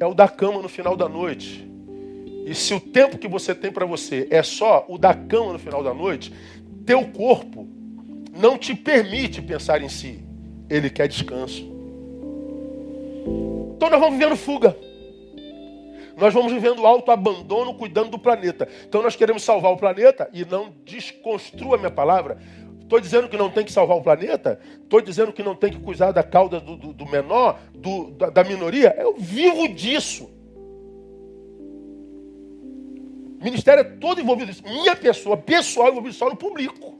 é 0.00 0.06
o 0.06 0.14
da 0.14 0.28
cama 0.28 0.62
no 0.62 0.68
final 0.68 0.96
da 0.96 1.08
noite. 1.08 1.68
E 2.46 2.54
se 2.54 2.72
o 2.72 2.80
tempo 2.80 3.18
que 3.18 3.28
você 3.28 3.54
tem 3.54 3.70
para 3.70 3.84
você 3.84 4.26
é 4.30 4.42
só 4.42 4.86
o 4.88 4.96
da 4.96 5.12
cama 5.12 5.52
no 5.52 5.58
final 5.58 5.82
da 5.82 5.92
noite, 5.92 6.32
teu 6.88 7.04
corpo 7.04 7.68
não 8.34 8.56
te 8.56 8.74
permite 8.74 9.42
pensar 9.42 9.82
em 9.82 9.90
si. 9.90 10.24
Ele 10.70 10.88
quer 10.88 11.06
descanso. 11.06 11.70
Então 13.76 13.90
nós 13.90 14.00
vamos 14.00 14.18
vivendo 14.18 14.34
fuga. 14.34 14.74
Nós 16.16 16.32
vamos 16.32 16.50
vivendo 16.50 16.86
alto 16.86 17.10
abandono, 17.10 17.74
cuidando 17.74 18.08
do 18.08 18.18
planeta. 18.18 18.66
Então 18.88 19.02
nós 19.02 19.14
queremos 19.14 19.42
salvar 19.42 19.70
o 19.70 19.76
planeta 19.76 20.30
e 20.32 20.46
não 20.46 20.72
desconstrua 20.86 21.76
minha 21.76 21.90
palavra. 21.90 22.38
Estou 22.80 22.98
dizendo 22.98 23.28
que 23.28 23.36
não 23.36 23.50
tem 23.50 23.66
que 23.66 23.72
salvar 23.72 23.98
o 23.98 24.02
planeta? 24.02 24.58
Estou 24.82 25.02
dizendo 25.02 25.30
que 25.30 25.42
não 25.42 25.54
tem 25.54 25.70
que 25.70 25.78
cuidar 25.78 26.10
da 26.10 26.22
cauda 26.22 26.58
do, 26.58 26.74
do, 26.74 26.94
do 26.94 27.04
menor, 27.04 27.60
do, 27.74 28.12
da, 28.12 28.30
da 28.30 28.42
minoria? 28.42 28.96
Eu 28.98 29.14
vivo 29.18 29.68
disso. 29.68 30.30
O 33.40 33.44
ministério 33.44 33.80
é 33.80 33.84
todo 33.84 34.20
envolvido 34.20 34.48
nisso. 34.48 34.62
Minha 34.64 34.96
pessoa, 34.96 35.36
pessoal, 35.36 35.88
envolvido 35.88 36.14
só 36.14 36.28
no 36.28 36.36
público. 36.36 36.98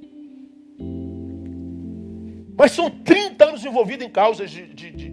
Mas 2.56 2.72
são 2.72 2.90
30 2.90 3.44
anos 3.44 3.64
envolvidos 3.64 4.06
em 4.06 4.10
causas 4.10 4.50
de, 4.50 4.66
de, 4.66 4.90
de, 4.90 5.10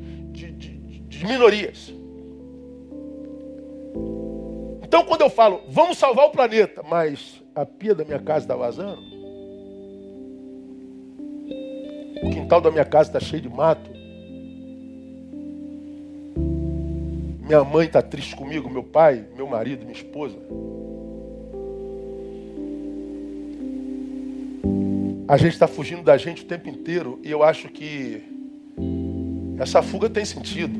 de, 1.07 1.25
minorias. 1.25 1.93
Então, 4.83 5.03
quando 5.05 5.21
eu 5.21 5.29
falo, 5.29 5.61
vamos 5.69 5.97
salvar 5.97 6.25
o 6.27 6.31
planeta, 6.31 6.83
mas 6.83 7.41
a 7.53 7.65
pia 7.65 7.93
da 7.93 8.03
minha 8.03 8.19
casa 8.19 8.45
está 8.45 8.55
vazando, 8.55 9.01
o 12.23 12.29
quintal 12.31 12.61
da 12.61 12.71
minha 12.71 12.85
casa 12.85 13.09
está 13.09 13.19
cheio 13.19 13.41
de 13.41 13.49
mato, 13.49 13.91
minha 17.45 17.63
mãe 17.63 17.85
está 17.85 18.01
triste 18.01 18.35
comigo, 18.35 18.69
meu 18.69 18.83
pai, 18.83 19.25
meu 19.35 19.47
marido, 19.47 19.81
minha 19.81 19.93
esposa. 19.93 20.37
A 25.27 25.37
gente 25.37 25.53
está 25.53 25.67
fugindo 25.67 26.03
da 26.03 26.17
gente 26.17 26.43
o 26.43 26.45
tempo 26.45 26.69
inteiro 26.69 27.19
e 27.23 27.31
eu 27.31 27.41
acho 27.41 27.67
que 27.69 28.21
essa 29.57 29.81
fuga 29.81 30.07
tem 30.07 30.23
sentido. 30.23 30.79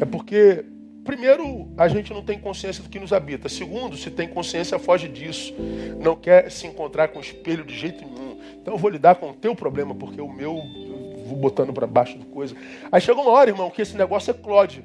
É 0.00 0.04
porque, 0.04 0.64
primeiro, 1.04 1.68
a 1.76 1.86
gente 1.86 2.12
não 2.12 2.24
tem 2.24 2.40
consciência 2.40 2.82
do 2.82 2.88
que 2.88 2.98
nos 2.98 3.12
habita. 3.12 3.48
Segundo, 3.48 3.96
se 3.96 4.10
tem 4.10 4.26
consciência, 4.26 4.76
foge 4.80 5.06
disso. 5.06 5.54
Não 6.02 6.16
quer 6.16 6.50
se 6.50 6.66
encontrar 6.66 7.08
com 7.08 7.20
o 7.20 7.22
espelho 7.22 7.64
de 7.64 7.76
jeito 7.76 8.04
nenhum. 8.04 8.40
Então 8.60 8.74
eu 8.74 8.78
vou 8.78 8.90
lidar 8.90 9.14
com 9.14 9.30
o 9.30 9.34
teu 9.34 9.54
problema, 9.54 9.94
porque 9.94 10.20
o 10.20 10.28
meu 10.28 10.56
eu 10.56 11.24
vou 11.24 11.36
botando 11.36 11.72
para 11.72 11.86
baixo 11.86 12.18
do 12.18 12.26
coisa. 12.26 12.56
Aí 12.90 13.00
chega 13.00 13.20
uma 13.20 13.30
hora, 13.30 13.50
irmão, 13.50 13.70
que 13.70 13.80
esse 13.80 13.96
negócio 13.96 14.32
é 14.32 14.34
Clode. 14.34 14.84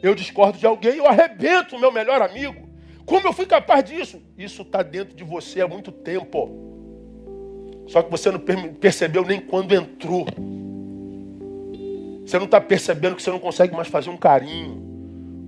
Eu 0.00 0.14
discordo 0.14 0.56
de 0.56 0.66
alguém, 0.66 0.98
eu 0.98 1.06
arrebento 1.08 1.74
o 1.74 1.80
meu 1.80 1.90
melhor 1.90 2.22
amigo. 2.22 2.68
Como 3.04 3.26
eu 3.26 3.32
fui 3.32 3.44
capaz 3.44 3.84
disso? 3.84 4.22
Isso 4.38 4.62
está 4.62 4.84
dentro 4.84 5.16
de 5.16 5.24
você 5.24 5.60
há 5.60 5.66
muito 5.66 5.90
tempo. 5.90 6.73
Só 7.86 8.02
que 8.02 8.10
você 8.10 8.30
não 8.30 8.40
percebeu 8.80 9.24
nem 9.24 9.40
quando 9.40 9.74
entrou. 9.74 10.26
Você 12.24 12.38
não 12.38 12.46
está 12.46 12.60
percebendo 12.60 13.16
que 13.16 13.22
você 13.22 13.30
não 13.30 13.38
consegue 13.38 13.74
mais 13.74 13.88
fazer 13.88 14.10
um 14.10 14.16
carinho. 14.16 14.82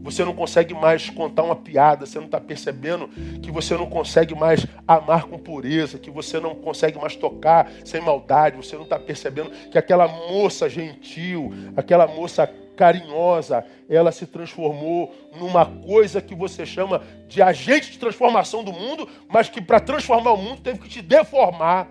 Você 0.03 0.25
não 0.25 0.35
consegue 0.35 0.73
mais 0.75 1.11
contar 1.11 1.43
uma 1.43 1.57
piada. 1.57 2.07
Você 2.07 2.19
não 2.19 2.27
está 2.27 2.39
percebendo 2.39 3.09
que 3.43 3.51
você 3.51 3.75
não 3.75 3.87
consegue 3.87 4.35
mais 4.35 4.67
amar 4.87 5.25
com 5.25 5.39
pureza. 5.39 5.99
Que 5.99 6.11
você 6.11 6.39
não 6.39 6.55
consegue 6.55 6.99
mais 6.99 7.17
tocar 7.17 7.71
sem 7.85 8.01
maldade. 8.01 8.57
Você 8.57 8.77
não 8.77 8.85
está 8.85 8.99
percebendo 8.99 9.51
que 9.71 9.79
aquela 9.79 10.07
moça 10.07 10.69
gentil, 10.69 11.53
aquela 11.77 12.07
moça 12.07 12.47
carinhosa, 12.77 13.65
ela 13.89 14.13
se 14.13 14.27
transformou 14.27 15.13
numa 15.41 15.65
coisa 15.65 16.21
que 16.21 16.35
você 16.35 16.67
chama 16.67 17.03
de 17.27 17.41
agente 17.41 17.91
de 17.91 17.99
transformação 17.99 18.63
do 18.63 18.73
mundo, 18.73 19.09
mas 19.27 19.49
que 19.49 19.63
para 19.63 19.81
transformar 19.81 20.33
o 20.33 20.37
mundo 20.37 20.61
teve 20.61 20.79
que 20.79 20.89
te 20.89 21.01
deformar. 21.01 21.89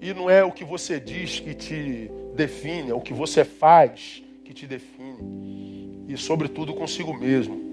E 0.00 0.12
não 0.12 0.28
é 0.28 0.44
o 0.44 0.52
que 0.52 0.64
você 0.64 1.00
diz 1.00 1.40
que 1.40 1.54
te 1.54 2.10
define, 2.34 2.90
é 2.90 2.94
o 2.94 3.00
que 3.00 3.14
você 3.14 3.44
faz 3.44 4.22
que 4.44 4.52
te 4.52 4.66
define. 4.66 6.04
E, 6.08 6.16
sobretudo, 6.16 6.74
consigo 6.74 7.12
mesmo. 7.14 7.66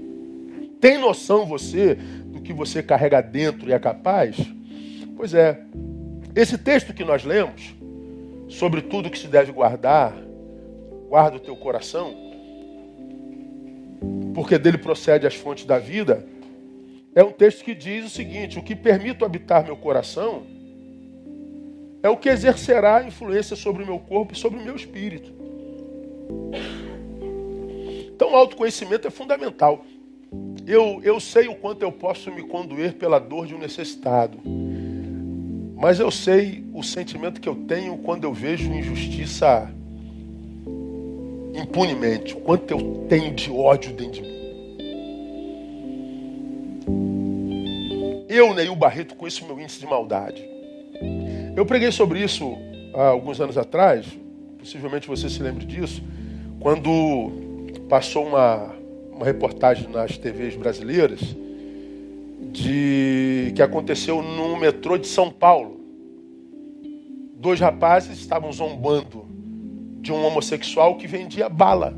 Tem 0.80 0.98
noção 0.98 1.46
você 1.46 1.96
do 1.96 2.42
que 2.42 2.52
você 2.52 2.82
carrega 2.82 3.22
dentro 3.22 3.70
e 3.70 3.74
é 3.74 3.80
capaz? 3.80 4.38
Pois 5.16 5.34
é. 5.34 5.62
Esse 6.36 6.58
texto 6.58 6.94
que 6.94 7.04
nós 7.04 7.24
lemos, 7.24 7.76
sobre 8.50 8.82
tudo 8.82 9.10
que 9.10 9.20
se 9.20 9.28
deve 9.28 9.52
guardar, 9.52 10.14
guarda 11.08 11.38
o 11.38 11.40
teu 11.40 11.56
coração, 11.56 12.16
porque 14.34 14.58
dele 14.58 14.78
procede 14.78 15.28
as 15.28 15.36
fontes 15.36 15.66
da 15.66 15.78
vida, 15.78 16.26
é 17.16 17.24
um 17.24 17.32
texto 17.32 17.64
que 17.64 17.76
diz 17.76 18.06
o 18.06 18.10
seguinte: 18.10 18.58
o 18.58 18.64
que 18.64 18.76
permito 18.76 19.24
habitar 19.24 19.64
meu 19.64 19.78
coração 19.78 20.44
é 22.04 22.10
o 22.10 22.18
que 22.18 22.28
exercerá 22.28 23.02
influência 23.08 23.56
sobre 23.56 23.82
o 23.82 23.86
meu 23.86 23.98
corpo 23.98 24.34
e 24.34 24.38
sobre 24.38 24.60
o 24.60 24.64
meu 24.64 24.76
espírito. 24.76 25.34
Então, 28.14 28.34
o 28.34 28.36
autoconhecimento 28.36 29.08
é 29.08 29.10
fundamental. 29.10 29.86
Eu, 30.68 31.00
eu 31.02 31.18
sei 31.22 31.48
o 31.48 31.56
quanto 31.56 31.82
eu 31.82 31.94
posso 31.94 32.30
me 32.30 32.44
conduir 32.44 32.96
pela 32.96 33.20
dor 33.20 33.48
de 33.48 33.56
um 33.56 33.58
necessitado. 33.58 34.38
Mas 35.78 36.00
eu 36.00 36.12
sei 36.12 36.66
o 36.74 36.84
sentimento 36.84 37.40
que 37.40 37.48
eu 37.48 37.56
tenho 37.56 37.98
quando 38.00 38.26
eu 38.26 38.34
vejo 38.34 38.72
injustiça 38.72 39.74
impunemente. 41.56 42.34
O 42.34 42.42
quanto 42.42 42.70
eu 42.72 43.06
tenho 43.08 43.34
de 43.34 43.50
ódio 43.50 43.94
dentro 43.94 44.22
de 44.22 44.22
mim. 44.22 44.34
Eu, 48.28 48.54
Neil 48.54 48.76
Barreto, 48.76 49.16
conheço 49.16 49.46
meu 49.46 49.58
índice 49.60 49.80
de 49.80 49.86
maldade. 49.86 50.53
Eu 51.56 51.68
preguei 51.68 51.92
sobre 51.92 52.20
isso 52.20 52.58
há 52.96 53.10
alguns 53.10 53.40
anos 53.40 53.60
atrás, 53.60 54.08
possivelmente 54.58 55.08
você 55.08 55.30
se 55.30 55.42
lembre 55.42 55.66
disso, 55.66 56.02
quando 56.60 56.90
passou 57.88 58.26
uma, 58.26 58.74
uma 59.12 59.24
reportagem 59.24 59.88
nas 59.88 60.18
TVs 60.18 60.56
brasileiras 60.56 61.20
de 62.52 63.54
que 63.56 63.62
aconteceu 63.62 64.24
no 64.24 64.58
metrô 64.58 64.98
de 64.98 65.06
São 65.06 65.30
Paulo. 65.30 65.80
Dois 67.36 67.60
rapazes 67.60 68.18
estavam 68.18 68.52
zombando 68.52 69.28
de 70.02 70.12
um 70.12 70.26
homossexual 70.26 70.98
que 70.98 71.06
vendia 71.06 71.50
bala 71.50 71.96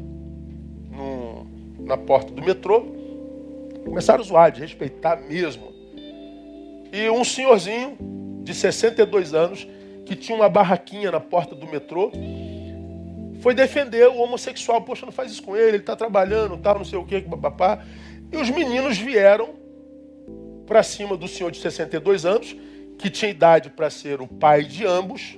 no, 0.92 1.48
na 1.86 1.96
porta 1.96 2.34
do 2.34 2.42
metrô. 2.44 2.88
Começaram 3.86 4.22
a 4.22 4.28
zoar, 4.28 4.52
de 4.52 4.60
respeitar 4.60 5.16
mesmo. 5.16 5.72
E 6.92 7.10
um 7.10 7.24
senhorzinho 7.24 8.25
de 8.46 8.54
62 8.54 9.34
anos, 9.34 9.68
que 10.06 10.16
tinha 10.16 10.38
uma 10.38 10.48
barraquinha 10.48 11.12
na 11.12 11.20
porta 11.20 11.56
do 11.56 11.66
metrô, 11.66 12.12
foi 13.42 13.56
defender 13.56 14.08
o 14.08 14.18
homossexual. 14.18 14.84
Poxa, 14.84 15.06
não 15.06 15.12
faz 15.12 15.32
isso 15.32 15.42
com 15.42 15.58
ele, 15.58 15.70
ele 15.70 15.78
está 15.78 15.96
trabalhando, 15.96 16.56
tal, 16.58 16.78
não 16.78 16.86
sei 16.86 16.98
o 16.98 17.04
que, 17.04 17.20
papapá. 17.22 17.84
E 18.32 18.38
os 18.38 18.50
meninos 18.52 18.98
vieram 18.98 19.56
para 20.68 20.84
cima 20.84 21.18
do 21.18 21.28
senhor 21.28 21.52
de 21.52 21.58
62 21.58 22.24
anos, 22.24 22.56
que 23.00 23.10
tinha 23.10 23.30
idade 23.30 23.72
para 23.72 23.90
ser 23.90 24.22
o 24.22 24.28
pai 24.28 24.64
de 24.64 24.86
ambos, 24.86 25.38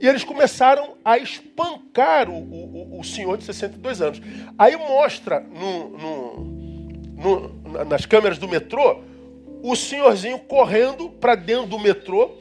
e 0.00 0.08
eles 0.08 0.24
começaram 0.24 0.94
a 1.04 1.18
espancar 1.18 2.28
o, 2.28 2.34
o, 2.34 3.00
o 3.00 3.04
senhor 3.04 3.36
de 3.36 3.44
62 3.44 4.00
anos. 4.00 4.20
Aí 4.58 4.76
mostra 4.76 5.40
no, 5.40 5.90
no, 5.90 6.44
no, 7.16 7.84
nas 7.84 8.04
câmeras 8.06 8.38
do 8.38 8.48
metrô 8.48 9.02
o 9.64 9.74
senhorzinho 9.74 10.38
correndo 10.40 11.08
para 11.08 11.34
dentro 11.34 11.64
do 11.64 11.78
metrô, 11.78 12.32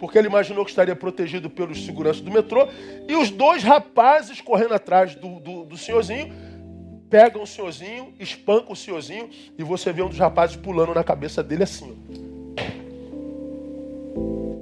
porque 0.00 0.18
ele 0.18 0.26
imaginou 0.26 0.64
que 0.64 0.72
estaria 0.72 0.96
protegido 0.96 1.48
pelos 1.48 1.86
seguranças 1.86 2.20
do 2.20 2.32
metrô, 2.32 2.66
e 3.06 3.14
os 3.14 3.30
dois 3.30 3.62
rapazes 3.62 4.40
correndo 4.40 4.74
atrás 4.74 5.14
do, 5.14 5.38
do, 5.38 5.64
do 5.66 5.76
senhorzinho, 5.76 6.34
pegam 7.08 7.44
o 7.44 7.46
senhorzinho, 7.46 8.12
espancam 8.18 8.72
o 8.72 8.76
senhorzinho, 8.76 9.30
e 9.56 9.62
você 9.62 9.92
vê 9.92 10.02
um 10.02 10.08
dos 10.08 10.18
rapazes 10.18 10.56
pulando 10.56 10.92
na 10.92 11.04
cabeça 11.04 11.44
dele 11.44 11.62
assim. 11.62 11.96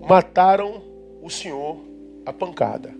Mataram 0.06 0.82
o 1.22 1.30
senhor 1.30 1.78
a 2.26 2.32
pancada. 2.32 2.94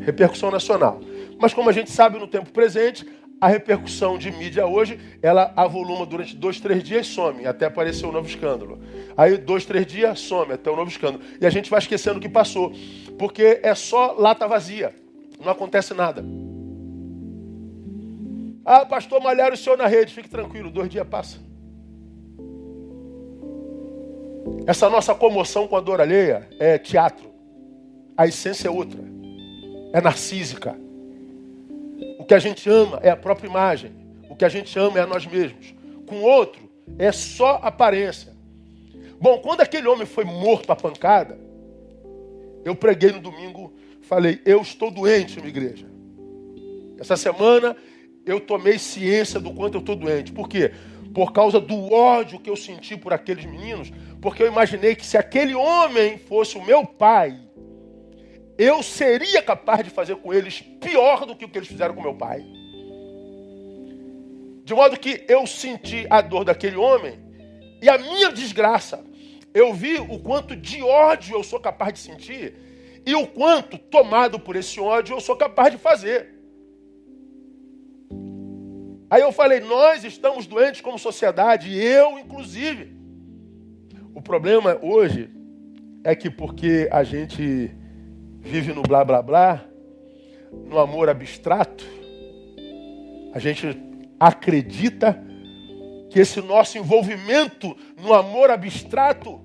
Repercussão 0.00 0.50
nacional. 0.50 1.00
Mas 1.38 1.54
como 1.54 1.70
a 1.70 1.72
gente 1.72 1.90
sabe 1.90 2.18
no 2.18 2.26
tempo 2.26 2.52
presente, 2.52 3.06
a 3.44 3.46
repercussão 3.46 4.16
de 4.16 4.30
mídia 4.30 4.66
hoje, 4.66 4.98
ela 5.20 5.52
avoluma 5.54 6.06
durante 6.06 6.34
dois, 6.34 6.58
três 6.58 6.82
dias 6.82 7.06
some, 7.06 7.44
até 7.44 7.66
aparecer 7.66 8.06
um 8.06 8.10
novo 8.10 8.26
escândalo. 8.26 8.78
Aí, 9.14 9.36
dois, 9.36 9.66
três 9.66 9.86
dias, 9.86 10.18
some, 10.18 10.54
até 10.54 10.70
um 10.70 10.76
novo 10.76 10.90
escândalo. 10.90 11.22
E 11.38 11.44
a 11.44 11.50
gente 11.50 11.68
vai 11.68 11.78
esquecendo 11.78 12.16
o 12.16 12.22
que 12.22 12.28
passou, 12.28 12.72
porque 13.18 13.60
é 13.62 13.74
só 13.74 14.12
lata 14.12 14.48
vazia, 14.48 14.94
não 15.44 15.52
acontece 15.52 15.92
nada. 15.92 16.24
Ah, 18.64 18.86
pastor, 18.86 19.20
malharam 19.20 19.52
o 19.52 19.58
senhor 19.58 19.76
na 19.76 19.86
rede, 19.86 20.14
fique 20.14 20.30
tranquilo, 20.30 20.70
dois 20.70 20.88
dias 20.88 21.06
passa. 21.06 21.36
Essa 24.66 24.88
nossa 24.88 25.14
comoção 25.14 25.68
com 25.68 25.76
a 25.76 25.82
dor 25.82 26.00
alheia 26.00 26.48
é 26.58 26.78
teatro. 26.78 27.30
A 28.16 28.26
essência 28.26 28.68
é 28.68 28.70
outra. 28.70 29.00
É 29.92 30.00
narcísica. 30.00 30.82
O 32.24 32.26
que 32.26 32.32
a 32.32 32.38
gente 32.38 32.70
ama 32.70 32.98
é 33.02 33.10
a 33.10 33.16
própria 33.16 33.46
imagem. 33.46 33.92
O 34.30 34.34
que 34.34 34.46
a 34.46 34.48
gente 34.48 34.78
ama 34.78 34.98
é 34.98 35.02
a 35.02 35.06
nós 35.06 35.26
mesmos. 35.26 35.74
Com 36.06 36.20
o 36.20 36.22
outro, 36.22 36.70
é 36.98 37.12
só 37.12 37.60
aparência. 37.62 38.32
Bom, 39.20 39.40
quando 39.40 39.60
aquele 39.60 39.86
homem 39.86 40.06
foi 40.06 40.24
morto 40.24 40.72
a 40.72 40.74
pancada, 40.74 41.38
eu 42.64 42.74
preguei 42.74 43.12
no 43.12 43.20
domingo, 43.20 43.74
falei: 44.00 44.40
Eu 44.46 44.62
estou 44.62 44.90
doente, 44.90 45.36
minha 45.36 45.50
igreja. 45.50 45.86
Essa 46.98 47.14
semana 47.14 47.76
eu 48.24 48.40
tomei 48.40 48.78
ciência 48.78 49.38
do 49.38 49.52
quanto 49.52 49.74
eu 49.74 49.80
estou 49.80 49.94
doente. 49.94 50.32
Por 50.32 50.48
quê? 50.48 50.72
Por 51.12 51.30
causa 51.30 51.60
do 51.60 51.92
ódio 51.92 52.40
que 52.40 52.48
eu 52.48 52.56
senti 52.56 52.96
por 52.96 53.12
aqueles 53.12 53.44
meninos, 53.44 53.92
porque 54.22 54.42
eu 54.42 54.46
imaginei 54.46 54.94
que 54.94 55.04
se 55.04 55.18
aquele 55.18 55.54
homem 55.54 56.16
fosse 56.16 56.56
o 56.56 56.64
meu 56.64 56.86
pai, 56.86 57.38
eu 58.56 58.82
seria 58.82 59.42
capaz 59.42 59.84
de 59.84 59.90
fazer 59.90 60.16
com 60.16 60.32
eles 60.32 60.60
pior 60.60 61.26
do 61.26 61.34
que 61.34 61.44
o 61.44 61.48
que 61.48 61.58
eles 61.58 61.68
fizeram 61.68 61.94
com 61.94 62.02
meu 62.02 62.14
pai. 62.14 62.44
De 64.64 64.74
modo 64.74 64.98
que 64.98 65.24
eu 65.28 65.46
senti 65.46 66.06
a 66.08 66.20
dor 66.20 66.44
daquele 66.44 66.76
homem 66.76 67.18
e 67.82 67.88
a 67.88 67.98
minha 67.98 68.32
desgraça. 68.32 69.04
Eu 69.52 69.72
vi 69.72 69.98
o 69.98 70.18
quanto 70.18 70.56
de 70.56 70.82
ódio 70.82 71.36
eu 71.36 71.44
sou 71.44 71.60
capaz 71.60 71.92
de 71.92 72.00
sentir 72.00 72.54
e 73.06 73.14
o 73.14 73.26
quanto, 73.26 73.76
tomado 73.76 74.40
por 74.40 74.56
esse 74.56 74.80
ódio, 74.80 75.14
eu 75.14 75.20
sou 75.20 75.36
capaz 75.36 75.70
de 75.70 75.78
fazer. 75.78 76.32
Aí 79.10 79.20
eu 79.20 79.30
falei: 79.30 79.60
nós 79.60 80.04
estamos 80.04 80.46
doentes 80.46 80.80
como 80.80 80.98
sociedade, 80.98 81.76
eu 81.76 82.18
inclusive. 82.18 82.94
O 84.14 84.22
problema 84.22 84.78
hoje 84.80 85.30
é 86.02 86.14
que 86.14 86.30
porque 86.30 86.88
a 86.90 87.04
gente 87.04 87.70
vive 88.44 88.72
no 88.72 88.82
blá 88.82 89.04
blá 89.04 89.22
blá, 89.22 89.64
no 90.52 90.78
amor 90.78 91.08
abstrato, 91.08 91.84
a 93.32 93.38
gente 93.38 93.76
acredita 94.20 95.20
que 96.10 96.20
esse 96.20 96.40
nosso 96.40 96.78
envolvimento 96.78 97.76
no 98.00 98.14
amor 98.14 98.50
abstrato 98.50 99.40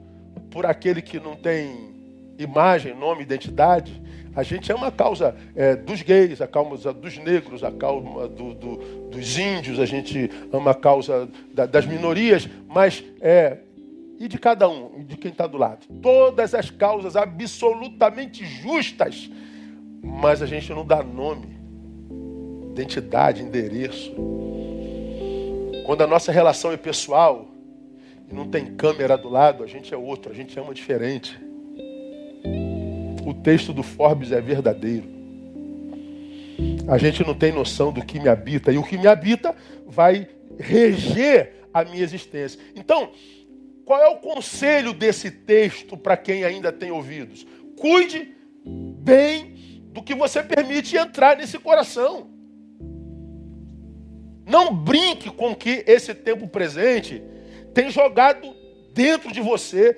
por 0.52 0.66
aquele 0.66 1.02
que 1.02 1.20
não 1.20 1.36
tem 1.36 1.90
imagem, 2.38 2.94
nome, 2.94 3.24
identidade, 3.24 4.02
a 4.36 4.44
gente 4.44 4.72
ama 4.72 4.88
a 4.88 4.92
causa 4.92 5.36
é, 5.56 5.76
dos 5.76 6.02
gays, 6.02 6.40
a 6.40 6.48
causa 6.48 6.94
dos 6.94 7.18
negros, 7.18 7.64
a 7.64 7.72
causa 7.72 8.28
do, 8.28 8.54
do, 8.54 8.76
dos 9.10 9.38
índios, 9.38 9.80
a 9.80 9.86
gente 9.86 10.30
ama 10.54 10.72
a 10.72 10.76
causa 10.76 11.28
da, 11.54 11.66
das 11.66 11.86
minorias, 11.86 12.48
mas 12.68 13.04
é, 13.20 13.58
e 14.20 14.28
de 14.28 14.38
cada 14.38 14.68
um, 14.68 15.04
de 15.06 15.16
quem 15.16 15.32
está 15.32 15.48
do 15.48 15.58
lado. 15.58 15.88
Todas 16.02 16.54
as 16.54 16.70
causas 16.70 17.16
absolutamente 17.16 18.46
justas, 18.46 19.32
mas 20.04 20.42
a 20.42 20.46
gente 20.46 20.72
não 20.74 20.86
dá 20.86 21.02
nome, 21.02 21.58
identidade, 22.72 23.42
endereço. 23.42 24.14
Quando 25.86 26.02
a 26.02 26.08
nossa 26.08 26.32
relação 26.32 26.72
é 26.74 26.78
pessoal 26.78 27.48
e 28.30 28.36
não 28.36 28.48
tem 28.48 28.76
câmera 28.76 29.18
do 29.18 29.30
lado, 29.30 29.64
a 29.64 29.68
gente 29.68 29.94
é 29.94 29.98
outro, 29.98 30.32
a 30.32 30.36
gente 30.36 30.60
ama 30.60 30.74
diferente. 30.74 31.40
O 33.26 33.34
texto 33.34 33.72
do 33.72 33.84
Forbes 33.84 34.34
é 34.34 34.42
verdadeiro. 34.42 35.08
A 36.90 36.98
gente 36.98 37.26
não 37.26 37.34
tem 37.34 37.54
noção 37.54 37.92
do 37.92 38.04
que 38.04 38.20
me 38.20 38.28
habita, 38.28 38.72
e 38.72 38.78
o 38.78 38.84
que 38.84 38.98
me 38.98 39.08
habita 39.08 39.56
vai 39.88 40.28
reger 40.60 41.54
a 41.74 41.86
minha 41.86 42.04
existência. 42.04 42.60
Então, 42.76 43.12
qual 43.90 44.04
é 44.04 44.08
o 44.08 44.18
conselho 44.18 44.94
desse 44.94 45.32
texto 45.32 45.98
para 45.98 46.16
quem 46.16 46.44
ainda 46.44 46.72
tem 46.72 46.92
ouvidos? 46.92 47.44
Cuide 47.76 48.36
bem 48.64 49.82
do 49.92 50.04
que 50.04 50.14
você 50.14 50.44
permite 50.44 50.96
entrar 50.96 51.36
nesse 51.36 51.58
coração. 51.58 52.30
Não 54.46 54.76
brinque 54.76 55.32
com 55.32 55.56
que 55.56 55.84
esse 55.88 56.14
tempo 56.14 56.48
presente 56.48 57.24
tem 57.74 57.90
jogado 57.90 58.56
dentro 58.94 59.32
de 59.32 59.42
você, 59.42 59.98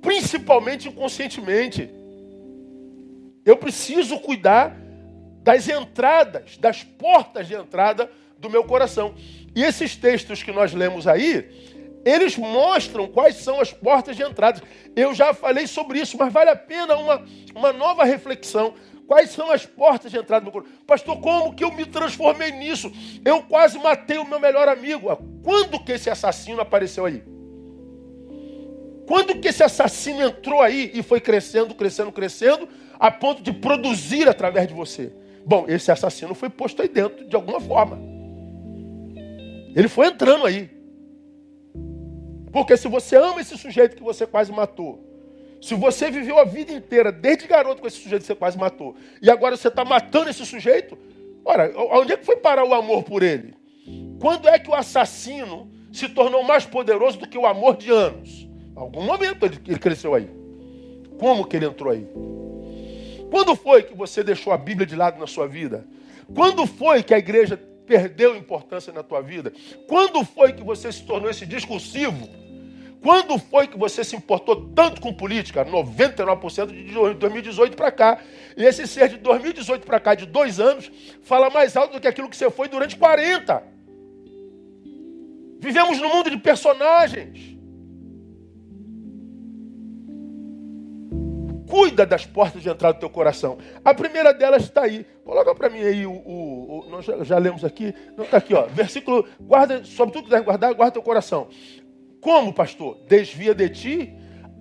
principalmente 0.00 0.86
inconscientemente. 0.86 1.90
Eu 3.44 3.56
preciso 3.56 4.20
cuidar 4.20 4.76
das 5.42 5.68
entradas, 5.68 6.56
das 6.56 6.84
portas 6.84 7.48
de 7.48 7.54
entrada 7.54 8.08
do 8.38 8.48
meu 8.48 8.62
coração. 8.62 9.16
E 9.56 9.64
esses 9.64 9.96
textos 9.96 10.40
que 10.40 10.52
nós 10.52 10.72
lemos 10.72 11.08
aí, 11.08 11.77
eles 12.08 12.38
mostram 12.38 13.06
quais 13.06 13.36
são 13.36 13.60
as 13.60 13.70
portas 13.70 14.16
de 14.16 14.22
entrada. 14.22 14.62
Eu 14.96 15.12
já 15.14 15.34
falei 15.34 15.66
sobre 15.66 16.00
isso, 16.00 16.16
mas 16.18 16.32
vale 16.32 16.48
a 16.48 16.56
pena 16.56 16.96
uma, 16.96 17.22
uma 17.54 17.70
nova 17.70 18.02
reflexão. 18.02 18.72
Quais 19.06 19.28
são 19.28 19.50
as 19.50 19.66
portas 19.66 20.10
de 20.10 20.16
entrada 20.16 20.40
do 20.40 20.44
meu 20.44 20.52
coração? 20.52 20.72
Pastor, 20.86 21.20
como 21.20 21.54
que 21.54 21.62
eu 21.62 21.70
me 21.70 21.84
transformei 21.84 22.50
nisso? 22.50 22.90
Eu 23.22 23.42
quase 23.42 23.78
matei 23.78 24.16
o 24.16 24.24
meu 24.24 24.40
melhor 24.40 24.68
amigo. 24.68 25.14
Quando 25.42 25.78
que 25.84 25.92
esse 25.92 26.08
assassino 26.08 26.62
apareceu 26.62 27.04
aí? 27.04 27.22
Quando 29.06 29.38
que 29.38 29.48
esse 29.48 29.62
assassino 29.62 30.22
entrou 30.22 30.62
aí 30.62 30.90
e 30.94 31.02
foi 31.02 31.20
crescendo, 31.20 31.74
crescendo, 31.74 32.10
crescendo, 32.10 32.66
a 32.98 33.10
ponto 33.10 33.42
de 33.42 33.52
produzir 33.52 34.26
através 34.26 34.66
de 34.66 34.72
você? 34.72 35.12
Bom, 35.44 35.66
esse 35.68 35.90
assassino 35.90 36.34
foi 36.34 36.48
posto 36.48 36.80
aí 36.80 36.88
dentro 36.88 37.28
de 37.28 37.36
alguma 37.36 37.60
forma. 37.60 37.98
Ele 39.76 39.88
foi 39.88 40.06
entrando 40.06 40.46
aí. 40.46 40.77
Porque 42.52 42.76
se 42.76 42.88
você 42.88 43.16
ama 43.16 43.40
esse 43.40 43.56
sujeito 43.56 43.96
que 43.96 44.02
você 44.02 44.26
quase 44.26 44.52
matou, 44.52 45.04
se 45.60 45.74
você 45.74 46.10
viveu 46.10 46.38
a 46.38 46.44
vida 46.44 46.72
inteira, 46.72 47.10
desde 47.10 47.46
garoto, 47.46 47.80
com 47.80 47.86
esse 47.86 47.98
sujeito 47.98 48.22
que 48.22 48.26
você 48.28 48.34
quase 48.34 48.56
matou, 48.56 48.94
e 49.20 49.30
agora 49.30 49.56
você 49.56 49.68
está 49.68 49.84
matando 49.84 50.30
esse 50.30 50.44
sujeito, 50.46 50.96
ora, 51.44 51.72
onde 51.76 52.12
é 52.12 52.16
que 52.16 52.24
foi 52.24 52.36
parar 52.36 52.64
o 52.64 52.74
amor 52.74 53.02
por 53.02 53.22
ele? 53.22 53.54
Quando 54.20 54.48
é 54.48 54.58
que 54.58 54.70
o 54.70 54.74
assassino 54.74 55.70
se 55.92 56.08
tornou 56.08 56.42
mais 56.42 56.64
poderoso 56.64 57.18
do 57.18 57.28
que 57.28 57.38
o 57.38 57.46
amor 57.46 57.76
de 57.76 57.90
anos? 57.90 58.48
Algum 58.76 59.02
momento 59.02 59.44
ele 59.44 59.78
cresceu 59.78 60.14
aí. 60.14 60.30
Como 61.18 61.44
que 61.44 61.56
ele 61.56 61.66
entrou 61.66 61.92
aí? 61.92 62.06
Quando 63.30 63.56
foi 63.56 63.82
que 63.82 63.94
você 63.96 64.22
deixou 64.22 64.52
a 64.52 64.56
Bíblia 64.56 64.86
de 64.86 64.94
lado 64.94 65.18
na 65.18 65.26
sua 65.26 65.46
vida? 65.48 65.84
Quando 66.34 66.66
foi 66.66 67.02
que 67.02 67.12
a 67.12 67.18
igreja 67.18 67.60
perdeu 67.88 68.36
importância 68.36 68.92
na 68.92 69.02
tua 69.02 69.22
vida? 69.22 69.52
Quando 69.88 70.22
foi 70.22 70.52
que 70.52 70.62
você 70.62 70.92
se 70.92 71.02
tornou 71.02 71.30
esse 71.30 71.46
discursivo? 71.46 72.28
Quando 73.00 73.38
foi 73.38 73.66
que 73.66 73.78
você 73.78 74.04
se 74.04 74.14
importou 74.14 74.70
tanto 74.74 75.00
com 75.00 75.12
política? 75.14 75.64
99% 75.64 76.66
de 76.66 77.14
2018 77.14 77.76
para 77.76 77.90
cá. 77.90 78.20
E 78.56 78.64
esse 78.64 78.86
ser 78.86 79.08
de 79.08 79.16
2018 79.16 79.86
para 79.86 79.98
cá, 79.98 80.14
de 80.14 80.26
dois 80.26 80.60
anos, 80.60 80.90
fala 81.22 81.48
mais 81.48 81.76
alto 81.76 81.94
do 81.94 82.00
que 82.00 82.08
aquilo 82.08 82.28
que 82.28 82.36
você 82.36 82.50
foi 82.50 82.68
durante 82.68 82.96
40. 82.96 83.62
Vivemos 85.60 85.98
num 85.98 86.08
mundo 86.08 86.30
de 86.30 86.36
personagens. 86.36 87.57
Cuida 91.68 92.06
das 92.06 92.24
portas 92.24 92.62
de 92.62 92.68
entrada 92.68 92.94
do 92.94 93.00
teu 93.00 93.10
coração. 93.10 93.58
A 93.84 93.92
primeira 93.92 94.32
delas 94.32 94.62
está 94.62 94.82
aí. 94.82 95.04
Coloca 95.24 95.54
para 95.54 95.68
mim 95.68 95.80
aí 95.80 96.06
o, 96.06 96.12
o, 96.12 96.86
o, 96.86 96.90
Nós 96.90 97.04
já, 97.04 97.22
já, 97.22 97.38
lemos 97.38 97.64
aqui. 97.64 97.94
Não 98.16 98.24
está 98.24 98.38
aqui, 98.38 98.54
ó. 98.54 98.66
Versículo. 98.66 99.26
Guarda, 99.38 99.84
sobre 99.84 100.14
tudo 100.14 100.24
que 100.24 100.30
deve 100.30 100.44
guardar, 100.44 100.72
guarda 100.72 100.92
teu 100.92 101.02
coração. 101.02 101.48
Como, 102.20 102.52
pastor? 102.52 102.98
Desvia 103.06 103.54
de 103.54 103.68
ti 103.68 104.16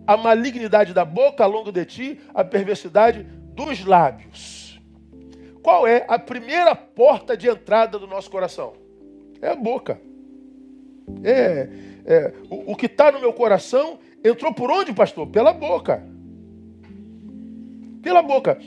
a 0.05 0.17
malignidade 0.17 0.93
da 0.93 1.05
boca, 1.05 1.43
a 1.43 1.47
longo 1.47 1.71
de 1.71 1.85
ti 1.85 2.19
a 2.33 2.43
perversidade 2.43 3.23
dos 3.53 3.85
lábios. 3.85 4.79
Qual 5.63 5.87
é 5.87 6.05
a 6.07 6.19
primeira 6.19 6.75
porta 6.75 7.35
de 7.35 7.49
entrada 7.49 7.97
do 7.97 8.07
nosso 8.07 8.29
coração? 8.29 8.73
É 9.41 9.49
a 9.49 9.55
boca. 9.55 9.99
É, 11.23 11.69
é 12.05 12.33
o, 12.49 12.73
o 12.73 12.75
que 12.75 12.85
está 12.85 13.11
no 13.11 13.19
meu 13.19 13.31
coração 13.31 13.99
entrou 14.23 14.53
por 14.53 14.69
onde, 14.69 14.93
pastor? 14.93 15.27
Pela 15.27 15.53
boca. 15.53 16.03
Pela 18.07 18.21
boca. 18.21 18.57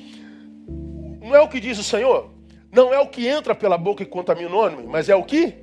Não 1.23 1.35
é 1.35 1.41
o 1.41 1.49
que 1.49 1.59
diz 1.59 1.79
o 1.79 1.83
Senhor? 1.83 2.31
Não 2.71 2.93
é 2.93 3.01
o 3.01 3.07
que 3.07 3.27
entra 3.27 3.55
pela 3.55 3.79
boca 3.79 4.03
e 4.03 4.07
contamina 4.07 4.51
o 4.51 4.59
homem, 4.59 4.85
mas 4.87 5.09
é 5.09 5.17
o 5.17 5.25
que 5.25 5.55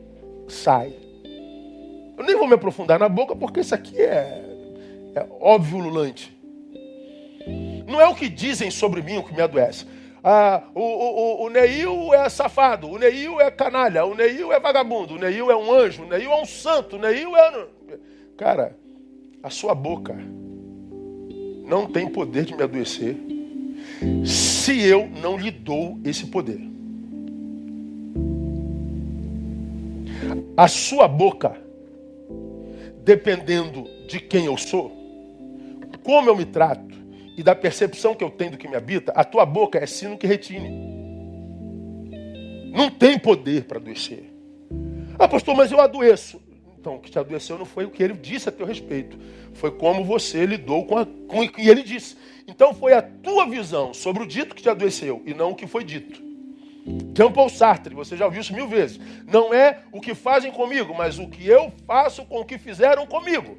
sai. 0.47 0.91
Eu 2.17 2.23
nem 2.23 2.35
vou 2.35 2.47
me 2.47 2.55
aprofundar 2.55 2.97
na 2.97 3.07
boca, 3.07 3.35
porque 3.35 3.59
isso 3.59 3.75
aqui 3.75 4.01
é, 4.01 4.43
é 5.13 5.27
óbvio 5.39 5.77
lulante. 5.77 6.35
Não 7.87 8.01
é 8.01 8.07
o 8.07 8.15
que 8.15 8.27
dizem 8.27 8.71
sobre 8.71 9.03
mim 9.03 9.17
o 9.17 9.23
que 9.23 9.35
me 9.35 9.43
adoece. 9.43 9.85
Ah, 10.23 10.63
o, 10.73 10.81
o, 10.81 11.45
o 11.45 11.49
Neil 11.51 12.15
é 12.15 12.27
safado, 12.29 12.89
o 12.89 12.97
Neil 12.97 13.39
é 13.39 13.51
canalha, 13.51 14.05
o 14.05 14.15
Neil 14.15 14.51
é 14.51 14.59
vagabundo, 14.59 15.13
o 15.13 15.19
Neil 15.19 15.51
é 15.51 15.55
um 15.55 15.71
anjo, 15.71 16.01
o 16.01 16.07
Neil 16.07 16.31
é 16.31 16.41
um 16.41 16.47
santo, 16.47 16.95
o 16.95 16.99
Neil 16.99 17.37
é. 17.37 17.67
Cara, 18.35 18.75
a 19.43 19.51
sua 19.51 19.75
boca 19.75 20.17
não 21.63 21.85
tem 21.85 22.09
poder 22.09 22.43
de 22.43 22.55
me 22.55 22.63
adoecer 22.63 23.36
se 24.25 24.81
eu 24.81 25.07
não 25.07 25.37
lhe 25.37 25.51
dou 25.51 25.99
esse 26.03 26.25
poder. 26.27 26.61
A 30.55 30.67
sua 30.67 31.07
boca 31.07 31.67
dependendo 33.07 33.89
de 34.05 34.19
quem 34.19 34.47
eu 34.47 34.57
sou, 34.57 34.91
como 36.03 36.29
eu 36.29 36.35
me 36.35 36.43
trato 36.43 36.93
e 37.37 37.41
da 37.41 37.55
percepção 37.55 38.13
que 38.13 38.21
eu 38.21 38.29
tenho 38.29 38.51
do 38.51 38.57
que 38.57 38.67
me 38.67 38.75
habita, 38.75 39.13
a 39.13 39.23
tua 39.23 39.45
boca 39.45 39.79
é 39.79 39.85
sino 39.85 40.17
que 40.17 40.27
retine. 40.27 40.69
Não 42.73 42.89
tem 42.89 43.17
poder 43.17 43.63
para 43.63 43.77
adoecer. 43.77 44.29
Ah, 45.17 45.25
pastor, 45.25 45.55
mas 45.55 45.71
eu 45.71 45.79
adoeço. 45.79 46.41
Então, 46.79 46.95
o 46.95 46.99
que 46.99 47.09
te 47.09 47.19
adoeceu 47.19 47.57
não 47.57 47.65
foi 47.65 47.85
o 47.85 47.89
que 47.89 48.01
ele 48.01 48.13
disse 48.13 48.47
a 48.47 48.51
teu 48.51 48.65
respeito. 48.65 49.17
Foi 49.53 49.71
como 49.71 50.03
você 50.03 50.45
lidou 50.45 50.85
com, 50.85 50.97
a, 50.97 51.05
com 51.05 51.41
o 51.41 51.49
que 51.49 51.67
ele 51.67 51.83
disse. 51.83 52.15
Então, 52.47 52.73
foi 52.73 52.93
a 52.93 53.01
tua 53.01 53.45
visão 53.47 53.93
sobre 53.93 54.23
o 54.23 54.27
dito 54.27 54.55
que 54.55 54.61
te 54.61 54.69
adoeceu 54.69 55.21
e 55.25 55.33
não 55.33 55.51
o 55.51 55.55
que 55.55 55.67
foi 55.67 55.83
dito. 55.83 56.27
Jean 57.13 57.31
Paul 57.31 57.49
Sartre, 57.49 57.93
você 57.93 58.15
já 58.15 58.25
ouviu 58.25 58.39
isso 58.39 58.53
mil 58.53 58.67
vezes. 58.67 58.99
Não 59.25 59.53
é 59.53 59.83
o 59.91 59.99
que 59.99 60.15
fazem 60.15 60.51
comigo, 60.51 60.95
mas 60.95 61.19
o 61.19 61.27
que 61.27 61.45
eu 61.45 61.73
faço 61.85 62.25
com 62.25 62.39
o 62.39 62.45
que 62.45 62.57
fizeram 62.57 63.05
comigo. 63.05 63.57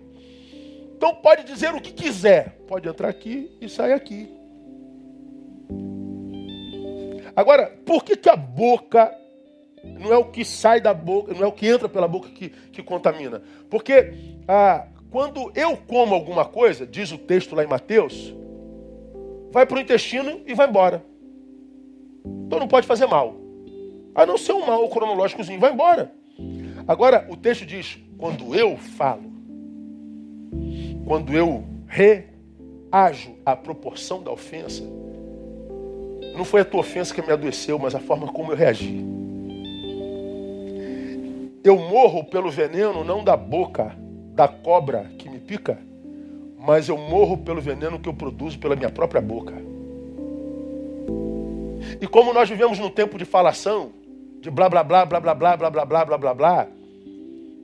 Então 0.96 1.14
pode 1.14 1.44
dizer 1.44 1.74
o 1.74 1.80
que 1.80 1.92
quiser. 1.92 2.58
Pode 2.66 2.88
entrar 2.88 3.08
aqui 3.08 3.50
e 3.60 3.68
sair 3.68 3.92
aqui. 3.92 4.30
Agora, 7.36 7.66
por 7.84 8.02
que, 8.02 8.16
que 8.16 8.28
a 8.28 8.34
boca 8.34 9.14
não 9.84 10.12
é 10.12 10.16
o 10.16 10.24
que 10.24 10.44
sai 10.44 10.80
da 10.80 10.92
boca, 10.94 11.32
não 11.34 11.42
é 11.42 11.46
o 11.46 11.52
que 11.52 11.66
entra 11.66 11.88
pela 11.88 12.08
boca 12.08 12.28
que, 12.28 12.48
que 12.48 12.82
contamina? 12.82 13.42
Porque 13.70 14.12
ah, 14.46 14.86
quando 15.10 15.50
eu 15.54 15.76
como 15.76 16.14
alguma 16.14 16.44
coisa, 16.44 16.86
diz 16.86 17.10
o 17.12 17.18
texto 17.18 17.54
lá 17.54 17.64
em 17.64 17.68
Mateus, 17.68 18.34
vai 19.50 19.66
para 19.66 19.78
o 19.78 19.80
intestino 19.80 20.40
e 20.46 20.54
vai 20.54 20.68
embora. 20.68 21.02
Então 22.46 22.58
não 22.58 22.68
pode 22.68 22.86
fazer 22.86 23.06
mal. 23.06 23.36
A 24.14 24.26
não 24.26 24.36
ser 24.36 24.52
um 24.52 24.66
mal 24.66 24.88
cronológicozinho, 24.88 25.60
vai 25.60 25.72
embora. 25.72 26.12
Agora, 26.86 27.26
o 27.30 27.36
texto 27.36 27.64
diz: 27.64 27.98
quando 28.16 28.54
eu 28.54 28.76
falo, 28.76 29.30
quando 31.04 31.32
eu 31.32 31.64
reajo 31.86 33.34
à 33.44 33.54
proporção 33.54 34.22
da 34.22 34.30
ofensa, 34.30 34.82
não 36.34 36.44
foi 36.44 36.60
a 36.60 36.64
tua 36.64 36.80
ofensa 36.80 37.14
que 37.14 37.22
me 37.22 37.32
adoeceu, 37.32 37.78
mas 37.78 37.94
a 37.94 38.00
forma 38.00 38.28
como 38.28 38.52
eu 38.52 38.56
reagi. 38.56 39.04
Eu 41.64 41.76
morro 41.76 42.24
pelo 42.24 42.50
veneno 42.50 43.04
não 43.04 43.22
da 43.24 43.36
boca 43.36 43.96
da 44.34 44.46
cobra 44.46 45.10
que 45.18 45.28
me 45.28 45.38
pica, 45.38 45.78
mas 46.58 46.88
eu 46.88 46.96
morro 46.96 47.38
pelo 47.38 47.60
veneno 47.60 47.98
que 47.98 48.08
eu 48.08 48.14
produzo 48.14 48.58
pela 48.58 48.76
minha 48.76 48.90
própria 48.90 49.20
boca. 49.20 49.54
E 52.00 52.06
como 52.06 52.32
nós 52.32 52.48
vivemos 52.48 52.78
num 52.78 52.90
tempo 52.90 53.18
de 53.18 53.24
falação, 53.24 53.90
de 54.40 54.50
blá 54.50 54.68
blá 54.68 54.84
blá 54.84 55.04
blá 55.04 55.20
blá 55.20 55.34
blá 55.34 55.56
blá 55.56 55.70
blá 55.70 55.84
blá 55.84 56.04
blá 56.04 56.18
blá 56.18 56.34
blá, 56.34 56.68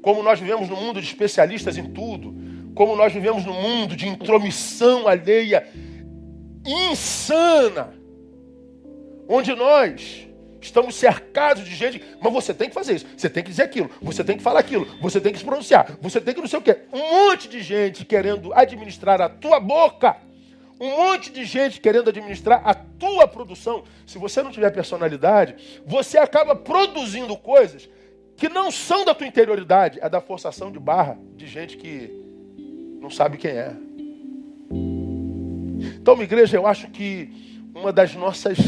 como 0.03 0.23
nós 0.23 0.41
vivemos 0.41 0.69
num 0.69 0.77
mundo 0.77 1.01
de 1.01 1.07
especialistas 1.07 1.79
em 1.79 1.93
tudo, 1.93 2.35
como 2.75 2.97
nós 2.97 3.13
vivemos 3.13 3.45
num 3.45 3.61
mundo 3.61 3.97
de 3.97 4.09
intromissão 4.09 5.07
alheia 5.07 5.67
insana, 6.67 7.95
onde 9.29 9.55
nós 9.55 10.24
estamos 10.65 10.95
cercados 10.95 11.65
de 11.65 11.75
gente, 11.75 12.03
mas 12.21 12.33
você 12.33 12.53
tem 12.53 12.69
que 12.69 12.75
fazer 12.75 12.97
isso, 12.97 13.07
você 13.17 13.29
tem 13.29 13.43
que 13.43 13.51
dizer 13.51 13.63
aquilo, 13.63 13.91
você 14.01 14.25
tem 14.25 14.37
que 14.37 14.43
falar 14.43 14.61
aquilo, 14.61 14.87
você 15.01 15.21
tem 15.21 15.33
que 15.33 15.39
se 15.39 15.45
pronunciar, 15.45 15.97
você 16.01 16.21
tem 16.21 16.35
que 16.35 16.41
não 16.41 16.49
sei 16.49 16.59
o 16.59 16.63
quê. 16.63 16.79
Um 16.93 17.29
monte 17.29 17.49
de 17.49 17.63
gente 17.63 18.05
querendo 18.05 18.53
administrar 18.55 19.21
a 19.21 19.29
tua 19.29 19.61
boca 19.61 20.17
um 20.81 20.91
monte 20.91 21.31
de 21.31 21.45
gente 21.45 21.81
querendo 21.81 22.09
administrar 22.09 22.61
a 22.65 22.75
tua 22.75 23.29
produção. 23.29 23.85
Se 24.05 24.19
você 24.19 24.43
não 24.43 24.51
tiver 24.51 24.71
personalidade, 24.71 25.81
você 25.87 26.19
acaba 26.19 26.57
produzindo 26.57 27.37
coisas 27.37 27.89
que 28.37 28.49
não 28.49 28.71
são 28.71 29.05
da 29.05 29.15
tua 29.15 29.27
interioridade, 29.27 29.99
é 30.03 30.09
da 30.09 30.21
forçação 30.21 30.73
de 30.73 30.79
barra 30.81 31.17
de 31.37 31.47
gente 31.47 31.77
que 31.77 32.11
não 33.01 33.09
sabe 33.09 33.39
quem 33.39 33.53
é. 33.53 33.73
Então, 36.01 36.15
minha 36.15 36.25
igreja, 36.25 36.57
eu 36.57 36.67
acho 36.67 36.89
que 36.89 37.31
uma 37.75 37.93
das 37.93 38.15
nossas 38.15 38.59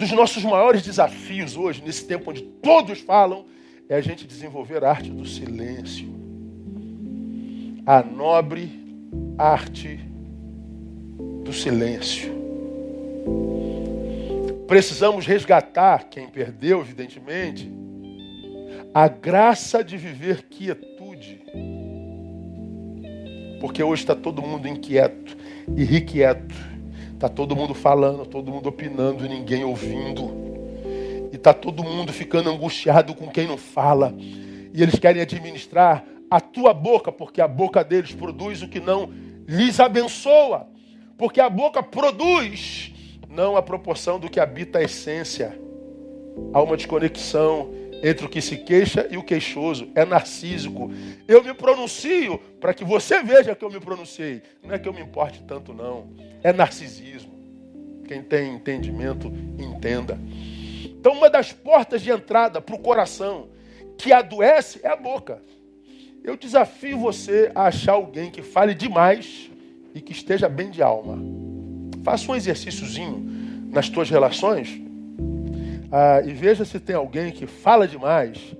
dos 0.00 0.10
nossos 0.12 0.42
maiores 0.42 0.82
desafios 0.82 1.56
hoje, 1.56 1.82
nesse 1.84 2.04
tempo 2.04 2.30
onde 2.30 2.42
todos 2.42 3.00
falam, 3.00 3.46
é 3.88 3.94
a 3.94 4.00
gente 4.00 4.26
desenvolver 4.26 4.82
a 4.84 4.90
arte 4.90 5.10
do 5.10 5.26
silêncio 5.26 6.20
a 7.86 8.02
nobre 8.04 8.70
arte 9.36 9.98
do 11.42 11.52
silêncio. 11.52 12.30
Precisamos 14.68 15.26
resgatar 15.26 16.08
quem 16.08 16.28
perdeu, 16.28 16.80
evidentemente, 16.80 17.68
a 18.94 19.08
graça 19.08 19.82
de 19.82 19.96
viver 19.96 20.44
quietude. 20.44 21.42
Porque 23.60 23.82
hoje 23.82 24.02
está 24.02 24.14
todo 24.14 24.40
mundo 24.40 24.68
inquieto, 24.68 25.36
irrequieto. 25.76 26.54
Está 27.20 27.28
todo 27.28 27.54
mundo 27.54 27.74
falando, 27.74 28.24
todo 28.24 28.50
mundo 28.50 28.70
opinando, 28.70 29.28
ninguém 29.28 29.62
ouvindo. 29.62 30.30
E 31.30 31.36
está 31.36 31.52
todo 31.52 31.84
mundo 31.84 32.14
ficando 32.14 32.48
angustiado 32.48 33.14
com 33.14 33.28
quem 33.28 33.46
não 33.46 33.58
fala. 33.58 34.14
E 34.18 34.82
eles 34.82 34.98
querem 34.98 35.20
administrar 35.20 36.02
a 36.30 36.40
tua 36.40 36.72
boca, 36.72 37.12
porque 37.12 37.42
a 37.42 37.46
boca 37.46 37.84
deles 37.84 38.10
produz 38.10 38.62
o 38.62 38.68
que 38.68 38.80
não 38.80 39.10
lhes 39.46 39.78
abençoa. 39.78 40.66
Porque 41.18 41.42
a 41.42 41.50
boca 41.50 41.82
produz 41.82 42.90
não 43.28 43.54
a 43.54 43.60
proporção 43.60 44.18
do 44.18 44.30
que 44.30 44.40
habita 44.40 44.78
a 44.78 44.82
essência. 44.82 45.60
Há 46.54 46.62
uma 46.62 46.74
desconexão 46.74 47.70
entre 48.02 48.26
o 48.26 48.28
que 48.28 48.40
se 48.40 48.56
queixa 48.56 49.06
e 49.10 49.16
o 49.16 49.22
queixoso. 49.22 49.88
É 49.94 50.04
narcísico. 50.04 50.90
Eu 51.26 51.42
me 51.42 51.54
pronuncio 51.54 52.38
para 52.60 52.74
que 52.74 52.84
você 52.84 53.22
veja 53.22 53.54
que 53.54 53.64
eu 53.64 53.70
me 53.70 53.80
pronunciei. 53.80 54.42
Não 54.62 54.74
é 54.74 54.78
que 54.78 54.88
eu 54.88 54.92
me 54.92 55.00
importe 55.00 55.42
tanto, 55.42 55.72
não. 55.72 56.08
É 56.42 56.52
narcisismo. 56.52 57.32
Quem 58.06 58.22
tem 58.22 58.54
entendimento, 58.54 59.32
entenda. 59.58 60.18
Então, 60.84 61.12
uma 61.12 61.30
das 61.30 61.52
portas 61.52 62.02
de 62.02 62.10
entrada 62.10 62.60
para 62.60 62.74
o 62.74 62.78
coração 62.78 63.48
que 63.96 64.12
adoece 64.12 64.80
é 64.82 64.88
a 64.88 64.96
boca. 64.96 65.42
Eu 66.22 66.36
desafio 66.36 66.98
você 66.98 67.50
a 67.54 67.64
achar 67.64 67.92
alguém 67.92 68.30
que 68.30 68.42
fale 68.42 68.74
demais 68.74 69.50
e 69.94 70.00
que 70.00 70.12
esteja 70.12 70.48
bem 70.48 70.70
de 70.70 70.82
alma. 70.82 71.18
Faça 72.02 72.30
um 72.30 72.36
exercíciozinho 72.36 73.24
nas 73.70 73.88
tuas 73.88 74.10
relações 74.10 74.80
ah, 75.90 76.20
e 76.24 76.32
veja 76.32 76.64
se 76.64 76.78
tem 76.78 76.96
alguém 76.96 77.30
que 77.30 77.46
fala 77.46 77.86
demais 77.86 78.54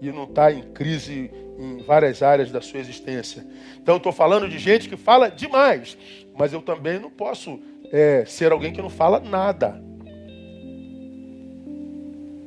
e 0.00 0.10
não 0.10 0.24
está 0.24 0.52
em 0.52 0.62
crise 0.62 1.30
em 1.58 1.78
várias 1.82 2.22
áreas 2.22 2.50
da 2.50 2.60
sua 2.60 2.80
existência. 2.80 3.46
Então, 3.80 3.96
estou 3.96 4.12
falando 4.12 4.48
de 4.48 4.58
gente 4.58 4.88
que 4.88 4.96
fala 4.96 5.30
demais, 5.30 5.96
mas 6.36 6.52
eu 6.52 6.60
também 6.60 6.98
não 6.98 7.10
posso 7.10 7.58
é, 7.90 8.24
ser 8.26 8.52
alguém 8.52 8.72
que 8.72 8.82
não 8.82 8.90
fala 8.90 9.20
nada. 9.20 9.82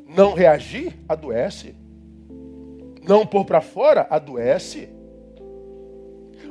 Não 0.07 0.33
reagir 0.33 0.93
adoece 1.07 1.75
não 3.09 3.25
pôr 3.25 3.43
para 3.43 3.59
fora, 3.59 4.05
adoece. 4.09 4.87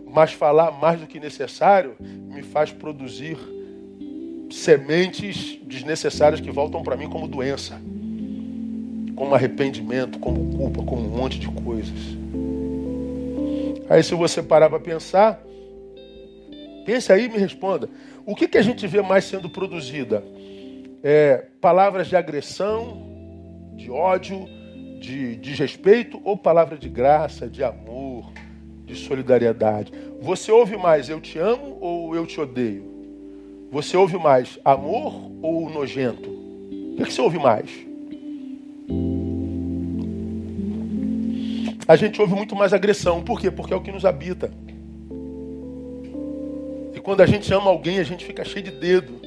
Mas 0.05 0.33
falar 0.33 0.73
mais 0.73 1.01
do 1.01 1.07
que 1.07 1.21
necessário 1.21 1.97
me 2.01 2.43
faz 2.43 2.73
produzir 2.73 3.39
sementes 4.51 5.59
desnecessárias 5.65 6.41
que 6.41 6.51
voltam 6.51 6.83
para 6.83 6.97
mim 6.97 7.09
como 7.09 7.29
doença, 7.29 7.81
como 9.15 9.35
arrependimento, 9.35 10.19
como 10.19 10.57
culpa, 10.57 10.83
como 10.83 11.03
um 11.03 11.17
monte 11.17 11.39
de 11.39 11.49
coisas. 11.49 12.17
Aí, 13.89 14.03
se 14.03 14.15
você 14.15 14.43
parar 14.43 14.69
para 14.69 14.81
pensar, 14.81 15.43
pense 16.85 17.13
aí 17.13 17.25
e 17.25 17.29
me 17.29 17.39
responda: 17.39 17.89
o 18.25 18.35
que, 18.35 18.47
que 18.47 18.59
a 18.59 18.63
gente 18.63 18.87
vê 18.87 19.01
mais 19.03 19.25
sendo 19.25 19.49
produzida? 19.49 20.23
É, 21.03 21.47
palavras 21.61 22.09
de 22.09 22.17
agressão, 22.17 23.73
de 23.77 23.91
ódio, 23.91 24.47
de 25.01 25.37
desrespeito 25.37 26.21
ou 26.25 26.37
palavra 26.37 26.77
de 26.77 26.89
graça, 26.89 27.49
de 27.49 27.63
amor, 27.63 28.33
de 28.85 28.95
solidariedade? 28.95 29.93
Você 30.21 30.51
ouve 30.51 30.77
mais 30.77 31.09
eu 31.09 31.21
te 31.21 31.39
amo 31.39 31.79
ou 31.81 32.15
eu 32.15 32.27
te 32.27 32.41
odeio? 32.41 32.88
Você 33.71 33.97
ouve 33.97 34.17
mais 34.17 34.59
amor 34.65 35.31
ou 35.43 35.69
nojento? 35.69 36.31
O 36.31 36.97
que, 36.97 37.03
é 37.03 37.05
que 37.05 37.13
você 37.13 37.21
ouve 37.21 37.39
mais? 37.39 37.71
A 41.87 41.97
gente 41.97 42.21
ouve 42.21 42.35
muito 42.35 42.57
mais 42.57 42.73
agressão. 42.73 43.23
Por 43.23 43.39
quê? 43.41 43.51
Porque 43.51 43.73
é 43.73 43.77
o 43.77 43.81
que 43.83 43.93
nos 43.93 44.05
habita. 44.05 44.51
E 46.95 47.01
quando 47.01 47.21
a 47.21 47.27
gente 47.27 47.53
ama 47.53 47.71
alguém, 47.71 47.99
a 47.99 48.05
gente 48.05 48.25
fica 48.25 48.45
cheio 48.45 48.65
de 48.65 48.71
dedo. 48.71 49.21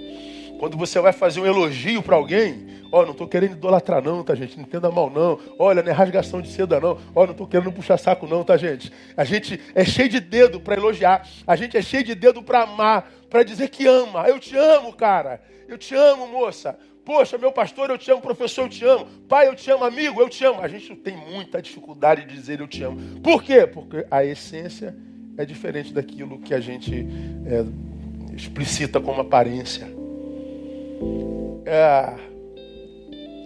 Quando 0.60 0.76
você 0.76 1.00
vai 1.00 1.14
fazer 1.14 1.40
um 1.40 1.46
elogio 1.46 2.02
para 2.02 2.16
alguém, 2.16 2.71
ó, 2.92 3.04
não 3.04 3.12
estou 3.12 3.28
querendo 3.28 3.54
idolatrar 3.54 4.04
não, 4.04 4.24
tá 4.24 4.36
gente? 4.36 4.58
Não 4.58 4.64
entenda 4.64 4.92
mal 4.92 5.10
não. 5.10 5.40
Olha, 5.58 5.82
não 5.82 5.90
é 5.90 5.94
rasgação 5.94 6.42
de 6.42 6.50
seda 6.50 6.80
não. 6.80 6.98
Ó, 7.16 7.26
não 7.26 7.32
estou 7.32 7.48
querendo 7.48 7.72
puxar 7.72 7.98
saco 7.98 8.28
não, 8.28 8.44
tá 8.44 8.58
gente? 8.58 8.92
A 9.16 9.24
gente 9.24 9.60
é 9.74 9.86
cheio 9.86 10.10
de 10.10 10.20
dedo 10.20 10.60
para 10.60 10.76
elogiar. 10.76 11.28
A 11.48 11.56
gente 11.56 11.78
é 11.78 11.82
cheio 11.82 12.04
de 12.04 12.16
dedo 12.16 12.44
para 12.44 12.64
amar, 12.64 13.12
para 13.30 13.44
dizer 13.44 13.70
que 13.70 13.88
ama. 13.88 14.28
Eu 14.28 14.40
te 14.40 14.56
amo, 14.56 14.94
cara. 14.94 15.42
Eu 15.68 15.78
te 15.78 15.96
amo, 15.96 16.28
moça. 16.28 16.78
Poxa, 17.04 17.38
meu 17.38 17.52
pastor, 17.52 17.90
eu 17.90 17.98
te 17.98 18.12
amo, 18.12 18.22
professor, 18.22 18.64
eu 18.64 18.70
te 18.70 18.86
amo. 18.86 19.08
Pai, 19.28 19.48
eu 19.48 19.56
te 19.56 19.72
amo, 19.72 19.84
amigo, 19.84 20.22
eu 20.22 20.30
te 20.30 20.46
amo. 20.46 20.62
A 20.62 20.68
gente 20.68 20.96
tem 20.96 21.18
muita 21.18 21.62
dificuldade 21.62 22.26
de 22.26 22.34
dizer 22.34 22.60
eu 22.60 22.68
te 22.68 22.84
amo. 22.84 23.20
Por 23.22 23.42
quê? 23.42 23.66
Porque 23.66 24.06
a 24.12 24.24
essência 24.24 24.96
é 25.38 25.46
diferente 25.46 25.94
daquilo 25.94 26.40
que 26.40 26.54
a 26.54 26.60
gente 26.60 27.08
é, 27.46 28.36
explicita 28.36 29.00
como 29.00 29.22
aparência. 29.22 29.88
É, 31.66 32.31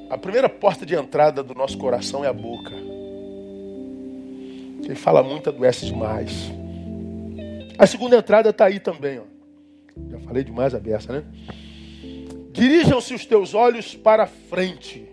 a 0.10 0.18
primeira 0.18 0.48
porta 0.48 0.86
de 0.86 0.96
entrada 0.96 1.44
do 1.44 1.54
nosso 1.54 1.78
coração 1.78 2.24
é 2.24 2.28
a 2.28 2.34
boca. 2.34 2.72
Quem 4.84 4.96
fala 4.96 5.24
muito 5.24 5.50
adoece 5.50 5.86
demais. 5.86 6.32
A 7.78 7.88
segunda 7.88 8.18
entrada 8.18 8.50
está 8.50 8.66
aí 8.66 8.80
também. 8.80 9.20
Ó. 9.20 9.24
Já 10.12 10.20
falei 10.20 10.44
demais 10.44 10.76
a 10.76 10.80
beça, 10.80 11.12
né? 11.12 11.24
Dirijam-se 12.52 13.14
os 13.14 13.26
teus 13.26 13.54
olhos 13.54 13.96
para 13.96 14.28
frente 14.28 15.06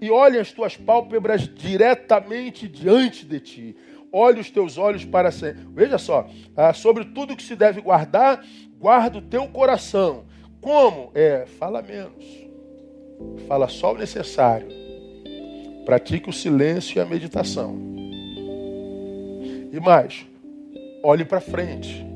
e 0.00 0.10
olhem 0.10 0.40
as 0.40 0.52
tuas 0.52 0.76
pálpebras 0.76 1.48
diretamente 1.48 2.68
diante 2.68 3.26
de 3.26 3.40
ti. 3.40 3.76
Olhe 4.10 4.40
os 4.40 4.50
teus 4.50 4.78
olhos 4.78 5.04
para 5.04 5.30
sempre. 5.30 5.62
Veja 5.74 5.98
só, 5.98 6.28
ah, 6.56 6.72
sobre 6.72 7.04
tudo 7.04 7.36
que 7.36 7.42
se 7.42 7.54
deve 7.54 7.80
guardar, 7.80 8.42
guarda 8.78 9.18
o 9.18 9.22
teu 9.22 9.46
coração. 9.48 10.24
Como? 10.60 11.10
É, 11.14 11.44
fala 11.46 11.82
menos. 11.82 12.47
Fala 13.46 13.68
só 13.68 13.94
o 13.94 13.98
necessário. 13.98 14.68
Pratique 15.84 16.28
o 16.28 16.32
silêncio 16.32 16.98
e 16.98 17.00
a 17.00 17.06
meditação. 17.06 17.78
E 19.72 19.80
mais, 19.80 20.26
olhe 21.02 21.24
para 21.24 21.40
frente. 21.40 22.06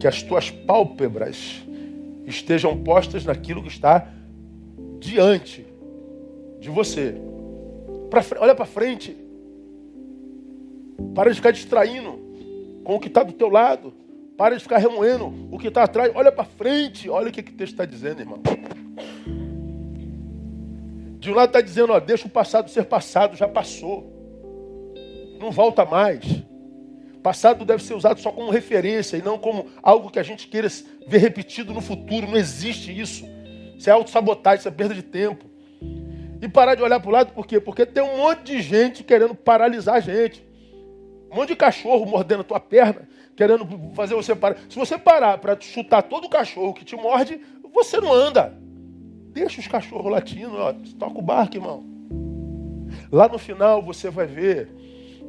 Que 0.00 0.06
as 0.06 0.22
tuas 0.22 0.50
pálpebras 0.50 1.62
estejam 2.26 2.76
postas 2.82 3.24
naquilo 3.24 3.62
que 3.62 3.68
está 3.68 4.08
diante 4.98 5.64
de 6.60 6.68
você. 6.68 7.14
Pra, 8.10 8.24
olha 8.40 8.54
para 8.54 8.66
frente. 8.66 9.16
Para 11.14 11.30
de 11.30 11.36
ficar 11.36 11.52
distraindo 11.52 12.18
com 12.84 12.96
o 12.96 13.00
que 13.00 13.08
está 13.08 13.22
do 13.22 13.32
teu 13.32 13.48
lado. 13.48 13.92
Para 14.36 14.56
de 14.56 14.62
ficar 14.62 14.78
remoendo 14.78 15.32
o 15.50 15.58
que 15.58 15.68
está 15.68 15.84
atrás. 15.84 16.12
Olha 16.14 16.32
para 16.32 16.44
frente. 16.44 17.08
Olha 17.08 17.28
o 17.28 17.32
que, 17.32 17.42
que 17.42 17.52
o 17.52 17.56
texto 17.56 17.72
está 17.72 17.84
dizendo, 17.84 18.20
irmão. 18.20 18.40
De 21.18 21.30
um 21.30 21.34
lado 21.34 21.48
está 21.48 21.60
dizendo, 21.60 21.92
ó, 21.92 21.98
deixa 21.98 22.26
o 22.26 22.30
passado 22.30 22.70
ser 22.70 22.84
passado, 22.84 23.36
já 23.36 23.48
passou. 23.48 24.12
Não 25.40 25.50
volta 25.50 25.84
mais. 25.84 26.24
Passado 27.22 27.64
deve 27.64 27.82
ser 27.82 27.94
usado 27.94 28.20
só 28.20 28.30
como 28.30 28.50
referência 28.50 29.16
e 29.16 29.22
não 29.22 29.36
como 29.36 29.66
algo 29.82 30.10
que 30.10 30.18
a 30.18 30.22
gente 30.22 30.46
queira 30.46 30.68
ver 31.06 31.18
repetido 31.18 31.74
no 31.74 31.80
futuro. 31.80 32.28
Não 32.28 32.36
existe 32.36 32.96
isso. 32.96 33.26
Isso 33.76 33.90
é 33.90 33.92
autossabotagem, 33.92 34.60
isso 34.60 34.68
é 34.68 34.70
perda 34.70 34.94
de 34.94 35.02
tempo. 35.02 35.44
E 36.40 36.48
parar 36.48 36.76
de 36.76 36.82
olhar 36.82 37.00
para 37.00 37.08
o 37.08 37.12
lado, 37.12 37.32
por 37.32 37.46
quê? 37.46 37.58
Porque 37.58 37.84
tem 37.84 38.02
um 38.02 38.18
monte 38.18 38.44
de 38.44 38.62
gente 38.62 39.02
querendo 39.02 39.34
paralisar 39.34 39.96
a 39.96 40.00
gente. 40.00 40.46
Um 41.30 41.36
monte 41.36 41.48
de 41.48 41.56
cachorro 41.56 42.06
mordendo 42.06 42.40
a 42.40 42.44
tua 42.44 42.60
perna, 42.60 43.08
querendo 43.36 43.66
fazer 43.94 44.14
você 44.14 44.36
parar. 44.36 44.56
Se 44.68 44.78
você 44.78 44.96
parar 44.96 45.38
para 45.38 45.60
chutar 45.60 46.02
todo 46.02 46.26
o 46.26 46.30
cachorro 46.30 46.72
que 46.72 46.84
te 46.84 46.94
morde, 46.94 47.40
você 47.74 48.00
não 48.00 48.12
anda. 48.12 48.56
Deixa 49.38 49.60
os 49.60 49.68
cachorros 49.68 50.10
latindo, 50.10 50.56
ó, 50.56 50.74
toca 50.98 51.18
o 51.18 51.22
barco, 51.22 51.56
irmão. 51.56 51.84
Lá 53.12 53.28
no 53.28 53.38
final 53.38 53.80
você 53.80 54.10
vai 54.10 54.26
ver 54.26 54.68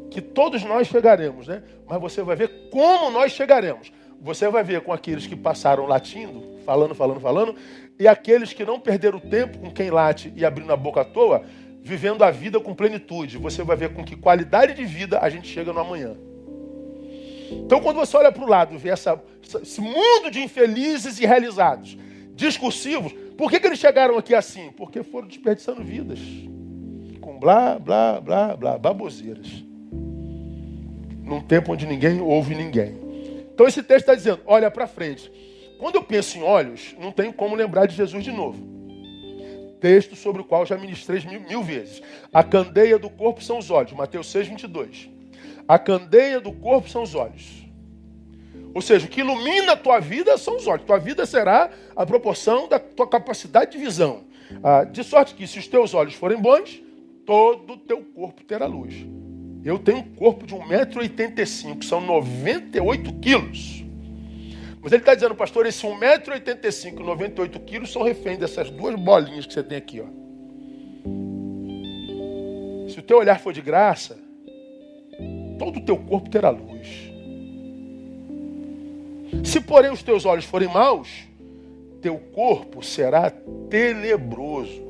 que 0.09 0.19
todos 0.19 0.63
nós 0.63 0.87
chegaremos, 0.87 1.47
né? 1.47 1.61
Mas 1.87 2.01
você 2.01 2.23
vai 2.23 2.35
ver 2.35 2.69
como 2.71 3.11
nós 3.11 3.31
chegaremos. 3.31 3.91
Você 4.19 4.49
vai 4.49 4.63
ver 4.63 4.81
com 4.81 4.91
aqueles 4.91 5.27
que 5.27 5.35
passaram 5.35 5.85
latindo, 5.85 6.43
falando, 6.65 6.95
falando, 6.95 7.19
falando, 7.19 7.55
e 7.99 8.07
aqueles 8.07 8.51
que 8.51 8.65
não 8.65 8.79
perderam 8.79 9.19
tempo 9.19 9.59
com 9.59 9.71
quem 9.71 9.91
late 9.91 10.33
e 10.35 10.43
abrindo 10.43 10.73
a 10.73 10.75
boca 10.75 11.01
à 11.01 11.05
toa, 11.05 11.43
vivendo 11.81 12.23
a 12.23 12.31
vida 12.31 12.59
com 12.59 12.73
plenitude. 12.73 13.37
Você 13.37 13.63
vai 13.63 13.77
ver 13.77 13.93
com 13.93 14.03
que 14.03 14.15
qualidade 14.15 14.73
de 14.73 14.85
vida 14.85 15.19
a 15.19 15.29
gente 15.29 15.47
chega 15.47 15.71
no 15.71 15.79
amanhã. 15.79 16.15
Então, 17.51 17.79
quando 17.79 17.97
você 17.97 18.17
olha 18.17 18.31
para 18.31 18.43
o 18.43 18.47
lado 18.47 18.73
e 18.73 18.77
vê 18.77 18.89
essa, 18.89 19.21
esse 19.61 19.79
mundo 19.79 20.31
de 20.31 20.41
infelizes 20.41 21.19
e 21.19 21.25
realizados, 21.25 21.97
discursivos, 22.35 23.13
por 23.39 23.49
que, 23.49 23.57
que 23.57 23.67
eles 23.67 23.79
chegaram 23.79 24.17
aqui 24.17 24.35
assim? 24.35 24.69
Porque 24.75 25.01
foram 25.01 25.25
desperdiçando 25.25 25.81
vidas. 25.81 26.19
Com 27.21 27.39
blá, 27.39 27.79
blá, 27.79 28.19
blá, 28.19 28.57
blá, 28.57 28.77
baboseiras. 28.77 29.63
Num 31.23 31.39
tempo 31.39 31.71
onde 31.71 31.87
ninguém 31.87 32.19
ouve 32.19 32.53
ninguém. 32.53 32.97
Então, 33.53 33.65
esse 33.65 33.81
texto 33.81 34.01
está 34.01 34.13
dizendo: 34.13 34.41
olha 34.45 34.69
para 34.69 34.87
frente. 34.87 35.31
Quando 35.79 35.95
eu 35.95 36.03
penso 36.03 36.37
em 36.37 36.43
olhos, 36.43 36.93
não 36.99 37.13
tenho 37.13 37.31
como 37.31 37.55
lembrar 37.55 37.85
de 37.85 37.95
Jesus 37.95 38.25
de 38.25 38.31
novo. 38.33 38.61
Texto 39.79 40.17
sobre 40.17 40.41
o 40.41 40.43
qual 40.45 40.65
já 40.65 40.77
ministrei 40.77 41.21
mil, 41.21 41.39
mil 41.39 41.63
vezes. 41.63 42.01
A 42.33 42.43
candeia 42.43 42.99
do 42.99 43.09
corpo 43.09 43.41
são 43.41 43.57
os 43.57 43.71
olhos. 43.71 43.93
Mateus 43.93 44.29
6, 44.29 44.49
22. 44.49 45.09
A 45.65 45.79
candeia 45.79 46.41
do 46.41 46.51
corpo 46.51 46.89
são 46.89 47.03
os 47.03 47.15
olhos. 47.15 47.58
Ou 48.73 48.81
seja, 48.81 49.05
o 49.05 49.09
que 49.09 49.21
ilumina 49.21 49.73
a 49.73 49.77
tua 49.77 49.99
vida 49.99 50.37
são 50.37 50.57
os 50.57 50.67
olhos. 50.67 50.85
Tua 50.85 50.99
vida 50.99 51.25
será 51.25 51.71
a 51.95 52.05
proporção 52.05 52.67
da 52.67 52.77
tua 52.79 53.07
capacidade 53.07 53.71
de 53.71 53.77
visão. 53.77 54.23
Ah, 54.63 54.83
de 54.83 55.03
sorte 55.03 55.33
que, 55.33 55.47
se 55.47 55.59
os 55.59 55.67
teus 55.67 55.93
olhos 55.93 56.13
forem 56.13 56.39
bons, 56.39 56.81
todo 57.25 57.73
o 57.73 57.77
teu 57.77 58.03
corpo 58.03 58.43
terá 58.43 58.65
luz. 58.65 58.95
Eu 59.63 59.77
tenho 59.77 59.99
um 59.99 60.03
corpo 60.15 60.45
de 60.45 60.55
1,85m, 60.55 61.83
são 61.83 61.99
98 62.01 63.13
quilos. 63.15 63.83
Mas 64.81 64.93
ele 64.93 65.01
está 65.01 65.13
dizendo, 65.13 65.35
pastor, 65.35 65.65
esse 65.65 65.85
1,85m, 65.85 66.99
98 66.99 67.59
quilos 67.61 67.91
são 67.91 68.01
reféns 68.01 68.37
dessas 68.37 68.69
duas 68.69 68.95
bolinhas 68.95 69.45
que 69.45 69.53
você 69.53 69.61
tem 69.61 69.77
aqui. 69.77 70.01
Ó. 70.01 70.05
Se 72.89 72.99
o 72.99 73.03
teu 73.03 73.17
olhar 73.17 73.39
for 73.39 73.51
de 73.51 73.61
graça, 73.61 74.17
todo 75.59 75.77
o 75.77 75.81
teu 75.81 75.97
corpo 75.97 76.29
terá 76.29 76.49
luz. 76.49 77.08
Se, 79.43 79.61
porém, 79.61 79.91
os 79.91 80.03
teus 80.03 80.25
olhos 80.25 80.45
forem 80.45 80.67
maus, 80.67 81.09
teu 82.01 82.17
corpo 82.17 82.83
será 82.83 83.31
tenebroso. 83.69 84.87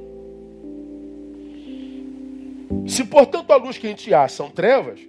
Se, 2.88 3.04
portanto, 3.04 3.52
a 3.52 3.56
luz 3.56 3.78
que 3.78 3.88
em 3.88 3.96
ti 3.96 4.14
há 4.14 4.28
são 4.28 4.50
trevas, 4.50 5.00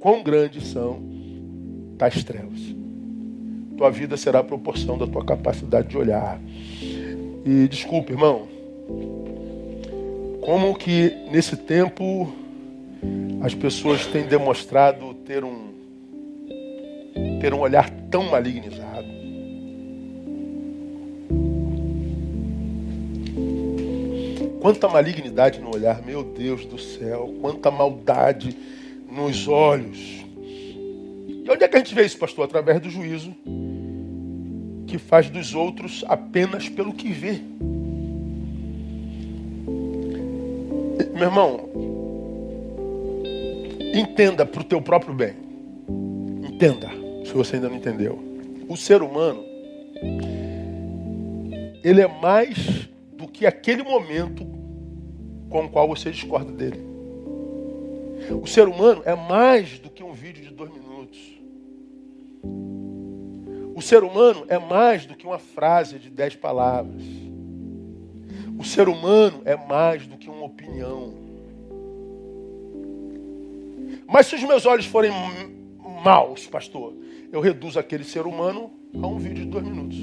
quão 0.00 0.22
grandes 0.22 0.68
são 0.68 1.00
tais 1.98 2.22
trevas? 2.22 2.76
tua 3.76 3.90
vida 3.90 4.16
será 4.16 4.40
a 4.40 4.44
proporção 4.44 4.96
da 4.96 5.06
tua 5.06 5.24
capacidade 5.24 5.88
de 5.88 5.96
olhar. 5.96 6.40
E 7.44 7.68
desculpe, 7.68 8.12
irmão, 8.12 8.48
como 10.40 10.74
que 10.74 11.14
nesse 11.30 11.56
tempo 11.56 12.32
as 13.42 13.54
pessoas 13.54 14.06
têm 14.06 14.26
demonstrado 14.26 15.14
ter 15.14 15.44
um 15.44 15.65
ter 17.40 17.52
um 17.54 17.60
olhar 17.60 17.90
tão 18.10 18.30
malignizado. 18.30 19.06
Quanta 24.60 24.88
malignidade 24.88 25.60
no 25.60 25.72
olhar, 25.72 26.02
meu 26.02 26.24
Deus 26.24 26.66
do 26.66 26.78
céu, 26.78 27.32
quanta 27.40 27.70
maldade 27.70 28.56
nos 29.10 29.46
olhos. 29.46 30.24
E 30.38 31.48
onde 31.48 31.62
é 31.62 31.68
que 31.68 31.76
a 31.76 31.78
gente 31.78 31.94
vê 31.94 32.04
isso, 32.04 32.18
pastor? 32.18 32.44
Através 32.44 32.80
do 32.80 32.90
juízo 32.90 33.32
que 34.86 34.98
faz 34.98 35.28
dos 35.28 35.54
outros 35.54 36.04
apenas 36.08 36.68
pelo 36.68 36.92
que 36.92 37.12
vê. 37.12 37.40
Meu 41.12 41.24
irmão, 41.24 41.68
entenda 43.94 44.44
para 44.44 44.60
o 44.60 44.64
teu 44.64 44.80
próprio 44.80 45.14
bem. 45.14 45.34
Entenda, 46.42 46.90
você 47.36 47.56
ainda 47.56 47.68
não 47.68 47.76
entendeu. 47.76 48.18
O 48.68 48.76
ser 48.76 49.02
humano, 49.02 49.44
ele 51.84 52.00
é 52.00 52.08
mais 52.08 52.88
do 53.16 53.28
que 53.28 53.46
aquele 53.46 53.82
momento 53.82 54.44
com 55.48 55.64
o 55.64 55.68
qual 55.68 55.86
você 55.86 56.10
discorda 56.10 56.50
dele. 56.50 56.84
O 58.42 58.46
ser 58.46 58.66
humano 58.66 59.02
é 59.04 59.14
mais 59.14 59.78
do 59.78 59.88
que 59.90 60.02
um 60.02 60.12
vídeo 60.12 60.42
de 60.42 60.50
dois 60.50 60.70
minutos. 60.70 61.18
O 63.74 63.82
ser 63.82 64.02
humano 64.02 64.44
é 64.48 64.58
mais 64.58 65.06
do 65.06 65.14
que 65.14 65.26
uma 65.26 65.38
frase 65.38 65.98
de 65.98 66.10
dez 66.10 66.34
palavras. 66.34 67.02
O 68.58 68.64
ser 68.64 68.88
humano 68.88 69.42
é 69.44 69.54
mais 69.54 70.06
do 70.06 70.16
que 70.16 70.30
uma 70.30 70.46
opinião. 70.46 71.12
Mas 74.08 74.26
se 74.26 74.34
os 74.34 74.42
meus 74.42 74.64
olhos 74.64 74.86
forem 74.86 75.12
maus, 76.02 76.46
pastor, 76.46 76.94
eu 77.32 77.40
reduzo 77.40 77.78
aquele 77.78 78.04
ser 78.04 78.26
humano 78.26 78.70
a 78.94 79.06
um 79.06 79.18
vídeo 79.18 79.44
de 79.44 79.50
dois 79.50 79.64
minutos. 79.64 79.98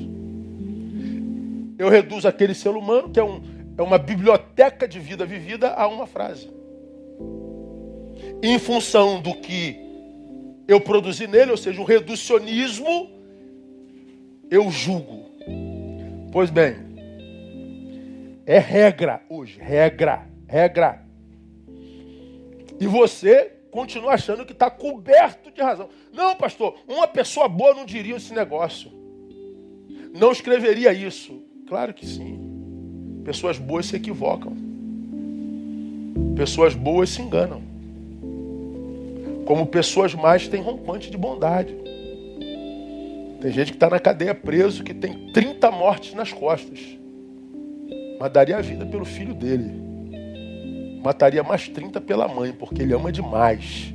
Eu 1.77 1.89
reduzo 1.89 2.27
aquele 2.27 2.53
ser 2.53 2.69
humano, 2.69 3.09
que 3.09 3.19
é, 3.19 3.23
um, 3.23 3.41
é 3.77 3.81
uma 3.81 3.97
biblioteca 3.97 4.87
de 4.87 4.99
vida 4.99 5.25
vivida, 5.25 5.73
a 5.73 5.87
uma 5.87 6.05
frase. 6.05 6.49
Em 8.41 8.59
função 8.59 9.21
do 9.21 9.33
que 9.33 9.79
eu 10.67 10.79
produzi 10.79 11.27
nele, 11.27 11.51
ou 11.51 11.57
seja, 11.57 11.81
o 11.81 11.83
reducionismo, 11.83 13.09
eu 14.49 14.69
julgo. 14.69 15.25
Pois 16.31 16.49
bem, 16.49 16.75
é 18.45 18.59
regra 18.59 19.21
hoje, 19.29 19.59
regra, 19.59 20.27
regra. 20.47 21.03
E 22.79 22.87
você 22.87 23.52
continua 23.73 24.13
achando 24.13 24.45
que 24.45 24.53
está 24.53 24.69
coberto 24.69 25.51
de 25.51 25.59
razão. 25.59 25.89
Não, 26.13 26.35
pastor, 26.35 26.75
uma 26.87 27.07
pessoa 27.07 27.49
boa 27.49 27.73
não 27.73 27.85
diria 27.85 28.15
esse 28.15 28.31
negócio. 28.31 28.91
Não 30.13 30.31
escreveria 30.31 30.93
isso. 30.93 31.41
Claro 31.67 31.91
que 31.91 32.05
sim. 32.05 32.39
Pessoas 33.25 33.57
boas 33.57 33.87
se 33.87 33.95
equivocam. 33.95 34.55
Pessoas 36.35 36.75
boas 36.75 37.09
se 37.09 37.21
enganam. 37.23 37.63
Como 39.45 39.65
pessoas 39.65 40.13
más 40.13 40.47
têm 40.47 40.61
rompante 40.61 41.09
de 41.09 41.17
bondade. 41.17 41.75
Tem 43.41 43.51
gente 43.51 43.71
que 43.71 43.77
está 43.77 43.89
na 43.89 43.99
cadeia 43.99 44.35
preso 44.35 44.83
que 44.83 44.93
tem 44.93 45.33
30 45.33 45.71
mortes 45.71 46.13
nas 46.13 46.31
costas. 46.31 46.79
Mas 48.19 48.31
daria 48.31 48.57
a 48.57 48.61
vida 48.61 48.85
pelo 48.85 49.03
filho 49.03 49.33
dele. 49.33 49.82
Mataria 51.03 51.43
mais 51.43 51.67
30 51.67 51.99
pela 51.99 52.29
mãe, 52.29 52.53
porque 52.53 52.81
ele 52.81 52.93
ama 52.93 53.11
demais. 53.11 53.93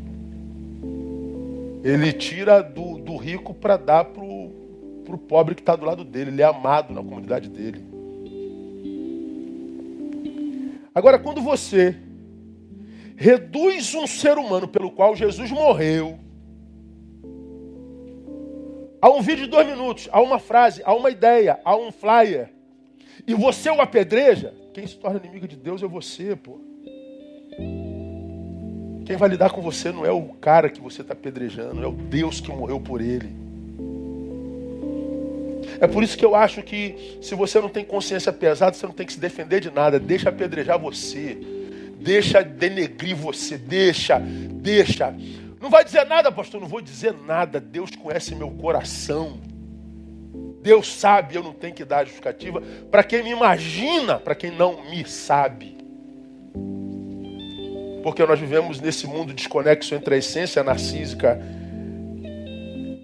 Ele 1.82 2.12
tira 2.12 2.62
do, 2.62 2.98
do 2.98 3.16
rico 3.16 3.54
para 3.54 3.78
dar 3.78 4.04
para 4.04 4.22
o 4.22 5.18
pobre 5.26 5.54
que 5.54 5.62
está 5.62 5.74
do 5.74 5.86
lado 5.86 6.04
dele. 6.04 6.30
Ele 6.30 6.42
é 6.42 6.44
amado 6.44 6.92
na 6.92 7.02
comunidade 7.02 7.48
dele. 7.48 7.82
Agora, 10.94 11.18
quando 11.18 11.40
você 11.40 11.96
reduz 13.16 13.94
um 13.94 14.06
ser 14.06 14.36
humano 14.36 14.68
pelo 14.68 14.90
qual 14.90 15.16
Jesus 15.16 15.50
morreu 15.50 16.18
a 19.00 19.08
um 19.08 19.22
vídeo 19.22 19.44
de 19.44 19.50
dois 19.50 19.66
minutos, 19.66 20.10
a 20.12 20.20
uma 20.20 20.38
frase, 20.38 20.82
a 20.84 20.92
uma 20.92 21.08
ideia, 21.08 21.58
a 21.64 21.74
um 21.74 21.90
flyer, 21.90 22.52
e 23.26 23.32
você 23.32 23.70
o 23.70 23.80
apedreja, 23.80 24.54
quem 24.74 24.86
se 24.86 24.96
torna 24.96 25.18
inimigo 25.18 25.48
de 25.48 25.56
Deus 25.56 25.82
é 25.82 25.86
você, 25.86 26.36
pô. 26.36 26.67
Quem 29.08 29.16
vai 29.16 29.30
lidar 29.30 29.48
com 29.48 29.62
você 29.62 29.90
não 29.90 30.04
é 30.04 30.12
o 30.12 30.22
cara 30.34 30.68
que 30.68 30.82
você 30.82 31.00
está 31.00 31.14
apedrejando, 31.14 31.82
é 31.82 31.86
o 31.86 31.92
Deus 31.92 32.42
que 32.42 32.50
morreu 32.50 32.78
por 32.78 33.00
ele. 33.00 33.34
É 35.80 35.86
por 35.86 36.02
isso 36.02 36.18
que 36.18 36.26
eu 36.26 36.34
acho 36.34 36.62
que 36.62 37.16
se 37.22 37.34
você 37.34 37.58
não 37.58 37.70
tem 37.70 37.86
consciência 37.86 38.30
pesada, 38.34 38.76
você 38.76 38.84
não 38.84 38.92
tem 38.92 39.06
que 39.06 39.14
se 39.14 39.18
defender 39.18 39.60
de 39.60 39.70
nada. 39.70 39.98
Deixa 39.98 40.28
apedrejar 40.28 40.78
você. 40.78 41.38
Deixa 41.98 42.42
denegrir 42.42 43.16
você. 43.16 43.56
Deixa, 43.56 44.18
deixa. 44.18 45.16
Não 45.58 45.70
vai 45.70 45.86
dizer 45.86 46.04
nada, 46.04 46.30
pastor, 46.30 46.60
não 46.60 46.68
vou 46.68 46.82
dizer 46.82 47.14
nada. 47.26 47.58
Deus 47.58 47.96
conhece 47.96 48.34
meu 48.34 48.50
coração. 48.50 49.40
Deus 50.60 50.86
sabe, 50.86 51.34
eu 51.34 51.42
não 51.42 51.54
tenho 51.54 51.72
que 51.72 51.82
dar 51.82 52.04
justificativa 52.04 52.62
para 52.90 53.02
quem 53.02 53.22
me 53.22 53.30
imagina, 53.30 54.18
para 54.18 54.34
quem 54.34 54.50
não 54.50 54.84
me 54.90 55.08
sabe. 55.08 55.77
Porque 58.08 58.24
nós 58.24 58.40
vivemos 58.40 58.80
nesse 58.80 59.06
mundo 59.06 59.34
desconexo 59.34 59.94
entre 59.94 60.14
a 60.14 60.16
essência 60.16 60.64
narcísica 60.64 61.38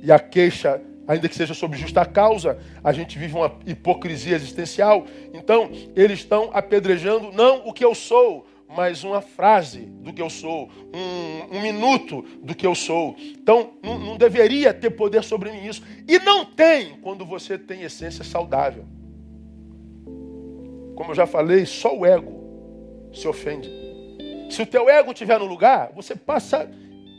e 0.03 0.11
a 0.11 0.19
queixa, 0.19 0.81
ainda 1.07 1.29
que 1.29 1.35
seja 1.35 1.53
sob 1.53 1.77
justa 1.77 2.07
causa, 2.07 2.59
a 2.83 2.91
gente 2.91 3.19
vive 3.19 3.35
uma 3.35 3.55
hipocrisia 3.67 4.35
existencial. 4.35 5.05
Então, 5.35 5.71
eles 5.95 6.21
estão 6.21 6.49
apedrejando 6.55 7.31
não 7.33 7.69
o 7.69 7.73
que 7.75 7.85
eu 7.85 7.95
sou, 7.95 8.47
mas 8.67 9.05
uma 9.05 9.21
frase 9.21 9.81
do 9.81 10.11
que 10.11 10.23
eu 10.23 10.31
sou, 10.31 10.71
um, 10.95 11.59
um 11.59 11.61
minuto 11.61 12.25
do 12.43 12.55
que 12.55 12.67
eu 12.67 12.75
sou. 12.75 13.15
Então, 13.19 13.75
não, 13.83 13.99
não 13.99 14.17
deveria 14.17 14.73
ter 14.73 14.89
poder 14.89 15.23
sobre 15.23 15.53
mim 15.53 15.67
isso. 15.67 15.83
E 16.09 16.19
não 16.19 16.47
tem 16.47 16.97
quando 17.03 17.27
você 17.27 17.59
tem 17.59 17.83
essência 17.83 18.25
saudável. 18.25 18.87
Como 20.97 21.11
eu 21.11 21.15
já 21.15 21.27
falei, 21.27 21.67
só 21.67 21.95
o 21.95 22.07
ego 22.07 23.11
se 23.13 23.29
ofende. 23.29 23.84
Se 24.55 24.63
o 24.63 24.67
teu 24.67 24.89
ego 24.89 25.11
estiver 25.11 25.37
no 25.41 25.47
lugar, 25.47 25.91
você 25.97 26.15
passa 26.15 26.71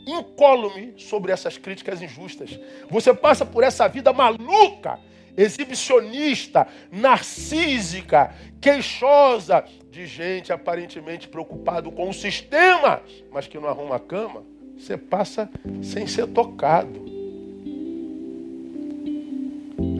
incólume 0.06 0.94
sobre 0.96 1.32
essas 1.32 1.58
críticas 1.58 2.00
injustas. 2.00 2.58
Você 2.88 3.12
passa 3.12 3.44
por 3.44 3.62
essa 3.62 3.86
vida 3.88 4.10
maluca, 4.10 4.98
exibicionista, 5.36 6.66
narcísica, 6.90 8.34
queixosa, 8.58 9.64
de 9.90 10.06
gente 10.06 10.50
aparentemente 10.50 11.28
preocupado 11.28 11.92
com 11.92 12.08
o 12.08 12.14
sistema, 12.14 13.02
mas 13.30 13.46
que 13.46 13.58
não 13.58 13.68
arruma 13.68 13.96
a 13.96 14.00
cama, 14.00 14.42
você 14.78 14.96
passa 14.96 15.50
sem 15.82 16.06
ser 16.06 16.26
tocado. 16.28 17.04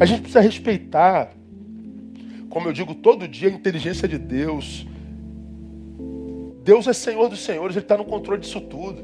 A 0.01 0.07
gente 0.07 0.21
precisa 0.23 0.41
respeitar, 0.41 1.35
como 2.49 2.67
eu 2.67 2.73
digo 2.73 2.95
todo 2.95 3.29
dia, 3.29 3.49
a 3.49 3.53
inteligência 3.53 4.09
de 4.09 4.17
Deus. 4.17 4.87
Deus 6.67 6.89
é 6.89 6.93
Senhor 6.93 7.29
dos 7.29 7.45
Senhores, 7.45 7.77
Ele 7.77 7.85
está 7.85 7.97
no 7.97 8.05
controle 8.05 8.41
disso 8.41 8.61
tudo. 8.61 9.01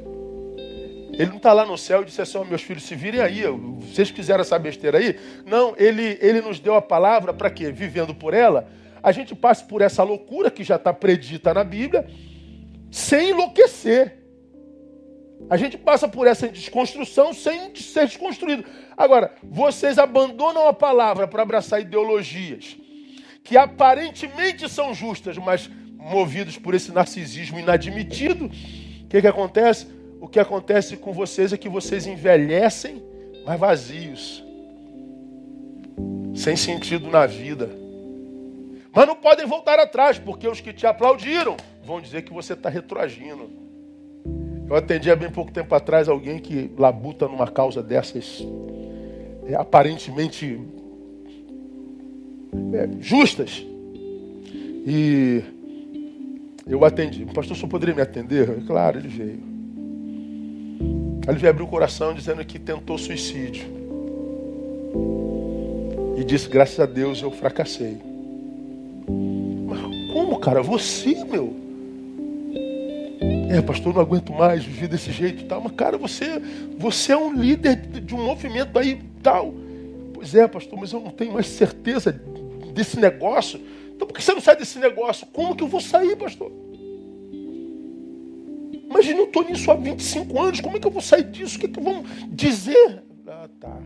Ele 1.12 1.26
não 1.26 1.36
está 1.36 1.52
lá 1.52 1.64
no 1.64 1.78
céu 1.78 2.02
e 2.02 2.06
disse 2.06 2.20
assim: 2.20 2.36
oh, 2.36 2.44
meus 2.44 2.60
filhos, 2.60 2.82
se 2.82 2.96
virem 2.96 3.20
aí, 3.20 3.44
vocês 3.78 4.10
quiseram 4.10 4.40
essa 4.40 4.58
besteira 4.58 4.98
aí. 4.98 5.16
Não, 5.46 5.72
ele, 5.76 6.18
ele 6.20 6.40
nos 6.40 6.58
deu 6.58 6.74
a 6.74 6.82
palavra 6.82 7.32
para 7.32 7.48
quê? 7.50 7.70
Vivendo 7.70 8.12
por 8.16 8.34
ela, 8.34 8.68
a 9.00 9.12
gente 9.12 9.32
passe 9.36 9.62
por 9.62 9.80
essa 9.80 10.02
loucura 10.02 10.50
que 10.50 10.64
já 10.64 10.74
está 10.74 10.92
predita 10.92 11.54
na 11.54 11.62
Bíblia, 11.62 12.04
sem 12.90 13.30
enlouquecer. 13.30 14.18
A 15.48 15.56
gente 15.56 15.78
passa 15.78 16.08
por 16.08 16.26
essa 16.26 16.48
desconstrução 16.48 17.32
sem 17.32 17.72
ser 17.76 18.06
desconstruído. 18.06 18.64
Agora, 18.96 19.36
vocês 19.40 20.00
abandonam 20.00 20.66
a 20.66 20.72
palavra 20.72 21.28
para 21.28 21.42
abraçar 21.42 21.80
ideologias 21.80 22.76
que 23.44 23.56
aparentemente 23.56 24.68
são 24.68 24.92
justas, 24.94 25.36
mas 25.38 25.70
movidos 26.02 26.58
por 26.58 26.74
esse 26.74 26.92
narcisismo 26.92 27.58
inadmitido. 27.58 28.46
O 28.46 29.08
que, 29.08 29.20
que 29.20 29.26
acontece? 29.26 29.86
O 30.20 30.28
que 30.28 30.38
acontece 30.38 30.96
com 30.96 31.12
vocês 31.12 31.52
é 31.52 31.56
que 31.56 31.68
vocês 31.68 32.06
envelhecem, 32.06 33.02
mas 33.44 33.58
vazios, 33.58 34.44
sem 36.34 36.56
sentido 36.56 37.08
na 37.08 37.26
vida. 37.26 37.70
Mas 38.94 39.06
não 39.06 39.16
podem 39.16 39.46
voltar 39.46 39.78
atrás, 39.78 40.18
porque 40.18 40.46
os 40.46 40.60
que 40.60 40.72
te 40.72 40.86
aplaudiram 40.86 41.56
vão 41.84 42.00
dizer 42.00 42.22
que 42.22 42.32
você 42.32 42.52
está 42.52 42.68
retroagindo. 42.68 43.50
Eu 44.68 44.76
atendi 44.76 45.10
há 45.10 45.16
bem 45.16 45.30
pouco 45.30 45.50
tempo 45.50 45.74
atrás 45.74 46.08
alguém 46.08 46.38
que 46.38 46.70
labuta 46.78 47.26
numa 47.26 47.48
causa 47.48 47.82
dessas 47.82 48.42
é, 49.46 49.54
aparentemente 49.54 50.60
é, 52.72 52.88
justas. 53.00 53.66
E 54.86 55.42
eu 56.66 56.84
atendi. 56.84 57.24
Pastor 57.26 57.56
só 57.56 57.66
poderia 57.66 57.94
me 57.94 58.02
atender? 58.02 58.64
Claro, 58.66 58.98
ele 58.98 59.08
veio. 59.08 59.52
Ele 61.28 61.38
veio 61.38 61.50
abrir 61.50 61.62
o 61.62 61.68
coração 61.68 62.14
dizendo 62.14 62.44
que 62.44 62.58
tentou 62.58 62.98
suicídio. 62.98 63.64
E 66.16 66.24
disse: 66.24 66.48
graças 66.48 66.78
a 66.78 66.86
Deus 66.86 67.22
eu 67.22 67.30
fracassei. 67.30 67.98
Como, 70.12 70.38
cara? 70.38 70.62
Você, 70.62 71.24
meu. 71.24 71.56
É, 73.50 73.60
pastor, 73.60 73.94
não 73.94 74.00
aguento 74.00 74.32
mais 74.32 74.64
viver 74.64 74.88
desse 74.88 75.12
jeito 75.12 75.44
tal. 75.44 75.60
Mas, 75.60 75.72
cara, 75.72 75.98
você, 75.98 76.40
você 76.78 77.12
é 77.12 77.16
um 77.16 77.34
líder 77.34 77.76
de 77.76 78.14
um 78.14 78.24
movimento 78.24 78.78
aí 78.78 79.00
tal. 79.22 79.54
Pois 80.14 80.34
é, 80.34 80.46
pastor, 80.46 80.78
mas 80.78 80.92
eu 80.92 81.00
não 81.00 81.10
tenho 81.10 81.32
mais 81.32 81.46
certeza 81.46 82.12
desse 82.74 82.98
negócio. 82.98 83.60
Então 84.02 84.08
por 84.08 84.14
que 84.14 84.24
você 84.24 84.34
não 84.34 84.40
sai 84.40 84.56
desse 84.56 84.80
negócio? 84.80 85.24
Como 85.28 85.54
que 85.54 85.62
eu 85.62 85.68
vou 85.68 85.80
sair, 85.80 86.16
pastor? 86.16 86.50
Mas 88.88 89.06
eu 89.06 89.16
não 89.16 89.24
estou 89.26 89.44
nisso 89.44 89.70
há 89.70 89.74
25 89.74 90.42
anos. 90.42 90.60
Como 90.60 90.76
é 90.76 90.80
que 90.80 90.86
eu 90.88 90.90
vou 90.90 91.00
sair 91.00 91.22
disso? 91.22 91.56
O 91.56 91.60
que, 91.60 91.66
é 91.66 91.68
que 91.68 91.80
vão 91.80 92.02
dizer? 92.28 93.00
Ah, 93.28 93.48
tá. 93.60 93.78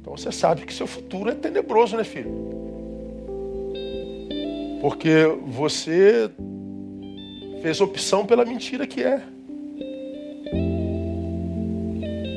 Então 0.00 0.16
você 0.16 0.32
sabe 0.32 0.64
que 0.64 0.72
seu 0.72 0.86
futuro 0.86 1.28
é 1.28 1.34
tenebroso, 1.34 1.94
né, 1.94 2.04
filho? 2.04 2.32
Porque 4.80 5.26
você 5.46 6.30
fez 7.60 7.82
opção 7.82 8.24
pela 8.24 8.46
mentira 8.46 8.86
que 8.86 9.02
é. 9.02 9.22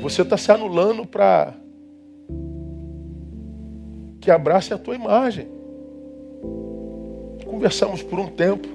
Você 0.01 0.23
está 0.23 0.35
se 0.35 0.51
anulando 0.51 1.05
para 1.05 1.53
que 4.19 4.29
abrace 4.29 4.73
a 4.73 4.77
tua 4.77 4.95
imagem. 4.95 5.60
Conversamos 7.61 8.01
por 8.01 8.19
um 8.19 8.25
tempo, 8.25 8.67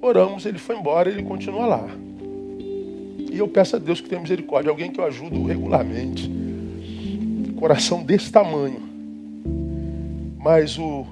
oramos, 0.00 0.46
ele 0.46 0.56
foi 0.56 0.76
embora, 0.76 1.10
ele 1.10 1.24
continua 1.24 1.66
lá. 1.66 1.88
E 3.32 3.36
eu 3.36 3.48
peço 3.48 3.74
a 3.74 3.80
Deus 3.80 4.00
que 4.00 4.08
tenha 4.08 4.20
misericórdia, 4.20 4.70
alguém 4.70 4.92
que 4.92 5.00
eu 5.00 5.04
ajudo 5.04 5.42
regularmente. 5.42 6.30
Coração 7.56 8.00
desse 8.00 8.30
tamanho. 8.30 8.80
Mas 10.38 10.78
o 10.78 11.04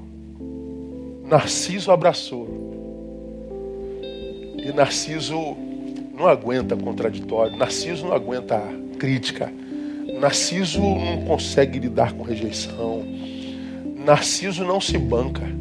Narciso 1.28 1.90
abraçou. 1.90 2.46
E 4.64 4.72
Narciso 4.72 5.56
não 6.16 6.28
aguenta 6.28 6.76
contraditório, 6.76 7.56
Narciso 7.56 8.06
não 8.06 8.12
aguenta 8.12 8.62
crítica, 9.00 9.52
Narciso 10.20 10.80
não 10.80 11.24
consegue 11.24 11.80
lidar 11.80 12.12
com 12.12 12.22
rejeição, 12.22 13.02
Narciso 13.96 14.62
não 14.62 14.80
se 14.80 14.96
banca. 14.96 15.58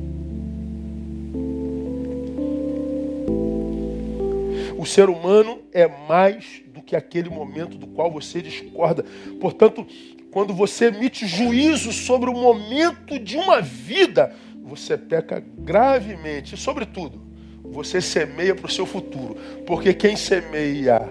O 4.80 4.86
ser 4.86 5.10
humano 5.10 5.60
é 5.74 5.86
mais 6.08 6.62
do 6.74 6.82
que 6.82 6.96
aquele 6.96 7.30
momento 7.30 7.78
do 7.78 7.86
qual 7.86 8.10
você 8.10 8.42
discorda. 8.42 9.04
Portanto, 9.42 9.86
quando 10.32 10.54
você 10.54 10.86
emite 10.86 11.28
juízo 11.28 11.92
sobre 11.92 12.30
o 12.30 12.34
momento 12.34 13.20
de 13.20 13.36
uma 13.36 13.62
vida, 13.62 14.34
você 14.64 14.98
peca 14.98 15.44
gravemente. 15.58 16.56
E, 16.56 16.58
sobretudo, 16.58 17.22
você 17.62 18.00
semeia 18.00 18.56
para 18.56 18.68
o 18.68 18.72
seu 18.72 18.86
futuro. 18.86 19.36
Porque 19.68 19.94
quem 19.94 20.16
semeia 20.16 21.02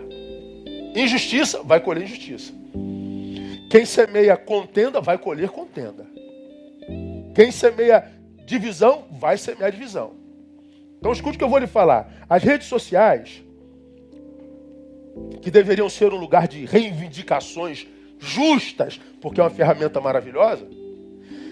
injustiça, 0.97 1.63
vai 1.63 1.79
colher 1.79 2.05
injustiça. 2.05 2.55
Quem 3.71 3.85
semeia 3.85 4.35
contenda, 4.35 4.99
vai 4.99 5.19
colher 5.19 5.51
contenda. 5.51 6.07
Quem 7.35 7.51
semeia 7.51 8.11
divisão, 8.47 9.05
vai 9.11 9.37
semear 9.37 9.71
divisão. 9.71 10.13
Então 10.99 11.13
escute 11.13 11.37
o 11.37 11.39
que 11.39 11.45
eu 11.45 11.51
vou 11.51 11.59
lhe 11.59 11.67
falar. 11.67 12.25
As 12.31 12.43
redes 12.43 12.67
sociais, 12.67 13.43
que 15.41 15.51
deveriam 15.51 15.89
ser 15.89 16.13
um 16.13 16.17
lugar 16.17 16.49
de 16.49 16.65
reivindicações 16.65 17.87
justas, 18.19 19.01
porque 19.21 19.41
é 19.41 19.45
uma 19.45 19.51
ferramenta 19.51 20.01
maravilhosa, 20.01 20.67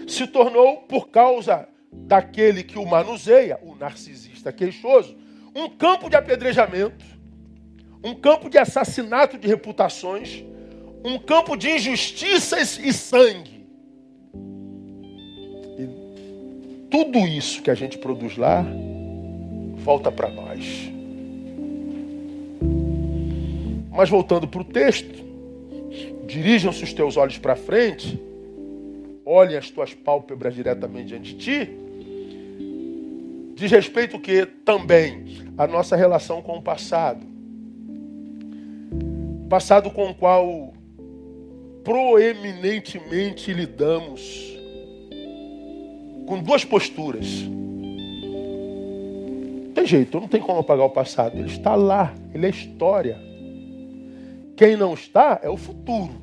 se 0.07 0.27
tornou, 0.27 0.77
por 0.83 1.09
causa 1.09 1.67
daquele 1.91 2.63
que 2.63 2.77
o 2.77 2.85
manuseia, 2.85 3.59
o 3.63 3.75
narcisista 3.75 4.51
queixoso, 4.51 5.15
um 5.55 5.69
campo 5.69 6.09
de 6.09 6.15
apedrejamento, 6.15 7.05
um 8.03 8.13
campo 8.13 8.49
de 8.49 8.57
assassinato 8.57 9.37
de 9.37 9.47
reputações, 9.47 10.43
um 11.03 11.17
campo 11.17 11.55
de 11.55 11.69
injustiças 11.69 12.77
e 12.77 12.93
sangue. 12.93 13.65
E 15.77 16.87
tudo 16.89 17.19
isso 17.19 17.61
que 17.61 17.71
a 17.71 17.75
gente 17.75 17.97
produz 17.97 18.37
lá 18.37 18.65
volta 19.77 20.11
para 20.11 20.29
nós. 20.29 20.86
Mas 23.97 24.11
voltando 24.11 24.47
para 24.47 24.61
o 24.61 24.63
texto, 24.63 25.25
dirijam-se 26.27 26.83
os 26.83 26.93
teus 26.93 27.17
olhos 27.17 27.39
para 27.39 27.55
frente, 27.55 28.21
olhem 29.25 29.57
as 29.57 29.71
tuas 29.71 29.91
pálpebras 29.91 30.53
diretamente 30.53 31.07
diante 31.07 31.33
de 31.33 31.39
ti. 31.39 31.71
Diz 33.55 33.71
respeito 33.71 34.19
que 34.19 34.45
também 34.45 35.47
a 35.57 35.65
nossa 35.65 35.95
relação 35.95 36.43
com 36.43 36.57
o 36.57 36.61
passado. 36.61 37.25
Passado 39.49 39.89
com 39.89 40.11
o 40.11 40.13
qual 40.13 40.75
proeminentemente 41.83 43.51
lidamos 43.51 44.55
com 46.27 46.39
duas 46.43 46.63
posturas. 46.63 47.25
Tem 49.73 49.87
jeito, 49.87 50.19
não 50.19 50.27
tem 50.27 50.39
como 50.39 50.59
apagar 50.59 50.85
o 50.85 50.91
passado. 50.91 51.35
Ele 51.35 51.47
está 51.47 51.73
lá, 51.73 52.13
ele 52.31 52.45
é 52.45 52.49
história. 52.51 53.26
Quem 54.57 54.75
não 54.75 54.95
está 54.95 55.39
é 55.43 55.49
o 55.49 55.55
futuro. 55.55 56.15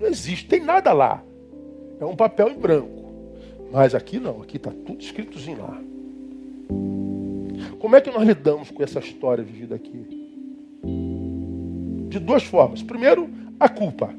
Não 0.00 0.08
existe, 0.08 0.48
tem 0.48 0.60
nada 0.60 0.90
lá. 0.94 1.22
É 2.00 2.04
um 2.04 2.16
papel 2.16 2.48
em 2.48 2.58
branco. 2.58 3.02
Mas 3.70 3.94
aqui 3.94 4.18
não, 4.18 4.40
aqui 4.40 4.56
está 4.56 4.70
tudo 4.70 5.00
escritozinho 5.00 5.60
lá. 5.60 5.78
Como 7.78 7.94
é 7.94 8.00
que 8.00 8.10
nós 8.10 8.26
lidamos 8.26 8.70
com 8.70 8.82
essa 8.82 9.00
história 9.00 9.44
vivida 9.44 9.74
aqui? 9.74 10.30
De 12.08 12.18
duas 12.18 12.42
formas. 12.42 12.82
Primeiro, 12.82 13.28
a 13.60 13.68
culpa. 13.68 14.14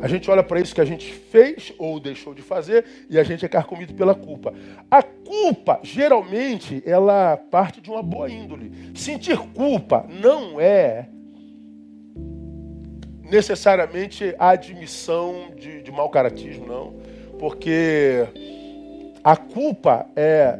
A 0.00 0.08
gente 0.08 0.28
olha 0.28 0.42
para 0.42 0.60
isso 0.60 0.74
que 0.74 0.80
a 0.80 0.84
gente 0.84 1.12
fez 1.12 1.72
ou 1.78 2.00
deixou 2.00 2.34
de 2.34 2.42
fazer 2.42 2.84
e 3.08 3.18
a 3.18 3.22
gente 3.22 3.44
é 3.44 3.48
carcomido 3.48 3.94
pela 3.94 4.16
culpa. 4.16 4.52
A 4.90 5.00
culpa, 5.00 5.78
geralmente, 5.82 6.82
ela 6.84 7.36
parte 7.36 7.80
de 7.80 7.88
uma 7.88 8.02
boa 8.02 8.28
índole. 8.28 8.72
Sentir 8.96 9.38
culpa 9.54 10.06
não 10.08 10.60
é 10.60 11.08
necessariamente 13.30 14.34
a 14.38 14.50
admissão 14.50 15.50
de, 15.56 15.82
de 15.82 15.92
mau 15.92 16.08
caratismo, 16.08 16.66
não. 16.66 16.94
Porque 17.38 18.26
a 19.22 19.36
culpa 19.36 20.06
é, 20.14 20.58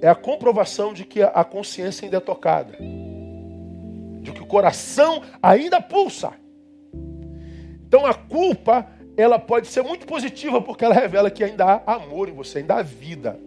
é 0.00 0.08
a 0.08 0.14
comprovação 0.14 0.92
de 0.92 1.04
que 1.04 1.22
a 1.22 1.44
consciência 1.44 2.04
ainda 2.04 2.18
é 2.18 2.20
tocada. 2.20 2.72
De 4.20 4.32
que 4.32 4.42
o 4.42 4.46
coração 4.46 5.22
ainda 5.42 5.80
pulsa. 5.80 6.32
Então 7.86 8.04
a 8.04 8.12
culpa, 8.12 8.86
ela 9.16 9.38
pode 9.38 9.68
ser 9.68 9.82
muito 9.82 10.06
positiva 10.06 10.60
porque 10.60 10.84
ela 10.84 10.94
revela 10.94 11.30
que 11.30 11.42
ainda 11.42 11.64
há 11.64 11.94
amor 11.94 12.28
em 12.28 12.32
você, 12.32 12.58
ainda 12.58 12.76
há 12.76 12.82
vida. 12.82 13.38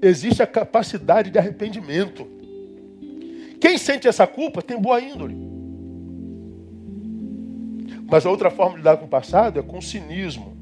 Existe 0.00 0.42
a 0.42 0.46
capacidade 0.46 1.30
de 1.30 1.38
arrependimento. 1.38 2.26
Quem 3.60 3.76
sente 3.76 4.08
essa 4.08 4.26
culpa 4.26 4.62
tem 4.62 4.80
boa 4.80 5.00
índole. 5.00 5.47
Mas 8.08 8.24
a 8.24 8.30
outra 8.30 8.50
forma 8.50 8.72
de 8.72 8.78
lidar 8.78 8.96
com 8.96 9.04
o 9.04 9.08
passado 9.08 9.60
é 9.60 9.62
com 9.62 9.80
cinismo. 9.80 10.56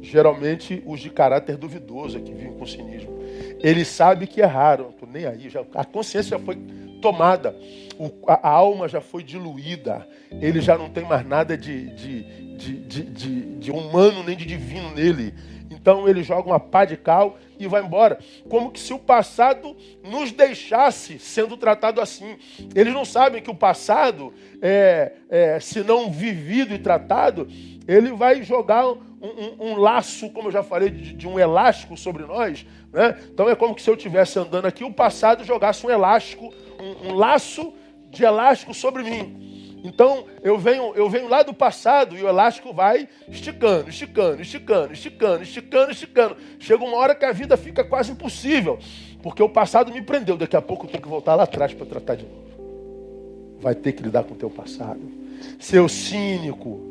Geralmente 0.00 0.82
os 0.86 1.00
de 1.00 1.10
caráter 1.10 1.56
duvidoso 1.56 2.16
é 2.16 2.20
que 2.20 2.32
vivem 2.32 2.56
com 2.56 2.64
cinismo. 2.64 3.18
Eles 3.60 3.88
sabem 3.88 4.26
que 4.26 4.40
erraram, 4.40 4.84
não 4.84 4.90
estou 4.90 5.08
nem 5.08 5.26
aí. 5.26 5.50
Já, 5.50 5.62
a 5.74 5.84
consciência 5.84 6.38
já 6.38 6.44
foi 6.44 6.56
tomada, 7.02 7.56
o, 7.98 8.10
a, 8.26 8.48
a, 8.48 8.50
alma 8.50 8.86
já 8.86 9.00
foi 9.00 9.22
diluída, 9.22 10.06
ele 10.30 10.60
já 10.60 10.76
não 10.78 10.88
tem 10.90 11.04
mais 11.04 11.26
nada 11.26 11.56
de, 11.56 11.90
de, 11.94 12.22
de, 12.56 13.58
de 13.58 13.70
humano 13.70 14.22
nem 14.22 14.36
de 14.36 14.46
divino 14.46 14.90
nele. 14.94 15.34
Então 15.70 16.08
ele 16.08 16.22
joga 16.22 16.48
uma 16.48 16.60
pá 16.60 16.84
de 16.84 16.96
cal 16.96 17.38
e 17.64 17.68
vai 17.68 17.82
embora. 17.82 18.18
Como 18.48 18.70
que 18.70 18.80
se 18.80 18.92
o 18.92 18.98
passado 18.98 19.76
nos 20.02 20.32
deixasse 20.32 21.18
sendo 21.18 21.56
tratado 21.56 22.00
assim. 22.00 22.36
Eles 22.74 22.92
não 22.92 23.04
sabem 23.04 23.42
que 23.42 23.50
o 23.50 23.54
passado, 23.54 24.32
é, 24.60 25.12
é, 25.28 25.60
se 25.60 25.82
não 25.82 26.10
vivido 26.10 26.74
e 26.74 26.78
tratado, 26.78 27.48
ele 27.86 28.12
vai 28.12 28.42
jogar 28.42 28.86
um, 28.88 28.98
um, 29.20 29.72
um 29.72 29.76
laço, 29.76 30.30
como 30.30 30.48
eu 30.48 30.52
já 30.52 30.62
falei, 30.62 30.90
de, 30.90 31.12
de 31.12 31.28
um 31.28 31.38
elástico 31.38 31.96
sobre 31.96 32.24
nós. 32.24 32.66
Né? 32.92 33.18
Então 33.32 33.48
é 33.48 33.54
como 33.54 33.74
que 33.74 33.82
se 33.82 33.90
eu 33.90 33.94
estivesse 33.94 34.38
andando 34.38 34.66
aqui, 34.66 34.84
o 34.84 34.92
passado 34.92 35.44
jogasse 35.44 35.86
um 35.86 35.90
elástico 35.90 36.52
um, 36.80 37.08
um 37.08 37.14
laço 37.14 37.72
de 38.10 38.24
elástico 38.24 38.74
sobre 38.74 39.02
mim. 39.02 39.49
Então 39.82 40.26
eu 40.42 40.58
venho, 40.58 40.94
eu 40.94 41.08
venho 41.08 41.28
lá 41.28 41.42
do 41.42 41.54
passado 41.54 42.16
e 42.16 42.22
o 42.22 42.28
elástico 42.28 42.72
vai 42.72 43.08
esticando, 43.28 43.88
esticando, 43.88 44.42
esticando, 44.42 44.92
esticando, 44.92 45.42
esticando, 45.42 45.90
esticando. 45.90 46.36
Chega 46.58 46.84
uma 46.84 46.96
hora 46.96 47.14
que 47.14 47.24
a 47.24 47.32
vida 47.32 47.56
fica 47.56 47.82
quase 47.82 48.12
impossível, 48.12 48.78
porque 49.22 49.42
o 49.42 49.48
passado 49.48 49.92
me 49.92 50.02
prendeu. 50.02 50.36
Daqui 50.36 50.56
a 50.56 50.62
pouco 50.62 50.86
eu 50.86 50.90
tenho 50.90 51.02
que 51.02 51.08
voltar 51.08 51.34
lá 51.34 51.44
atrás 51.44 51.72
para 51.72 51.86
tratar 51.86 52.16
de 52.16 52.24
novo. 52.24 53.58
Vai 53.60 53.74
ter 53.74 53.92
que 53.92 54.02
lidar 54.02 54.24
com 54.24 54.34
o 54.34 54.36
teu 54.36 54.50
passado. 54.50 55.00
Seu 55.58 55.88
cínico. 55.88 56.88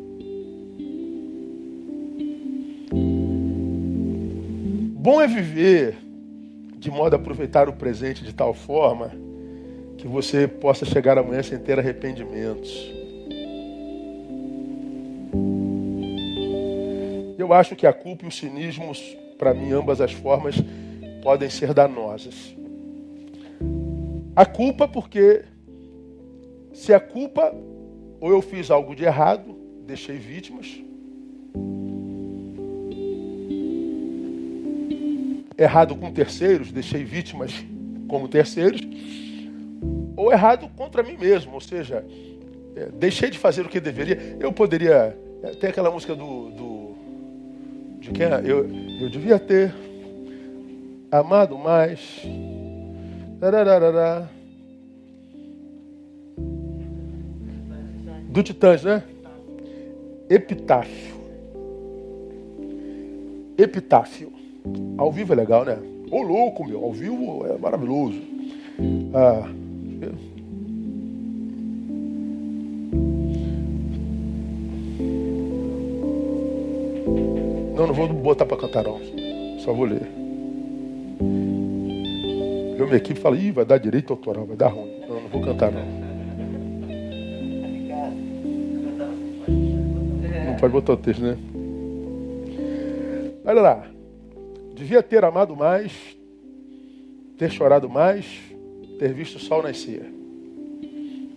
Bom 5.01 5.21
é 5.21 5.27
viver 5.27 5.97
de 6.77 6.89
modo 6.89 7.13
a 7.13 7.17
aproveitar 7.17 7.67
o 7.67 7.73
presente 7.73 8.23
de 8.23 8.33
tal 8.33 8.53
forma 8.53 9.11
que 9.99 10.07
você 10.07 10.47
possa 10.47 10.85
chegar 10.85 11.17
amanhã 11.17 11.43
sem 11.43 11.59
ter 11.59 11.77
arrependimentos. 11.77 12.89
Eu 17.37 17.51
acho 17.51 17.75
que 17.75 17.85
a 17.85 17.91
culpa 17.91 18.23
e 18.23 18.27
o 18.29 18.31
cinismo, 18.31 18.93
para 19.37 19.53
mim, 19.53 19.73
ambas 19.73 19.99
as 19.99 20.13
formas, 20.13 20.55
podem 21.21 21.49
ser 21.49 21.73
danosas. 21.73 22.55
A 24.33 24.45
culpa, 24.45 24.87
porque 24.87 25.43
se 26.73 26.93
a 26.93 26.99
culpa, 26.99 27.53
ou 28.21 28.31
eu 28.31 28.41
fiz 28.41 28.71
algo 28.71 28.95
de 28.95 29.03
errado, 29.03 29.53
deixei 29.85 30.15
vítimas. 30.15 30.79
Errado 35.57 35.93
com 35.97 36.09
terceiros, 36.09 36.71
deixei 36.71 37.03
vítimas 37.03 37.51
como 38.07 38.29
terceiros 38.29 38.79
ou 40.19 40.33
errado 40.33 40.69
contra 40.75 41.01
mim 41.01 41.15
mesmo, 41.17 41.53
ou 41.53 41.61
seja, 41.61 42.05
é, 42.75 42.87
deixei 42.87 43.29
de 43.29 43.37
fazer 43.37 43.65
o 43.65 43.69
que 43.69 43.79
deveria. 43.79 44.35
Eu 44.37 44.51
poderia. 44.51 45.17
É, 45.41 45.51
tem 45.51 45.69
aquela 45.69 45.89
música 45.89 46.13
do. 46.13 46.49
do 46.49 46.89
de 48.01 48.11
quem? 48.11 48.27
Eu, 48.43 48.69
eu 49.01 49.09
devia 49.09 49.39
ter 49.39 49.73
amado 51.09 51.57
mais. 51.57 52.21
Do 58.27 58.43
Titãs, 58.43 58.83
né? 58.83 59.01
Epitáfio. 60.29 61.15
Epitáfio. 63.57 64.33
Ao 64.97 65.09
vivo 65.13 65.31
é 65.31 65.35
legal, 65.37 65.63
né? 65.63 65.79
Ô 66.11 66.21
louco, 66.21 66.67
meu, 66.67 66.83
ao 66.83 66.91
vivo 66.91 67.45
é 67.47 67.57
maravilhoso. 67.57 68.21
Ah, 69.13 69.49
não, 77.75 77.87
não 77.87 77.93
vou 77.93 78.07
botar 78.07 78.45
para 78.45 78.57
cantar 78.57 78.83
não. 78.83 78.99
Só 79.59 79.73
vou 79.73 79.85
ler. 79.85 80.07
Eu, 82.77 82.85
minha 82.85 82.97
equipe 82.97 83.19
fala, 83.19 83.35
ih, 83.37 83.51
vai 83.51 83.65
dar 83.65 83.77
direito 83.77 84.13
autoral, 84.13 84.45
vai 84.45 84.55
dar 84.55 84.67
ruim. 84.67 85.01
Não, 85.01 85.21
não 85.21 85.29
vou 85.29 85.41
cantar 85.41 85.71
não. 85.71 85.83
Não 90.45 90.55
Pode 90.59 90.73
botar 90.73 90.93
o 90.93 90.97
texto, 90.97 91.21
né? 91.21 91.37
Olha 93.45 93.61
lá. 93.61 93.87
Devia 94.75 95.03
ter 95.03 95.25
amado 95.25 95.55
mais, 95.55 95.91
ter 97.37 97.51
chorado 97.51 97.89
mais, 97.89 98.48
ter 98.99 99.13
visto 99.13 99.37
o 99.37 99.39
sol 99.39 99.63
nascer. 99.63 100.13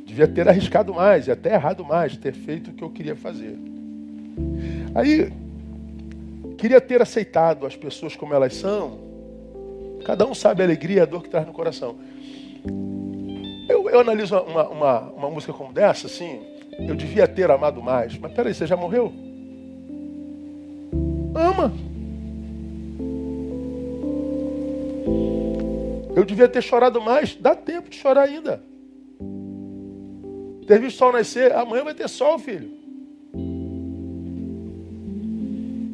Devia 0.04 0.26
ter 0.26 0.48
arriscado 0.48 0.92
mais 0.92 1.28
e 1.28 1.30
até 1.30 1.54
errado 1.54 1.84
mais, 1.84 2.16
ter 2.16 2.34
feito 2.34 2.70
o 2.70 2.74
que 2.74 2.82
eu 2.82 2.90
queria 2.90 3.14
fazer. 3.14 3.56
Aí, 4.94 5.32
queria 6.58 6.80
ter 6.80 7.00
aceitado 7.00 7.64
as 7.64 7.76
pessoas 7.76 8.16
como 8.16 8.34
elas 8.34 8.54
são. 8.54 8.98
Cada 10.04 10.26
um 10.26 10.34
sabe 10.34 10.62
a 10.62 10.66
alegria 10.66 10.96
e 10.98 11.00
a 11.00 11.04
dor 11.04 11.22
que 11.22 11.30
traz 11.30 11.46
no 11.46 11.52
coração. 11.52 11.96
Eu, 13.68 13.88
eu 13.88 14.00
analiso 14.00 14.36
uma, 14.38 14.68
uma, 14.68 15.00
uma 15.12 15.30
música 15.30 15.52
como 15.52 15.72
dessa, 15.72 16.08
assim, 16.08 16.40
eu 16.78 16.96
devia 16.96 17.28
ter 17.28 17.50
amado 17.50 17.80
mais. 17.80 18.18
Mas 18.18 18.32
peraí, 18.32 18.52
você 18.52 18.66
já 18.66 18.76
morreu? 18.76 19.12
Ama. 21.34 21.72
Devia 26.32 26.48
ter 26.48 26.62
chorado 26.62 27.00
mais. 27.00 27.36
Dá 27.36 27.54
tempo 27.54 27.88
de 27.88 27.96
chorar 27.96 28.22
ainda. 28.22 28.62
Ter 30.66 30.80
visto 30.80 30.96
o 30.96 30.98
sol 30.98 31.12
nascer. 31.12 31.52
Amanhã 31.52 31.84
vai 31.84 31.94
ter 31.94 32.08
sol, 32.08 32.38
filho. 32.38 32.70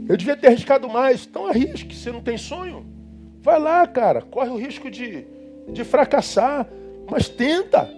Eu 0.09 0.17
devia 0.17 0.37
ter 0.37 0.49
arriscado 0.49 0.89
mais. 0.89 1.27
Então 1.27 1.47
arrisque. 1.47 1.95
Você 1.95 2.11
não 2.11 2.23
tem 2.23 2.39
sonho? 2.39 2.87
Vai 3.43 3.59
lá, 3.59 3.87
cara. 3.87 4.23
Corre 4.23 4.51
o 4.51 4.57
risco 4.57 4.91
de, 4.91 5.25
de 5.69 5.85
fracassar. 5.85 6.67
Mas 7.11 7.29
tenta. 7.29 7.91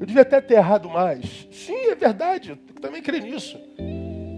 Eu 0.00 0.06
devia 0.06 0.22
até 0.22 0.40
ter 0.40 0.54
errado 0.54 0.88
mais. 0.88 1.46
Sim, 1.50 1.90
é 1.90 1.94
verdade. 1.94 2.50
Eu 2.50 2.80
também 2.80 3.02
creio 3.02 3.22
nisso. 3.22 3.58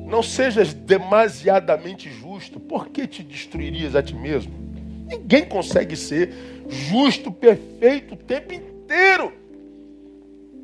Não 0.06 0.22
sejas 0.22 0.74
demasiadamente 0.74 2.10
justo. 2.10 2.60
Por 2.60 2.88
que 2.88 3.06
te 3.06 3.22
destruirias 3.22 3.96
a 3.96 4.02
ti 4.02 4.14
mesmo? 4.14 4.63
Ninguém 5.06 5.44
consegue 5.44 5.96
ser 5.96 6.32
justo, 6.68 7.30
perfeito 7.30 8.14
o 8.14 8.16
tempo 8.16 8.54
inteiro. 8.54 9.32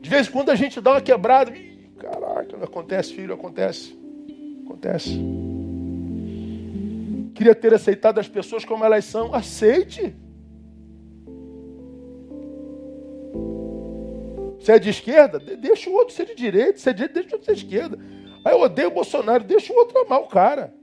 De 0.01 0.09
vez 0.09 0.29
em 0.29 0.31
quando 0.31 0.51
a 0.51 0.55
gente 0.55 0.81
dá 0.81 0.93
uma 0.93 1.01
quebrada. 1.01 1.53
Caraca, 1.99 2.57
não 2.57 2.65
acontece, 2.65 3.15
filho, 3.15 3.35
acontece. 3.35 3.95
Acontece. 4.65 5.21
Queria 7.35 7.55
ter 7.55 7.75
aceitado 7.75 8.19
as 8.19 8.29
pessoas 8.29 8.65
como 8.65 8.85
elas 8.85 9.05
são. 9.05 9.35
Aceite. 9.35 10.15
Você 14.59 14.73
é 14.73 14.79
de 14.79 14.91
esquerda? 14.91 15.39
Deixa 15.39 15.89
o 15.89 15.95
outro 15.95 16.15
ser 16.15 16.27
de 16.27 16.35
direita. 16.35 16.79
Você 16.79 16.91
é 16.91 16.93
de 16.93 16.99
direita, 16.99 17.21
deixa 17.21 17.31
o 17.31 17.39
outro 17.39 17.47
ser 17.47 17.55
de 17.55 17.67
esquerda. 17.67 17.99
Aí 18.45 18.55
eu 18.55 18.61
odeio 18.61 18.89
o 18.89 18.93
Bolsonaro, 18.93 19.45
deixa 19.45 19.73
o 19.73 19.77
outro 19.77 19.99
amar 20.01 20.21
o 20.21 20.27
cara. 20.27 20.75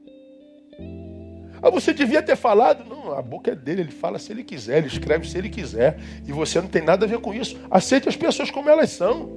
Ah, 1.62 1.70
você 1.70 1.94
devia 1.94 2.22
ter 2.22 2.36
falado. 2.36 2.84
Não, 2.84 3.14
a 3.14 3.22
boca 3.22 3.52
é 3.52 3.56
dele, 3.56 3.82
ele 3.82 3.92
fala 3.92 4.20
se 4.20 4.32
ele 4.32 4.44
quiser, 4.44 4.80
ele 4.80 4.88
escreve 4.88 5.28
se 5.28 5.38
ele 5.38 5.50
quiser. 5.50 6.00
E 6.28 6.32
você 6.32 6.62
não 6.62 6.68
tem 6.68 6.82
nada 6.82 7.06
a 7.06 7.10
ver 7.10 7.20
com 7.20 7.34
isso. 7.34 7.58
Aceite 7.70 8.08
as 8.08 8.16
pessoas 8.16 8.52
como 8.52 8.70
elas 8.70 8.92
são. 8.92 9.30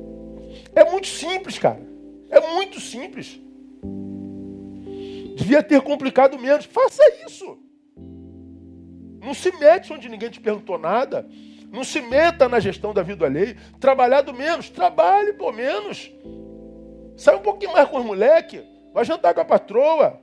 É 0.75 0.85
muito 0.85 1.07
simples, 1.07 1.59
cara. 1.59 1.81
É 2.31 2.41
muito 2.55 2.81
simples. 2.81 3.41
Devia 5.37 5.63
ter 5.63 5.81
complicado 5.81 6.39
menos. 6.39 6.67
Faça 6.67 7.03
isso. 7.27 7.59
Não 9.23 9.35
se 9.35 9.53
mete 9.59 9.93
onde 9.93 10.09
ninguém 10.09 10.31
te 10.31 10.41
perguntou 10.41 10.79
nada. 10.79 11.27
Não 11.73 11.85
se 11.85 12.01
meta 12.01 12.49
na 12.49 12.61
gestão 12.61 12.93
da 12.93 13.03
vida 13.03 13.27
alheia. 13.27 13.57
Trabalhado 13.79 14.35
menos. 14.35 14.69
Trabalhe 14.69 15.33
por 15.33 15.53
menos. 15.53 16.11
Sai 17.17 17.37
um 17.37 17.43
pouquinho 17.43 17.73
mais 17.73 17.89
com 17.89 17.99
os 17.99 18.05
moleques. 18.05 18.63
Vai 18.93 19.05
jantar 19.05 19.35
com 19.35 19.41
a 19.41 19.45
patroa 19.45 20.21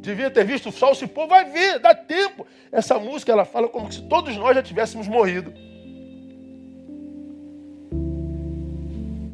devia 0.00 0.30
ter 0.30 0.44
visto 0.44 0.68
o 0.68 0.72
sol 0.72 0.94
se 0.94 1.06
pôr, 1.06 1.26
vai 1.26 1.44
ver, 1.44 1.78
dá 1.78 1.94
tempo. 1.94 2.46
Essa 2.70 2.98
música 2.98 3.32
ela 3.32 3.44
fala 3.44 3.68
como 3.68 3.90
se 3.90 4.02
todos 4.02 4.36
nós 4.36 4.54
já 4.54 4.62
tivéssemos 4.62 5.08
morrido. 5.08 5.52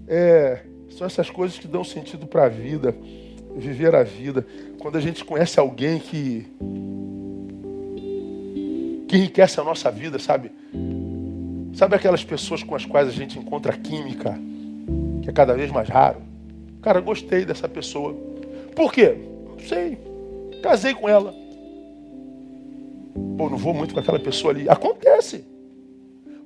É, 0.06 0.60
são 0.90 1.06
essas 1.06 1.30
coisas 1.30 1.58
que 1.58 1.66
dão 1.66 1.82
sentido 1.82 2.26
para 2.26 2.44
a 2.44 2.48
vida, 2.48 2.94
viver 3.56 3.94
a 3.94 4.02
vida. 4.02 4.46
Quando 4.78 4.98
a 4.98 5.00
gente 5.00 5.24
conhece 5.24 5.58
alguém 5.58 5.98
que 5.98 6.46
que 9.08 9.18
enriquece 9.18 9.60
a 9.60 9.64
nossa 9.64 9.90
vida, 9.90 10.18
sabe? 10.18 10.50
Sabe 11.74 11.96
aquelas 11.96 12.24
pessoas 12.24 12.62
com 12.62 12.74
as 12.74 12.86
quais 12.86 13.08
a 13.08 13.10
gente 13.10 13.38
encontra 13.38 13.76
química, 13.76 14.38
que 15.22 15.28
é 15.28 15.32
cada 15.32 15.52
vez 15.52 15.70
mais 15.70 15.86
raro? 15.86 16.22
Cara, 16.80 16.98
gostei 17.00 17.44
dessa 17.44 17.68
pessoa. 17.68 18.14
Por 18.74 18.90
quê? 18.90 19.16
Não 19.46 19.58
sei. 19.58 19.98
Casei 20.62 20.94
com 20.94 21.08
ela. 21.08 21.34
Pô, 23.36 23.50
não 23.50 23.58
vou 23.58 23.74
muito 23.74 23.92
com 23.92 24.00
aquela 24.00 24.18
pessoa 24.18 24.52
ali. 24.52 24.68
Acontece. 24.68 25.44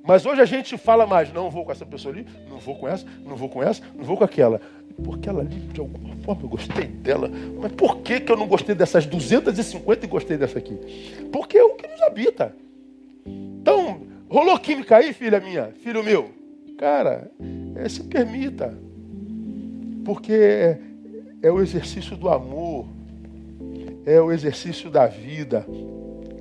Mas 0.07 0.25
hoje 0.25 0.41
a 0.41 0.45
gente 0.45 0.77
fala 0.77 1.05
mais, 1.05 1.33
não 1.33 1.51
vou 1.51 1.65
com 1.65 1.71
essa 1.71 1.85
pessoa 1.85 2.13
ali, 2.13 2.25
não 2.49 2.59
vou 2.59 2.75
com 2.75 2.87
essa, 2.87 3.05
não 3.25 3.35
vou 3.35 3.49
com 3.49 3.61
essa, 3.61 3.83
não 3.93 4.05
vou 4.05 4.15
com 4.15 4.23
aquela. 4.23 4.61
Porque 5.03 5.27
ela 5.27 5.41
ali, 5.41 5.59
de 5.59 5.81
alguma 5.81 6.15
forma, 6.17 6.43
eu 6.43 6.49
gostei 6.49 6.85
dela. 6.85 7.29
Mas 7.59 7.73
por 7.73 7.97
que, 7.97 8.21
que 8.21 8.31
eu 8.31 8.37
não 8.37 8.47
gostei 8.47 8.73
dessas 8.73 9.05
250 9.05 10.05
e 10.05 10.09
gostei 10.09 10.37
dessa 10.37 10.59
aqui? 10.59 10.77
Porque 11.31 11.57
é 11.57 11.63
o 11.63 11.75
que 11.75 11.87
nos 11.87 12.01
habita. 12.03 12.55
Então, 13.25 14.01
rolou 14.29 14.57
química 14.57 14.95
aí, 14.95 15.11
filha 15.11 15.41
minha, 15.41 15.73
filho 15.83 16.01
meu? 16.01 16.29
Cara, 16.77 17.29
é, 17.75 17.89
se 17.89 18.03
permita. 18.05 18.77
Porque 20.05 20.31
é, 20.31 20.79
é 21.43 21.51
o 21.51 21.61
exercício 21.61 22.15
do 22.15 22.29
amor, 22.29 22.66
é 24.07 24.21
o 24.21 24.31
exercício 24.31 24.89
da 24.89 25.05
vida, 25.05 25.67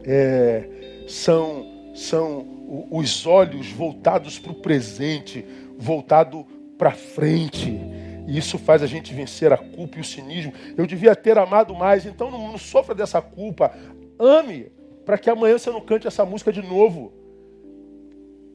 é, 0.05 1.05
são, 1.09 1.67
são 1.97 2.87
os 2.93 3.27
olhos 3.27 3.73
voltados 3.73 4.39
para 4.39 4.53
o 4.53 4.55
presente, 4.55 5.45
voltado 5.77 6.47
para 6.79 6.93
frente. 6.93 7.77
E 8.29 8.39
isso 8.39 8.57
faz 8.57 8.85
a 8.85 8.87
gente 8.87 9.13
vencer 9.13 9.53
a 9.53 9.57
culpa 9.57 9.99
e 9.99 10.01
o 10.01 10.05
cinismo. 10.05 10.53
Eu 10.77 10.87
devia 10.87 11.17
ter 11.17 11.37
amado 11.39 11.75
mais, 11.75 12.07
então 12.07 12.31
não, 12.31 12.53
não 12.53 12.59
sofra 12.59 12.95
dessa 12.95 13.21
culpa. 13.21 13.75
Ame, 14.17 14.71
para 15.05 15.19
que 15.19 15.29
amanhã 15.29 15.59
você 15.59 15.71
não 15.71 15.81
cante 15.81 16.07
essa 16.07 16.25
música 16.25 16.53
de 16.53 16.63
novo. 16.63 17.13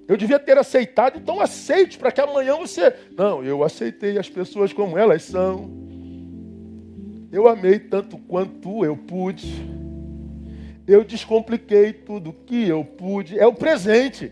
Eu 0.07 0.15
devia 0.15 0.39
ter 0.39 0.57
aceitado, 0.57 1.19
então 1.19 1.41
aceite, 1.41 1.97
para 1.97 2.13
que 2.13 2.21
amanhã 2.21 2.55
você. 2.55 2.95
Não, 3.17 3.43
eu 3.43 3.61
aceitei 3.61 4.17
as 4.17 4.29
pessoas 4.29 4.71
como 4.71 4.97
elas 4.97 5.23
são. 5.23 5.80
Eu 7.31 7.47
amei 7.47 7.79
tanto 7.79 8.17
quanto 8.17 8.83
eu 8.83 8.97
pude. 8.97 9.65
Eu 10.85 11.03
descompliquei 11.03 11.93
tudo 11.93 12.33
que 12.33 12.67
eu 12.67 12.83
pude. 12.83 13.39
É 13.39 13.47
o 13.47 13.53
presente. 13.53 14.31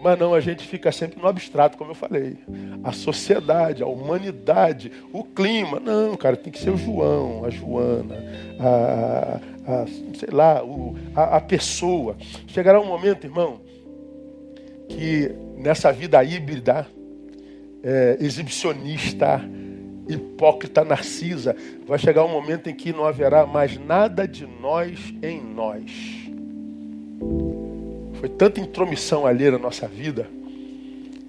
Mas 0.00 0.18
não, 0.18 0.32
a 0.32 0.40
gente 0.40 0.66
fica 0.66 0.92
sempre 0.92 1.20
no 1.20 1.26
abstrato, 1.26 1.76
como 1.76 1.90
eu 1.90 1.94
falei. 1.94 2.38
A 2.84 2.92
sociedade, 2.92 3.82
a 3.82 3.86
humanidade, 3.86 4.92
o 5.12 5.24
clima. 5.24 5.80
Não, 5.80 6.16
cara, 6.16 6.36
tem 6.36 6.52
que 6.52 6.58
ser 6.60 6.70
o 6.70 6.76
João, 6.76 7.44
a 7.44 7.50
Joana, 7.50 8.14
a, 8.60 9.40
a 9.66 9.86
sei 10.14 10.30
lá, 10.30 10.64
o, 10.64 10.96
a, 11.14 11.36
a 11.36 11.40
pessoa. 11.40 12.16
Chegará 12.46 12.80
um 12.80 12.86
momento, 12.86 13.24
irmão, 13.24 13.60
que 14.88 15.32
nessa 15.56 15.92
vida 15.92 16.22
híbrida, 16.22 16.86
é, 17.82 18.16
exibicionista, 18.20 19.42
hipócrita 20.08 20.84
narcisa, 20.84 21.54
vai 21.86 21.98
chegar 21.98 22.24
um 22.24 22.32
momento 22.32 22.68
em 22.68 22.74
que 22.74 22.92
não 22.92 23.04
haverá 23.04 23.46
mais 23.46 23.78
nada 23.78 24.26
de 24.26 24.46
nós 24.46 24.98
em 25.22 25.40
nós. 25.40 25.90
Foi 28.14 28.28
tanta 28.28 28.60
intromissão 28.60 29.26
alheia 29.26 29.52
na 29.52 29.58
nossa 29.58 29.86
vida, 29.86 30.26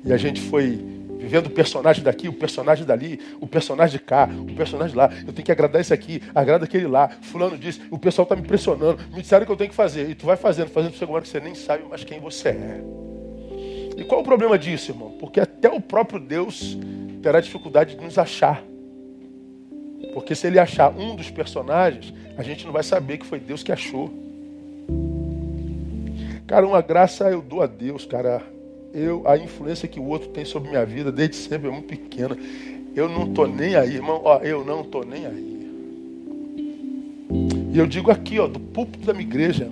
e 0.03 0.13
a 0.13 0.17
gente 0.17 0.39
foi 0.41 0.80
vivendo 1.19 1.47
o 1.47 1.49
personagem 1.49 2.01
daqui, 2.01 2.30
o 2.30 2.34
personagem 2.34 2.86
dali, 2.86 3.19
o 3.41 3.45
personagem 3.45 3.99
de 3.99 4.03
cá, 4.03 4.27
o 4.27 4.55
personagem 4.55 4.91
de 4.91 4.97
lá. 4.97 5.11
Eu 5.27 5.34
tenho 5.34 5.45
que 5.45 5.51
agradar 5.51 5.82
esse 5.82 5.93
aqui, 5.93 6.21
agrada 6.34 6.63
aquele 6.63 6.88
lá. 6.88 7.09
Fulano 7.21 7.57
disse, 7.57 7.82
o 7.91 7.99
pessoal 7.99 8.23
está 8.23 8.38
me 8.38 8.41
pressionando, 8.41 8.99
me 9.13 9.21
disseram 9.21 9.45
que 9.45 9.51
eu 9.51 9.57
tenho 9.57 9.69
que 9.69 9.75
fazer. 9.75 10.09
E 10.09 10.15
tu 10.15 10.25
vai 10.25 10.38
fazendo, 10.38 10.69
fazendo, 10.69 10.93
chega 10.93 11.11
uma 11.11 11.21
que 11.21 11.27
você 11.27 11.41
nem 11.41 11.53
sabe 11.53 11.84
mais 11.89 12.05
quem 12.05 12.21
você 12.21 12.49
é. 12.49 12.82
E 13.97 14.03
qual 14.05 14.21
o 14.21 14.23
problema 14.23 14.57
disso, 14.57 14.91
irmão? 14.91 15.11
Porque 15.19 15.41
até 15.41 15.69
o 15.69 15.82
próprio 15.82 16.21
Deus 16.21 16.77
terá 17.22 17.39
dificuldade 17.39 17.95
de 17.95 18.03
nos 18.03 18.17
achar. 18.17 18.63
Porque 20.13 20.34
se 20.34 20.47
ele 20.47 20.59
achar 20.59 20.89
um 20.97 21.15
dos 21.15 21.30
personagens, 21.30 22.13
a 22.38 22.43
gente 22.43 22.65
não 22.65 22.72
vai 22.72 22.84
saber 22.84 23.17
que 23.17 23.26
foi 23.26 23.39
Deus 23.39 23.63
que 23.63 23.72
achou. 23.72 24.11
Cara, 26.47 26.65
uma 26.65 26.82
graça 26.82 27.30
eu 27.30 27.41
dou 27.41 27.61
a 27.61 27.67
Deus, 27.67 28.05
cara. 28.05 28.41
Eu, 28.93 29.28
a 29.28 29.38
influência 29.38 29.88
que 29.88 29.99
o 29.99 30.05
outro 30.05 30.30
tem 30.30 30.43
sobre 30.43 30.70
minha 30.70 30.86
vida 30.86 31.11
desde 31.11 31.36
sempre 31.36 31.67
é 31.67 31.72
muito 31.72 31.88
pequena. 31.88 32.36
Eu 32.95 33.07
não 33.07 33.32
tô 33.34 33.45
nem 33.45 33.76
aí, 33.76 33.95
irmão. 33.95 34.22
Ó, 34.24 34.39
eu 34.39 34.65
não 34.65 34.84
tô 34.84 35.03
nem 35.03 35.26
aí. 35.28 35.59
E 37.72 37.78
eu 37.78 37.86
digo 37.86 38.09
aqui, 38.09 38.39
ó, 38.39 38.47
do 38.47 38.59
púlpito 38.59 39.05
da 39.05 39.13
minha 39.13 39.28
igreja, 39.28 39.70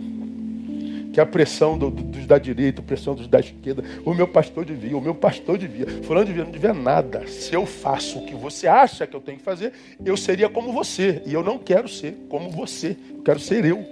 que 1.18 1.22
a 1.22 1.26
pressão 1.26 1.80
do, 1.80 1.90
do, 1.90 2.04
dos 2.04 2.28
da 2.28 2.38
direita, 2.38 2.80
a 2.80 2.84
pressão 2.84 3.16
dos 3.16 3.28
da 3.28 3.40
esquerda, 3.40 3.84
o 4.06 4.14
meu 4.14 4.28
pastor 4.28 4.64
devia, 4.64 4.96
o 4.96 5.02
meu 5.02 5.16
pastor 5.16 5.58
devia, 5.58 5.88
fulano 6.04 6.28
devia, 6.28 6.44
não 6.44 6.52
devia 6.52 6.76
nada. 6.76 7.26
Se 7.26 7.56
eu 7.56 7.66
faço 7.66 8.20
o 8.20 8.26
que 8.28 8.36
você 8.36 8.68
acha 8.68 9.08
que 9.08 9.16
eu 9.16 9.20
tenho 9.20 9.40
que 9.40 9.44
fazer, 9.44 9.74
eu 10.06 10.16
seria 10.16 10.48
como 10.48 10.72
você. 10.72 11.24
E 11.26 11.34
eu 11.34 11.44
não 11.44 11.58
quero 11.58 11.90
ser 11.90 12.16
como 12.30 12.52
você, 12.52 12.96
eu 13.10 13.24
quero 13.24 13.40
ser 13.40 13.66
eu. 13.66 13.84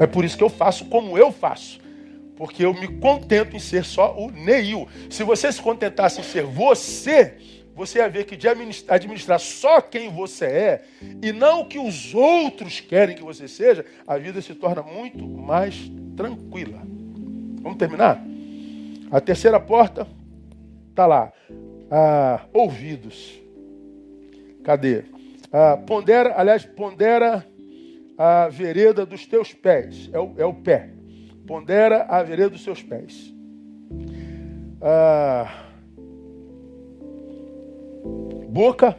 É 0.00 0.06
por 0.08 0.24
isso 0.24 0.36
que 0.36 0.42
eu 0.42 0.48
faço 0.48 0.86
como 0.86 1.16
eu 1.16 1.30
faço. 1.30 1.78
Porque 2.34 2.64
eu 2.64 2.74
me 2.74 2.88
contento 2.98 3.54
em 3.54 3.60
ser 3.60 3.84
só 3.84 4.18
o 4.18 4.32
Neil. 4.32 4.88
Se 5.08 5.22
você 5.22 5.52
se 5.52 5.62
contentasse 5.62 6.18
em 6.18 6.24
ser 6.24 6.42
você, 6.42 7.34
você 7.78 8.00
ia 8.00 8.08
ver 8.08 8.24
que 8.24 8.36
de 8.36 8.48
administrar 8.48 9.38
só 9.38 9.80
quem 9.80 10.10
você 10.10 10.44
é 10.46 10.84
e 11.22 11.32
não 11.32 11.60
o 11.60 11.68
que 11.68 11.78
os 11.78 12.12
outros 12.12 12.80
querem 12.80 13.14
que 13.14 13.22
você 13.22 13.46
seja, 13.46 13.86
a 14.04 14.18
vida 14.18 14.42
se 14.42 14.52
torna 14.52 14.82
muito 14.82 15.24
mais 15.24 15.88
tranquila. 16.16 16.82
Vamos 17.62 17.78
terminar? 17.78 18.20
A 19.12 19.20
terceira 19.20 19.60
porta 19.60 20.08
está 20.90 21.06
lá. 21.06 21.32
Ah, 21.88 22.46
ouvidos. 22.52 23.40
Cadê? 24.64 25.04
Ah, 25.52 25.76
pondera, 25.76 26.34
aliás, 26.36 26.64
pondera 26.64 27.46
a 28.18 28.48
vereda 28.48 29.06
dos 29.06 29.24
teus 29.24 29.54
pés. 29.54 30.10
É 30.12 30.18
o, 30.18 30.34
é 30.36 30.44
o 30.44 30.52
pé. 30.52 30.90
Pondera 31.46 32.06
a 32.08 32.24
vereda 32.24 32.50
dos 32.50 32.64
seus 32.64 32.82
pés. 32.82 33.32
Ah, 34.82 35.67
boca, 38.48 38.98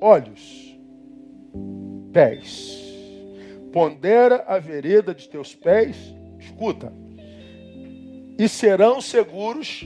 olhos, 0.00 0.76
pés. 2.12 2.82
Pondera 3.72 4.44
a 4.46 4.58
vereda 4.58 5.14
de 5.14 5.28
teus 5.28 5.54
pés, 5.54 5.96
escuta, 6.38 6.92
e 8.38 8.48
serão 8.48 9.00
seguros 9.00 9.84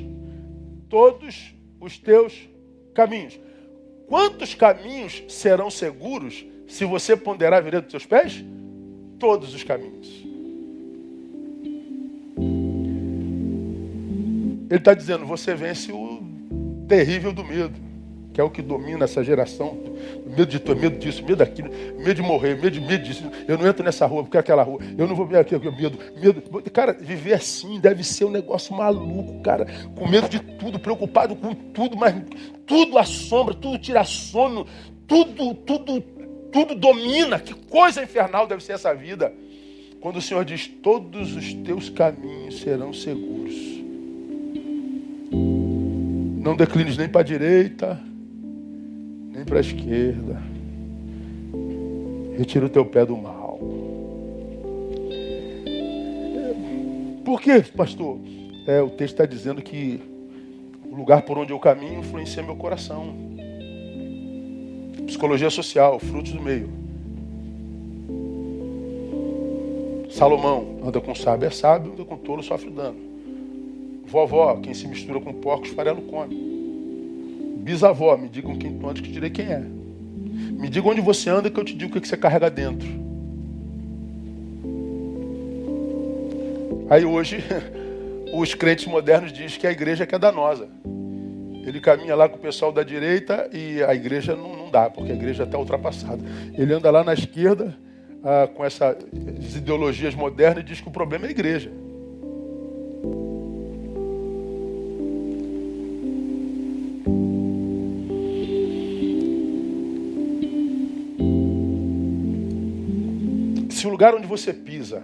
todos 0.89 1.55
os 1.81 1.99
teus 1.99 2.49
caminhos. 2.95 3.39
Quantos 4.07 4.55
caminhos 4.55 5.23
serão 5.29 5.71
seguros 5.71 6.47
se 6.67 6.85
você 6.85 7.17
ponderar 7.17 7.59
a 7.59 7.63
vereda 7.63 7.83
dos 7.83 7.91
teus 7.91 8.07
pés? 8.07 8.45
Todos 9.19 9.55
os 9.55 9.63
caminhos. 9.65 10.09
Ele 14.71 14.79
está 14.79 14.95
dizendo: 14.95 15.27
você 15.27 15.55
vence 15.55 15.93
o 15.93 16.38
terrível 16.89 17.33
do 17.33 17.45
medo 17.45 17.89
que 18.39 18.41
é 18.41 18.45
o 18.45 18.49
que 18.49 18.63
domina 18.63 19.03
essa 19.03 19.25
geração. 19.25 19.77
Medo 20.25 20.47
de 20.47 20.61
tu, 20.61 20.77
medo 20.77 20.97
disso, 20.97 21.25
medo 21.25 21.39
daquilo, 21.39 21.71
medo 21.99 22.15
de 22.15 22.23
morrer, 22.23 22.55
medo 22.55 22.71
de 22.71 22.81
medo 22.81 23.03
disso. 23.03 23.29
Eu 23.49 23.59
não 23.59 23.67
entro 23.67 23.83
nessa 23.83 24.07
rua 24.07 24.23
porque 24.23 24.37
é 24.37 24.41
aquela 24.41 24.63
rua. 24.63 24.79
Eu 24.97 25.09
não 25.09 25.17
vou 25.17 25.27
ver 25.27 25.39
aqui, 25.41 25.59
medo, 25.59 25.99
medo. 26.17 26.41
Cara, 26.73 26.93
viver 26.93 27.35
assim 27.35 27.81
deve 27.81 28.05
ser 28.05 28.27
um 28.27 28.31
negócio 28.31 28.73
maluco, 28.77 29.43
cara. 29.43 29.67
Com 29.97 30.07
medo 30.07 30.29
de 30.29 30.39
tudo, 30.39 30.79
preocupado 30.79 31.35
com 31.35 31.53
tudo, 31.53 31.97
mas 31.97 32.15
tudo 32.65 32.97
assombra, 32.97 33.55
tudo 33.55 33.77
tira 33.77 34.05
sono, 34.05 34.69
tudo, 35.09 35.53
tudo, 35.55 36.01
tudo 36.53 36.77
domina. 36.77 37.41
Que 37.41 37.55
coisa 37.55 38.05
infernal 38.05 38.47
deve 38.47 38.63
ser 38.63 38.75
essa 38.75 38.95
vida. 38.95 39.33
Quando 40.01 40.19
o 40.19 40.23
Senhor 40.23 40.45
diz: 40.45 40.69
Todos 40.81 41.35
os 41.35 41.55
teus 41.55 41.91
caminhos 41.91 42.61
serão 42.61 42.93
seguros. 42.93 43.78
Não 46.39 46.57
declines 46.57 46.97
nem 46.97 47.09
para 47.09 47.23
a 47.23 47.25
direita, 47.25 48.01
nem 49.33 49.45
para 49.45 49.59
a 49.59 49.61
esquerda. 49.61 50.41
Retira 52.37 52.67
o 52.67 52.69
teu 52.69 52.87
pé 52.87 53.05
do 53.05 53.17
mal. 53.17 53.59
Por 57.25 57.41
quê, 57.41 57.61
pastor? 57.77 58.21
É, 58.67 58.81
o 58.81 58.89
texto 58.89 59.15
está 59.15 59.27
dizendo 59.27 59.61
que 59.61 60.01
o 60.91 60.95
lugar 60.95 61.23
por 61.23 61.37
onde 61.37 61.53
eu 61.53 61.59
caminho 61.59 62.01
influencia 62.01 62.43
meu 62.43 62.57
coração. 62.57 63.15
Psicologia 65.07 65.51
social, 65.51 65.99
frutos 65.99 66.33
do 66.33 66.41
meio. 66.41 66.71
Salomão 70.09 70.79
anda 70.85 71.01
com 71.01 71.15
sábio 71.15 71.47
é 71.47 71.51
sábio, 71.51 71.93
anda 71.93 72.05
com 72.05 72.17
tolo 72.17 72.43
sofre 72.43 72.71
dano. 72.71 73.08
Vovó, 74.09 74.57
quem 74.57 74.73
se 74.73 74.89
mistura 74.89 75.21
com 75.21 75.33
porcos, 75.35 75.69
farelo 75.71 76.01
come. 76.03 76.35
Bisavó, 77.59 78.17
me 78.17 78.29
digam 78.29 78.57
quem 78.57 78.79
tu 78.79 78.89
andas 78.89 79.03
que 79.03 79.09
eu 79.09 79.13
direi 79.13 79.29
quem 79.29 79.47
é. 79.47 79.59
Me 79.61 80.69
diga 80.69 80.89
onde 80.89 81.03
você 81.03 81.29
anda 81.29 81.51
que 81.51 81.61
eu 81.61 81.65
te 81.65 81.75
digo 81.75 81.97
o 81.97 82.01
que 82.01 82.09
você 82.09 82.17
carrega 82.17 82.51
dentro. 82.51 82.89
Aí 86.89 87.05
hoje, 87.05 87.45
os 88.33 88.55
crentes 88.55 88.87
modernos 88.87 89.31
dizem 89.31 89.61
que 89.61 89.67
a 89.67 89.71
igreja 89.71 90.05
é 90.05 90.07
que 90.07 90.15
é 90.15 90.19
danosa. 90.19 90.69
Ele 91.67 91.79
caminha 91.79 92.17
lá 92.17 92.27
com 92.31 92.37
o 92.37 92.41
pessoal 92.41 92.73
da 92.73 92.83
direita 92.83 93.51
e 93.53 93.83
a 93.83 93.95
igreja 93.95 94.35
não, 94.35 94.57
não 94.57 94.71
dá, 94.71 94.89
porque 94.89 95.13
a 95.13 95.15
igreja 95.15 95.43
está 95.43 95.59
ultrapassada. 95.59 96.25
Ele 96.55 96.73
anda 96.73 96.91
lá 96.91 97.05
na 97.05 97.13
esquerda 97.13 97.77
ah, 98.25 98.49
com 98.55 98.65
essas 98.65 98.97
ideologias 99.55 100.15
modernas 100.15 100.65
e 100.65 100.67
diz 100.67 100.81
que 100.81 100.89
o 100.89 100.91
problema 100.91 101.27
é 101.27 101.29
a 101.29 101.31
igreja. 101.31 101.71
Lugar 113.99 114.15
onde 114.15 114.29
você 114.29 114.53
pisa 114.53 115.03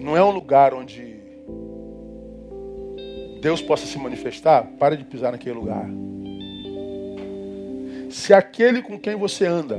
não 0.00 0.16
é 0.16 0.22
um 0.22 0.30
lugar 0.30 0.72
onde 0.72 1.16
Deus 3.42 3.60
possa 3.60 3.84
se 3.84 3.98
manifestar, 3.98 4.62
pare 4.78 4.96
de 4.96 5.02
pisar 5.02 5.32
naquele 5.32 5.56
lugar. 5.56 5.90
Se 8.10 8.32
aquele 8.32 8.80
com 8.80 8.96
quem 8.96 9.16
você 9.16 9.44
anda 9.44 9.76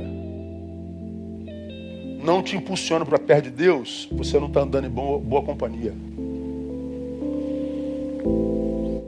não 2.22 2.42
te 2.42 2.54
impulsiona 2.54 3.06
para 3.06 3.18
perto 3.18 3.44
de 3.44 3.52
Deus, 3.52 4.06
você 4.12 4.38
não 4.38 4.48
está 4.48 4.60
andando 4.60 4.88
em 4.88 4.90
boa 4.90 5.42
companhia. 5.42 5.94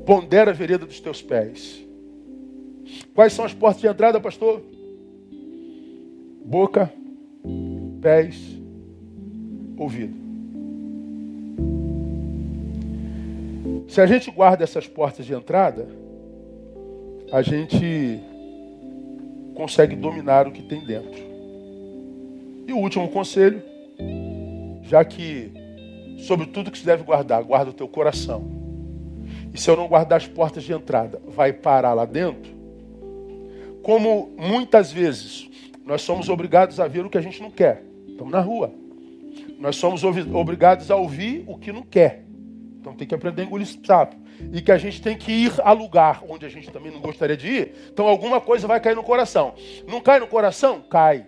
Pondera 0.06 0.50
a 0.50 0.54
vereda 0.54 0.86
dos 0.86 0.98
teus 0.98 1.20
pés. 1.20 1.78
Quais 3.14 3.34
são 3.34 3.44
as 3.44 3.52
portas 3.52 3.82
de 3.82 3.86
entrada, 3.86 4.18
pastor? 4.18 4.62
boca, 6.44 6.92
pés, 8.00 8.60
ouvido. 9.76 10.22
Se 13.88 14.00
a 14.00 14.06
gente 14.06 14.30
guarda 14.30 14.64
essas 14.64 14.86
portas 14.86 15.26
de 15.26 15.34
entrada, 15.34 15.86
a 17.32 17.42
gente 17.42 18.20
consegue 19.54 19.94
dominar 19.94 20.46
o 20.46 20.52
que 20.52 20.62
tem 20.62 20.84
dentro. 20.84 21.20
E 22.66 22.72
o 22.72 22.78
último 22.78 23.08
conselho, 23.08 23.62
já 24.82 25.04
que 25.04 25.52
sobre 26.18 26.46
tudo 26.46 26.70
que 26.70 26.78
se 26.78 26.86
deve 26.86 27.02
guardar, 27.02 27.42
guarda 27.42 27.70
o 27.70 27.74
teu 27.74 27.88
coração. 27.88 28.44
E 29.52 29.60
se 29.60 29.68
eu 29.68 29.76
não 29.76 29.88
guardar 29.88 30.16
as 30.16 30.26
portas 30.26 30.62
de 30.62 30.72
entrada, 30.72 31.20
vai 31.28 31.52
parar 31.52 31.92
lá 31.92 32.04
dentro? 32.04 32.50
Como 33.82 34.30
muitas 34.38 34.92
vezes 34.92 35.50
nós 35.84 36.02
somos 36.02 36.28
obrigados 36.28 36.78
a 36.78 36.86
ver 36.86 37.04
o 37.04 37.10
que 37.10 37.18
a 37.18 37.20
gente 37.20 37.42
não 37.42 37.50
quer. 37.50 37.84
Estamos 38.08 38.32
na 38.32 38.40
rua. 38.40 38.72
Nós 39.58 39.76
somos 39.76 40.02
obrigados 40.04 40.90
a 40.90 40.96
ouvir 40.96 41.44
o 41.46 41.56
que 41.58 41.72
não 41.72 41.82
quer. 41.82 42.24
Então 42.80 42.94
tem 42.94 43.06
que 43.06 43.14
aprender 43.14 43.42
a 43.42 43.44
engolir 43.44 43.66
sapo. 43.84 44.16
E 44.52 44.60
que 44.60 44.72
a 44.72 44.78
gente 44.78 45.00
tem 45.00 45.16
que 45.16 45.30
ir 45.30 45.52
a 45.62 45.72
lugar 45.72 46.22
onde 46.28 46.44
a 46.44 46.48
gente 46.48 46.70
também 46.70 46.90
não 46.90 47.00
gostaria 47.00 47.36
de 47.36 47.48
ir. 47.48 47.74
Então 47.92 48.06
alguma 48.06 48.40
coisa 48.40 48.66
vai 48.66 48.80
cair 48.80 48.96
no 48.96 49.04
coração. 49.04 49.54
Não 49.86 50.00
cai 50.00 50.18
no 50.18 50.26
coração? 50.26 50.82
Cai. 50.88 51.26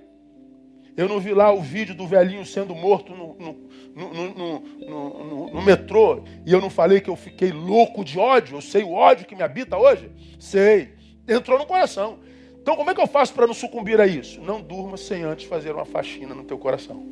Eu 0.96 1.08
não 1.08 1.18
vi 1.18 1.32
lá 1.32 1.52
o 1.52 1.60
vídeo 1.60 1.94
do 1.94 2.06
velhinho 2.06 2.46
sendo 2.46 2.74
morto 2.74 3.12
no, 3.14 3.34
no, 3.34 3.56
no, 3.96 5.50
no, 5.50 5.62
metrô 5.62 6.22
e 6.46 6.52
eu 6.52 6.60
não 6.60 6.70
falei 6.70 7.00
que 7.00 7.10
eu 7.10 7.16
fiquei 7.16 7.50
louco 7.50 8.04
de 8.04 8.18
ódio. 8.18 8.56
Eu 8.56 8.60
sei 8.60 8.84
o 8.84 8.92
ódio 8.92 9.26
que 9.26 9.34
me 9.34 9.42
habita 9.42 9.76
hoje? 9.76 10.10
Sei. 10.38 10.94
Entrou 11.26 11.58
no 11.58 11.66
coração. 11.66 12.18
Então, 12.64 12.76
como 12.76 12.90
é 12.90 12.94
que 12.94 13.00
eu 13.02 13.06
faço 13.06 13.34
para 13.34 13.46
não 13.46 13.52
sucumbir 13.52 14.00
a 14.00 14.06
isso? 14.06 14.40
Não 14.40 14.58
durma 14.58 14.96
sem 14.96 15.22
antes 15.22 15.44
fazer 15.44 15.72
uma 15.74 15.84
faxina 15.84 16.34
no 16.34 16.44
teu 16.44 16.56
coração. 16.56 17.04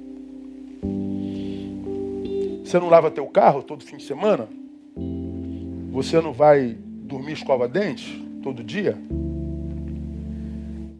Você 2.64 2.80
não 2.80 2.88
lava 2.88 3.10
teu 3.10 3.26
carro 3.26 3.62
todo 3.62 3.84
fim 3.84 3.98
de 3.98 4.04
semana? 4.04 4.48
Você 5.90 6.22
não 6.22 6.32
vai 6.32 6.74
dormir 6.80 7.34
escova 7.34 7.68
dente 7.68 8.26
todo 8.42 8.64
dia? 8.64 8.96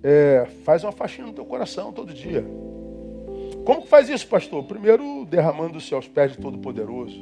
É, 0.03 0.47
faz 0.65 0.85
uma 0.85 0.93
faxina 0.93 1.29
no 1.29 1.33
teu 1.33 1.47
coração 1.47 1.91
todo 1.91 2.13
dia. 2.13 2.45
Como 3.65 3.81
que 3.81 3.89
faz 3.89 4.11
isso, 4.11 4.27
pastor? 4.27 4.65
Primeiro, 4.65 5.25
derramando-se 5.25 5.95
aos 5.95 6.07
pés 6.07 6.33
de 6.33 6.37
Todo-Poderoso. 6.37 7.19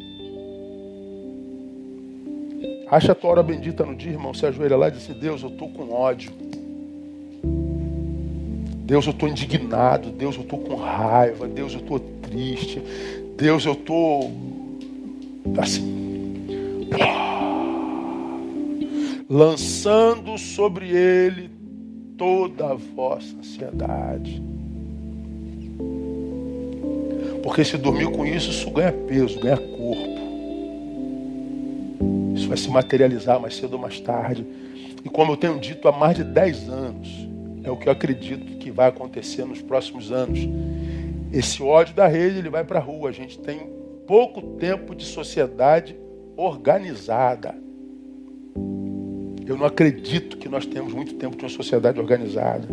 Acha 2.89 3.13
a 3.13 3.15
tua 3.15 3.31
hora 3.31 3.43
bendita 3.45 3.87
no 3.87 3.95
dia, 3.95 4.11
irmão. 4.11 4.35
Se 4.35 4.45
ajoelha 4.45 4.77
lá 4.77 4.89
e 4.89 4.91
diz: 4.91 5.07
Deus, 5.07 5.45
eu 5.45 5.49
estou 5.49 5.71
com 5.71 5.93
ódio 5.93 6.33
Deus, 8.91 9.07
eu 9.07 9.13
estou 9.13 9.29
indignado. 9.29 10.11
Deus, 10.11 10.35
eu 10.35 10.43
estou 10.43 10.59
com 10.59 10.75
raiva. 10.75 11.47
Deus, 11.47 11.75
eu 11.75 11.79
estou 11.79 12.01
triste. 12.01 12.83
Deus, 13.37 13.65
eu 13.65 13.75
estou 13.75 14.33
assim, 15.57 16.49
lançando 19.29 20.37
sobre 20.37 20.89
ele 20.91 21.49
toda 22.19 22.73
a 22.73 22.75
vossa 22.75 23.37
ansiedade. 23.39 24.43
Porque 27.45 27.65
se 27.65 27.79
dormir 27.79 28.11
com 28.11 28.27
isso, 28.27 28.51
isso 28.51 28.69
ganha 28.73 28.91
peso, 28.93 29.39
ganha 29.39 29.57
corpo. 29.57 30.21
Isso 32.35 32.49
vai 32.49 32.57
se 32.57 32.69
materializar 32.69 33.41
mais 33.41 33.55
cedo 33.55 33.75
ou 33.75 33.79
mais 33.79 34.01
tarde. 34.01 34.45
E 35.05 35.09
como 35.09 35.31
eu 35.31 35.37
tenho 35.37 35.61
dito 35.61 35.87
há 35.87 35.93
mais 35.93 36.17
de 36.17 36.25
10 36.25 36.69
anos, 36.69 37.30
é 37.63 37.71
o 37.71 37.77
que 37.77 37.89
eu 37.89 37.93
acredito 37.93 38.59
que 38.59 38.71
vai 38.71 38.89
acontecer 38.89 39.45
nos 39.45 39.61
próximos 39.61 40.11
anos. 40.11 40.41
Esse 41.33 41.63
ódio 41.63 41.95
da 41.95 42.07
rede 42.07 42.39
ele 42.39 42.51
vai 42.51 42.65
para 42.65 42.79
a 42.79 42.83
rua. 42.83 43.11
A 43.11 43.13
gente 43.13 43.39
tem 43.39 43.69
pouco 44.07 44.43
tempo 44.59 44.95
de 44.95 45.05
sociedade 45.05 45.97
organizada. 46.37 47.55
Eu 49.47 49.57
não 49.57 49.67
acredito 49.67 50.37
que 50.39 50.49
nós 50.49 50.65
temos 50.65 50.93
muito 50.93 51.15
tempo 51.15 51.37
de 51.37 51.45
uma 51.45 51.51
sociedade 51.51 51.99
organizada. 51.99 52.67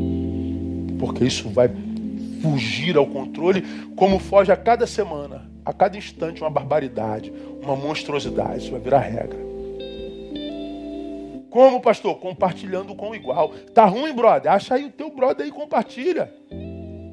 Porque 1.00 1.26
isso 1.26 1.50
vai 1.50 1.70
fugir 2.42 2.98
ao 2.98 3.06
controle, 3.06 3.64
como 3.96 4.20
foge 4.20 4.52
a 4.52 4.56
cada 4.56 4.88
semana, 4.88 5.50
a 5.66 5.74
cada 5.74 5.98
instante, 5.98 6.42
uma 6.42 6.50
barbaridade, 6.50 7.32
uma 7.62 7.76
monstruosidade. 7.76 8.64
Isso 8.64 8.72
vai 8.72 8.80
virar 8.80 9.00
regra. 9.00 9.40
Como, 11.58 11.82
pastor? 11.82 12.20
Compartilhando 12.20 12.94
com 12.94 13.10
o 13.10 13.16
igual. 13.16 13.50
Tá 13.74 13.84
ruim, 13.86 14.14
brother? 14.14 14.52
Acha 14.52 14.76
aí 14.76 14.86
o 14.86 14.92
teu 14.92 15.10
brother 15.10 15.44
aí 15.44 15.52
compartilha. 15.52 16.32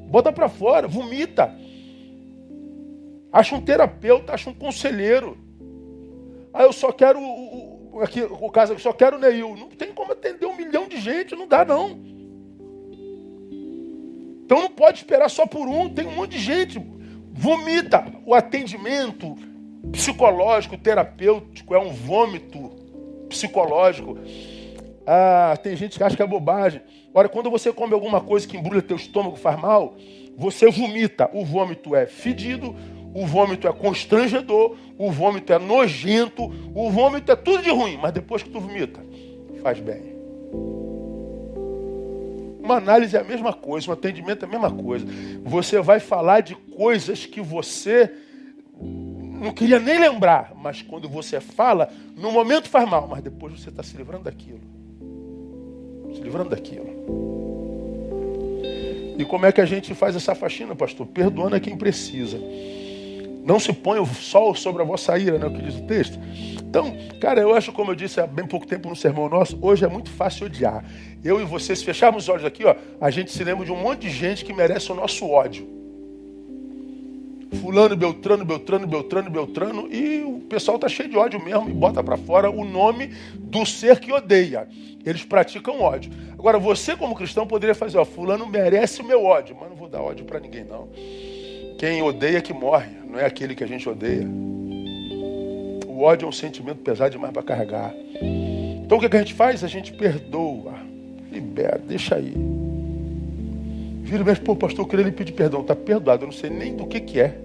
Bota 0.07 0.31
para 0.31 0.47
fora, 0.47 0.87
vomita. 0.87 1.51
Acha 3.33 3.55
um 3.55 3.61
terapeuta, 3.61 4.35
acha 4.35 4.47
um 4.47 4.53
conselheiro. 4.53 5.35
Ah, 6.53 6.61
eu 6.61 6.71
só 6.71 6.91
quero 6.91 7.19
o, 7.19 7.95
o, 7.95 8.01
aqui, 8.03 8.21
o 8.21 8.51
caso, 8.51 8.73
eu 8.73 8.77
só 8.77 8.93
quero 8.93 9.17
o 9.17 9.19
Neil. 9.19 9.55
Não 9.55 9.69
tem 9.69 9.91
como 9.91 10.11
atender 10.11 10.45
um 10.45 10.55
milhão 10.55 10.87
de 10.87 10.97
gente, 10.97 11.35
não 11.35 11.47
dá 11.47 11.65
não. 11.65 11.99
Então 14.45 14.61
não 14.61 14.69
pode 14.69 14.99
esperar 14.99 15.27
só 15.27 15.47
por 15.47 15.67
um, 15.67 15.89
tem 15.89 16.05
um 16.05 16.11
monte 16.11 16.33
de 16.33 16.39
gente. 16.39 16.79
Vomita. 17.33 18.05
O 18.23 18.35
atendimento 18.35 19.35
psicológico, 19.91 20.77
terapêutico 20.77 21.73
é 21.73 21.79
um 21.79 21.89
vômito 21.89 22.84
psicológico. 23.35 24.17
Ah, 25.05 25.57
tem 25.61 25.75
gente 25.75 25.97
que 25.97 26.03
acha 26.03 26.15
que 26.15 26.23
é 26.23 26.27
bobagem. 26.27 26.81
Ora, 27.13 27.29
quando 27.29 27.49
você 27.49 27.71
come 27.71 27.93
alguma 27.93 28.19
coisa 28.19 28.47
que 28.47 28.57
embrulha 28.57 28.81
teu 28.81 28.97
estômago, 28.97 29.35
faz 29.35 29.59
mal, 29.59 29.95
você 30.35 30.69
vomita. 30.69 31.29
O 31.33 31.45
vômito 31.45 31.95
é 31.95 32.05
fedido, 32.05 32.75
o 33.13 33.25
vômito 33.25 33.67
é 33.67 33.73
constrangedor, 33.73 34.75
o 34.97 35.11
vômito 35.11 35.53
é 35.53 35.59
nojento, 35.59 36.51
o 36.73 36.89
vômito 36.89 37.31
é 37.31 37.35
tudo 37.35 37.63
de 37.63 37.69
ruim, 37.69 37.97
mas 38.01 38.11
depois 38.11 38.41
que 38.43 38.49
tu 38.49 38.59
vomita, 38.59 38.99
faz 39.61 39.79
bem. 39.79 40.15
Uma 42.59 42.77
análise 42.77 43.15
é 43.15 43.19
a 43.19 43.23
mesma 43.23 43.53
coisa, 43.53 43.89
um 43.89 43.93
atendimento 43.93 44.43
é 44.43 44.47
a 44.47 44.51
mesma 44.51 44.71
coisa. 44.71 45.05
Você 45.43 45.79
vai 45.79 45.99
falar 45.99 46.41
de 46.41 46.55
coisas 46.55 47.25
que 47.25 47.39
você 47.39 48.11
não 49.39 49.51
queria 49.51 49.79
nem 49.79 49.99
lembrar, 49.99 50.53
mas 50.55 50.81
quando 50.81 51.07
você 51.07 51.39
fala, 51.39 51.89
no 52.15 52.31
momento 52.31 52.69
faz 52.69 52.89
mal, 52.89 53.07
mas 53.07 53.21
depois 53.21 53.59
você 53.59 53.69
está 53.69 53.83
se 53.83 53.95
livrando 53.95 54.23
daquilo. 54.23 54.61
Se 56.13 56.21
livrando 56.21 56.49
daquilo. 56.49 56.85
E 59.17 59.23
como 59.23 59.45
é 59.45 59.51
que 59.51 59.61
a 59.61 59.65
gente 59.65 59.93
faz 59.93 60.15
essa 60.15 60.35
faxina, 60.35 60.75
pastor? 60.75 61.07
Perdoando 61.07 61.55
a 61.55 61.59
quem 61.59 61.77
precisa. 61.77 62.37
Não 63.45 63.59
se 63.59 63.71
põe 63.71 63.99
o 63.99 64.05
sol 64.05 64.55
sobre 64.55 64.81
a 64.81 64.85
vossa 64.85 65.17
ira, 65.17 65.37
né? 65.37 65.45
O 65.45 65.53
que 65.53 65.61
diz 65.61 65.75
o 65.75 65.83
texto. 65.83 66.19
Então, 66.57 66.97
cara, 67.21 67.39
eu 67.39 67.53
acho, 67.53 67.71
como 67.71 67.91
eu 67.91 67.95
disse 67.95 68.19
há 68.19 68.27
bem 68.27 68.45
pouco 68.45 68.65
tempo 68.65 68.89
no 68.89 68.95
sermão 68.95 69.29
nosso, 69.29 69.57
hoje 69.61 69.85
é 69.85 69.87
muito 69.87 70.09
fácil 70.09 70.47
odiar. 70.47 70.83
Eu 71.23 71.39
e 71.39 71.45
você, 71.45 71.75
se 71.75 71.85
fecharmos 71.85 72.23
os 72.23 72.29
olhos 72.29 72.43
aqui, 72.43 72.65
ó, 72.65 72.75
a 72.99 73.09
gente 73.09 73.31
se 73.31 73.43
lembra 73.43 73.65
de 73.65 73.71
um 73.71 73.77
monte 73.77 74.01
de 74.01 74.09
gente 74.09 74.43
que 74.43 74.51
merece 74.51 74.91
o 74.91 74.95
nosso 74.95 75.29
ódio. 75.29 75.84
Fulano, 77.61 77.95
Beltrano, 77.95 78.45
Beltrano, 78.45 78.87
Beltrano, 78.87 79.29
Beltrano, 79.29 79.87
e 79.93 80.23
o 80.23 80.39
pessoal 80.49 80.77
tá 80.77 80.87
cheio 80.87 81.09
de 81.09 81.17
ódio 81.17 81.43
mesmo 81.43 81.69
e 81.69 81.73
bota 81.73 82.03
para 82.03 82.17
fora 82.17 82.49
o 82.49 82.63
nome 82.63 83.11
do 83.35 83.65
ser 83.65 83.99
que 83.99 84.11
odeia. 84.11 84.67
Eles 85.05 85.23
praticam 85.23 85.81
ódio. 85.81 86.11
Agora, 86.33 86.57
você 86.57 86.95
como 86.95 87.15
cristão 87.15 87.45
poderia 87.45 87.75
fazer, 87.75 87.97
ó, 87.97 88.05
fulano 88.05 88.47
merece 88.47 89.01
o 89.01 89.05
meu 89.05 89.23
ódio, 89.23 89.55
mas 89.59 89.69
não 89.69 89.75
vou 89.75 89.87
dar 89.87 90.01
ódio 90.01 90.25
para 90.25 90.39
ninguém 90.39 90.63
não. 90.63 90.87
Quem 91.77 92.01
odeia 92.01 92.41
que 92.41 92.53
morre, 92.53 92.91
não 93.07 93.19
é 93.19 93.25
aquele 93.25 93.53
que 93.53 93.63
a 93.63 93.67
gente 93.67 93.87
odeia. 93.87 94.27
O 95.87 96.01
ódio 96.01 96.25
é 96.25 96.29
um 96.29 96.31
sentimento 96.31 96.79
pesado 96.79 97.11
demais 97.11 97.31
para 97.31 97.43
carregar. 97.43 97.93
Então 98.83 98.97
o 98.97 99.01
que 99.01 99.15
a 99.15 99.19
gente 99.19 99.33
faz? 99.33 99.63
A 99.63 99.67
gente 99.67 99.93
perdoa, 99.93 100.73
libera, 101.31 101.77
deixa 101.77 102.15
aí. 102.15 102.33
Vira 104.05 104.23
mesmo, 104.23 104.43
pô, 104.45 104.55
pastor, 104.55 104.85
eu 104.85 104.87
queria 104.87 105.05
lhe 105.05 105.11
pedir 105.11 105.31
perdão. 105.31 105.61
Está 105.61 105.75
perdoado, 105.75 106.23
eu 106.23 106.27
não 106.27 106.33
sei 106.33 106.49
nem 106.49 106.75
do 106.75 106.85
que, 106.85 106.99
que 106.99 107.19
é. 107.19 107.39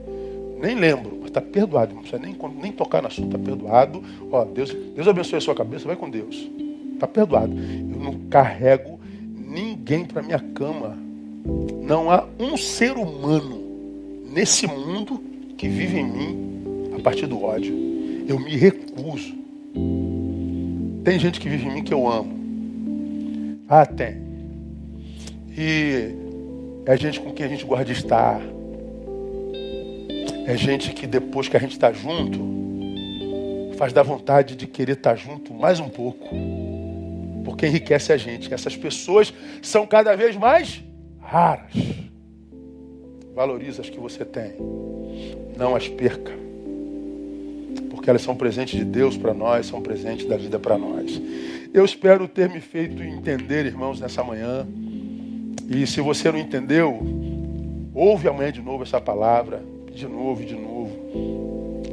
Nem 0.61 0.75
lembro, 0.75 1.17
mas 1.21 1.31
está 1.31 1.41
perdoado. 1.41 1.95
Não 1.95 2.03
precisa 2.03 2.23
nem, 2.23 2.37
nem 2.61 2.73
tocar 2.73 3.01
no 3.01 3.09
assunto, 3.09 3.35
está 3.35 3.39
perdoado. 3.39 4.03
Ó, 4.31 4.45
Deus, 4.45 4.75
Deus 4.95 5.09
abençoe 5.09 5.39
a 5.39 5.41
sua 5.41 5.55
cabeça, 5.55 5.87
vai 5.87 5.97
com 5.97 6.09
Deus. 6.09 6.51
Está 6.95 7.07
perdoado. 7.07 7.53
Eu 7.53 7.99
não 7.99 8.15
carrego 8.29 9.01
ninguém 9.37 10.05
para 10.05 10.23
minha 10.23 10.39
cama. 10.39 10.97
Não 11.83 12.11
há 12.11 12.27
um 12.39 12.57
ser 12.57 12.93
humano 12.93 13.61
nesse 14.31 14.67
mundo 14.67 15.23
que 15.57 15.69
vive 15.69 15.99
em 15.99 16.05
mim 16.05 16.95
a 16.99 17.01
partir 17.01 17.27
do 17.27 17.43
ódio. 17.43 17.75
Eu 18.29 18.39
me 18.39 18.57
recuso. 18.57 19.35
Tem 21.03 21.19
gente 21.19 21.41
que 21.41 21.49
vive 21.49 21.67
em 21.67 21.75
mim 21.75 21.83
que 21.83 21.95
eu 21.95 22.07
amo. 22.07 22.39
Ah, 23.69 23.87
tem. 23.87 24.17
E 25.57 26.15
é 26.87 26.97
gente 26.97 27.21
com 27.21 27.33
quem 27.33 27.47
a 27.47 27.49
gente 27.49 27.65
gosta 27.65 27.85
de 27.85 27.93
estar. 27.93 28.41
É 30.47 30.57
gente 30.57 30.93
que 30.93 31.07
depois 31.07 31.49
que 31.49 31.57
a 31.57 31.61
gente 31.61 31.73
está 31.73 31.93
junto, 31.93 32.39
faz 33.77 33.93
da 33.93 34.03
vontade 34.03 34.57
de 34.57 34.67
querer 34.67 34.93
estar 34.93 35.11
tá 35.11 35.17
junto 35.17 35.55
mais 35.55 35.81
um 35.81 35.89
pouco. 35.89 36.29
Porque 37.45 37.67
enriquece 37.67 38.13
a 38.13 38.17
gente. 38.17 38.53
Essas 38.53 38.77
pessoas 38.77 39.33
são 39.63 39.87
cada 39.87 40.15
vez 40.15 40.37
mais 40.37 40.83
raras. 41.21 41.73
Valorize 43.35 43.81
as 43.81 43.89
que 43.89 43.99
você 43.99 44.25
tem. 44.25 44.53
Não 45.57 45.75
as 45.75 45.89
perca. 45.89 46.33
Porque 47.89 48.11
elas 48.11 48.23
são 48.23 48.37
presentes 48.37 48.79
de 48.79 48.85
Deus 48.85 49.17
para 49.17 49.33
nós, 49.33 49.67
são 49.67 49.81
presentes 49.81 50.27
da 50.27 50.37
vida 50.37 50.59
para 50.59 50.77
nós. 50.77 51.21
Eu 51.73 51.85
espero 51.85 52.27
ter 52.27 52.51
me 52.51 52.61
feito 52.61 53.03
entender, 53.03 53.65
irmãos, 53.65 54.01
nessa 54.01 54.25
manhã. 54.25 54.67
E 55.69 55.87
se 55.87 56.01
você 56.01 56.31
não 56.31 56.39
entendeu, 56.39 57.01
ouve 57.95 58.29
amanhã 58.29 58.51
de 58.53 58.61
novo 58.61 58.83
essa 58.83 59.01
palavra, 59.01 59.63
de 59.95 60.07
novo 60.07 60.45
de 60.45 60.55
novo. 60.55 60.91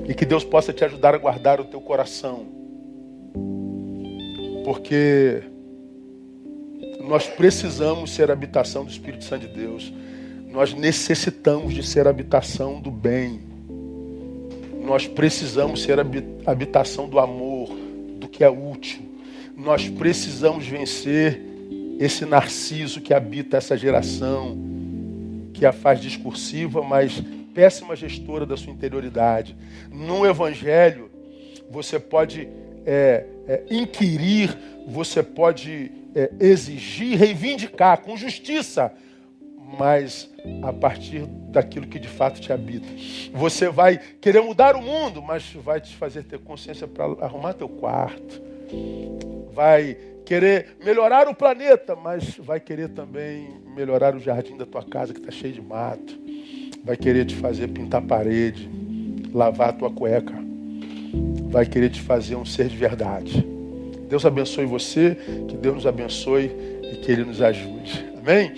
E 0.07 0.14
que 0.14 0.26
Deus 0.26 0.44
possa 0.44 0.72
te 0.72 0.86
ajudar 0.86 1.14
a 1.14 1.18
guardar 1.18 1.60
o 1.60 1.65
teu 1.65 1.82
coração. 1.82 2.45
Porque 4.64 5.44
nós 7.07 7.28
precisamos 7.28 8.11
ser 8.11 8.32
habitação 8.32 8.84
do 8.84 8.91
Espírito 8.91 9.24
Santo 9.24 9.48
de 9.48 9.53
Deus. 9.53 9.94
Nós 10.52 10.74
necessitamos 10.74 11.74
de 11.74 11.84
ser 11.84 12.07
habitação 12.07 12.80
do 12.80 12.91
bem. 12.91 13.41
Nós 14.84 15.07
precisamos 15.07 15.84
ser 15.84 15.99
habitação 16.45 17.10
do 17.10 17.19
amor, 17.19 17.69
do 18.19 18.28
que 18.28 18.44
é 18.44 18.49
útil. 18.49 19.02
Nós 19.56 19.90
precisamos 19.90 20.65
vencer 20.65 21.41
esse 21.99 22.26
narciso 22.26 23.02
que 23.02 23.14
habita 23.14 23.57
essa 23.57 23.76
geração, 23.76 24.57
que 25.53 25.65
a 25.65 25.74
faz 25.74 25.99
discursiva, 25.99 26.82
mas 26.82 27.22
péssima 27.58 27.96
gestora 27.96 28.46
da 28.46 28.56
sua 28.56 28.72
interioridade. 28.72 29.58
No 29.92 30.28
Evangelho, 30.28 31.10
você 31.72 32.00
pode 32.00 32.48
é, 32.86 33.26
é, 33.48 33.64
inquirir, 33.72 34.56
você 34.88 35.24
pode 35.24 35.92
é, 36.14 36.32
exigir, 36.40 37.18
reivindicar 37.18 38.02
com 38.02 38.16
justiça 38.16 38.94
mas 39.80 40.34
a 40.64 40.72
partir 40.72 41.26
daquilo 41.50 41.88
que 41.88 42.00
de 42.00 42.08
fato 42.08 42.40
te 42.40 42.54
habita. 42.54 42.88
Você 43.34 43.68
vai 43.68 43.98
querer 44.22 44.42
mudar 44.42 44.78
o 44.78 44.82
mundo, 44.82 45.22
mas 45.22 45.52
vai 45.56 45.82
te 45.82 45.94
fazer 45.94 46.24
ter 46.24 46.40
consciência 46.40 46.88
para 46.88 47.04
arrumar 47.26 47.54
teu 47.54 47.68
quarto. 47.68 48.42
Vai 49.52 49.98
querer 50.26 50.78
melhorar 50.86 51.28
o 51.28 51.36
planeta, 51.36 51.98
mas 51.98 52.38
vai 52.38 52.62
querer 52.62 52.88
também 52.90 53.60
melhorar 53.76 54.16
o 54.16 54.20
jardim 54.22 54.56
da 54.56 54.66
tua 54.66 54.84
casa 54.84 55.14
que 55.14 55.20
está 55.20 55.32
cheio 55.32 55.54
de 55.54 55.62
mato. 55.62 56.18
Vai 56.88 56.96
querer 56.96 57.26
te 57.26 57.36
fazer 57.36 57.68
pintar 57.68 58.02
parede, 58.02 58.70
lavar 59.34 59.70
a 59.70 59.74
tua 59.74 59.90
cueca. 59.90 60.34
Vai 61.50 61.66
querer 61.66 61.90
te 61.90 62.00
fazer 62.00 62.38
um 62.38 62.46
ser 62.46 62.70
de 62.70 62.78
verdade. 62.78 63.46
Deus 64.10 64.26
abençoe 64.26 64.66
você, 64.66 65.18
que 65.50 65.58
Deus 65.58 65.76
nos 65.76 65.86
abençoe 65.86 66.50
e 66.90 66.96
que 66.96 67.12
Ele 67.12 67.26
nos 67.26 67.42
ajude. 67.42 68.06
Amém? 68.18 68.54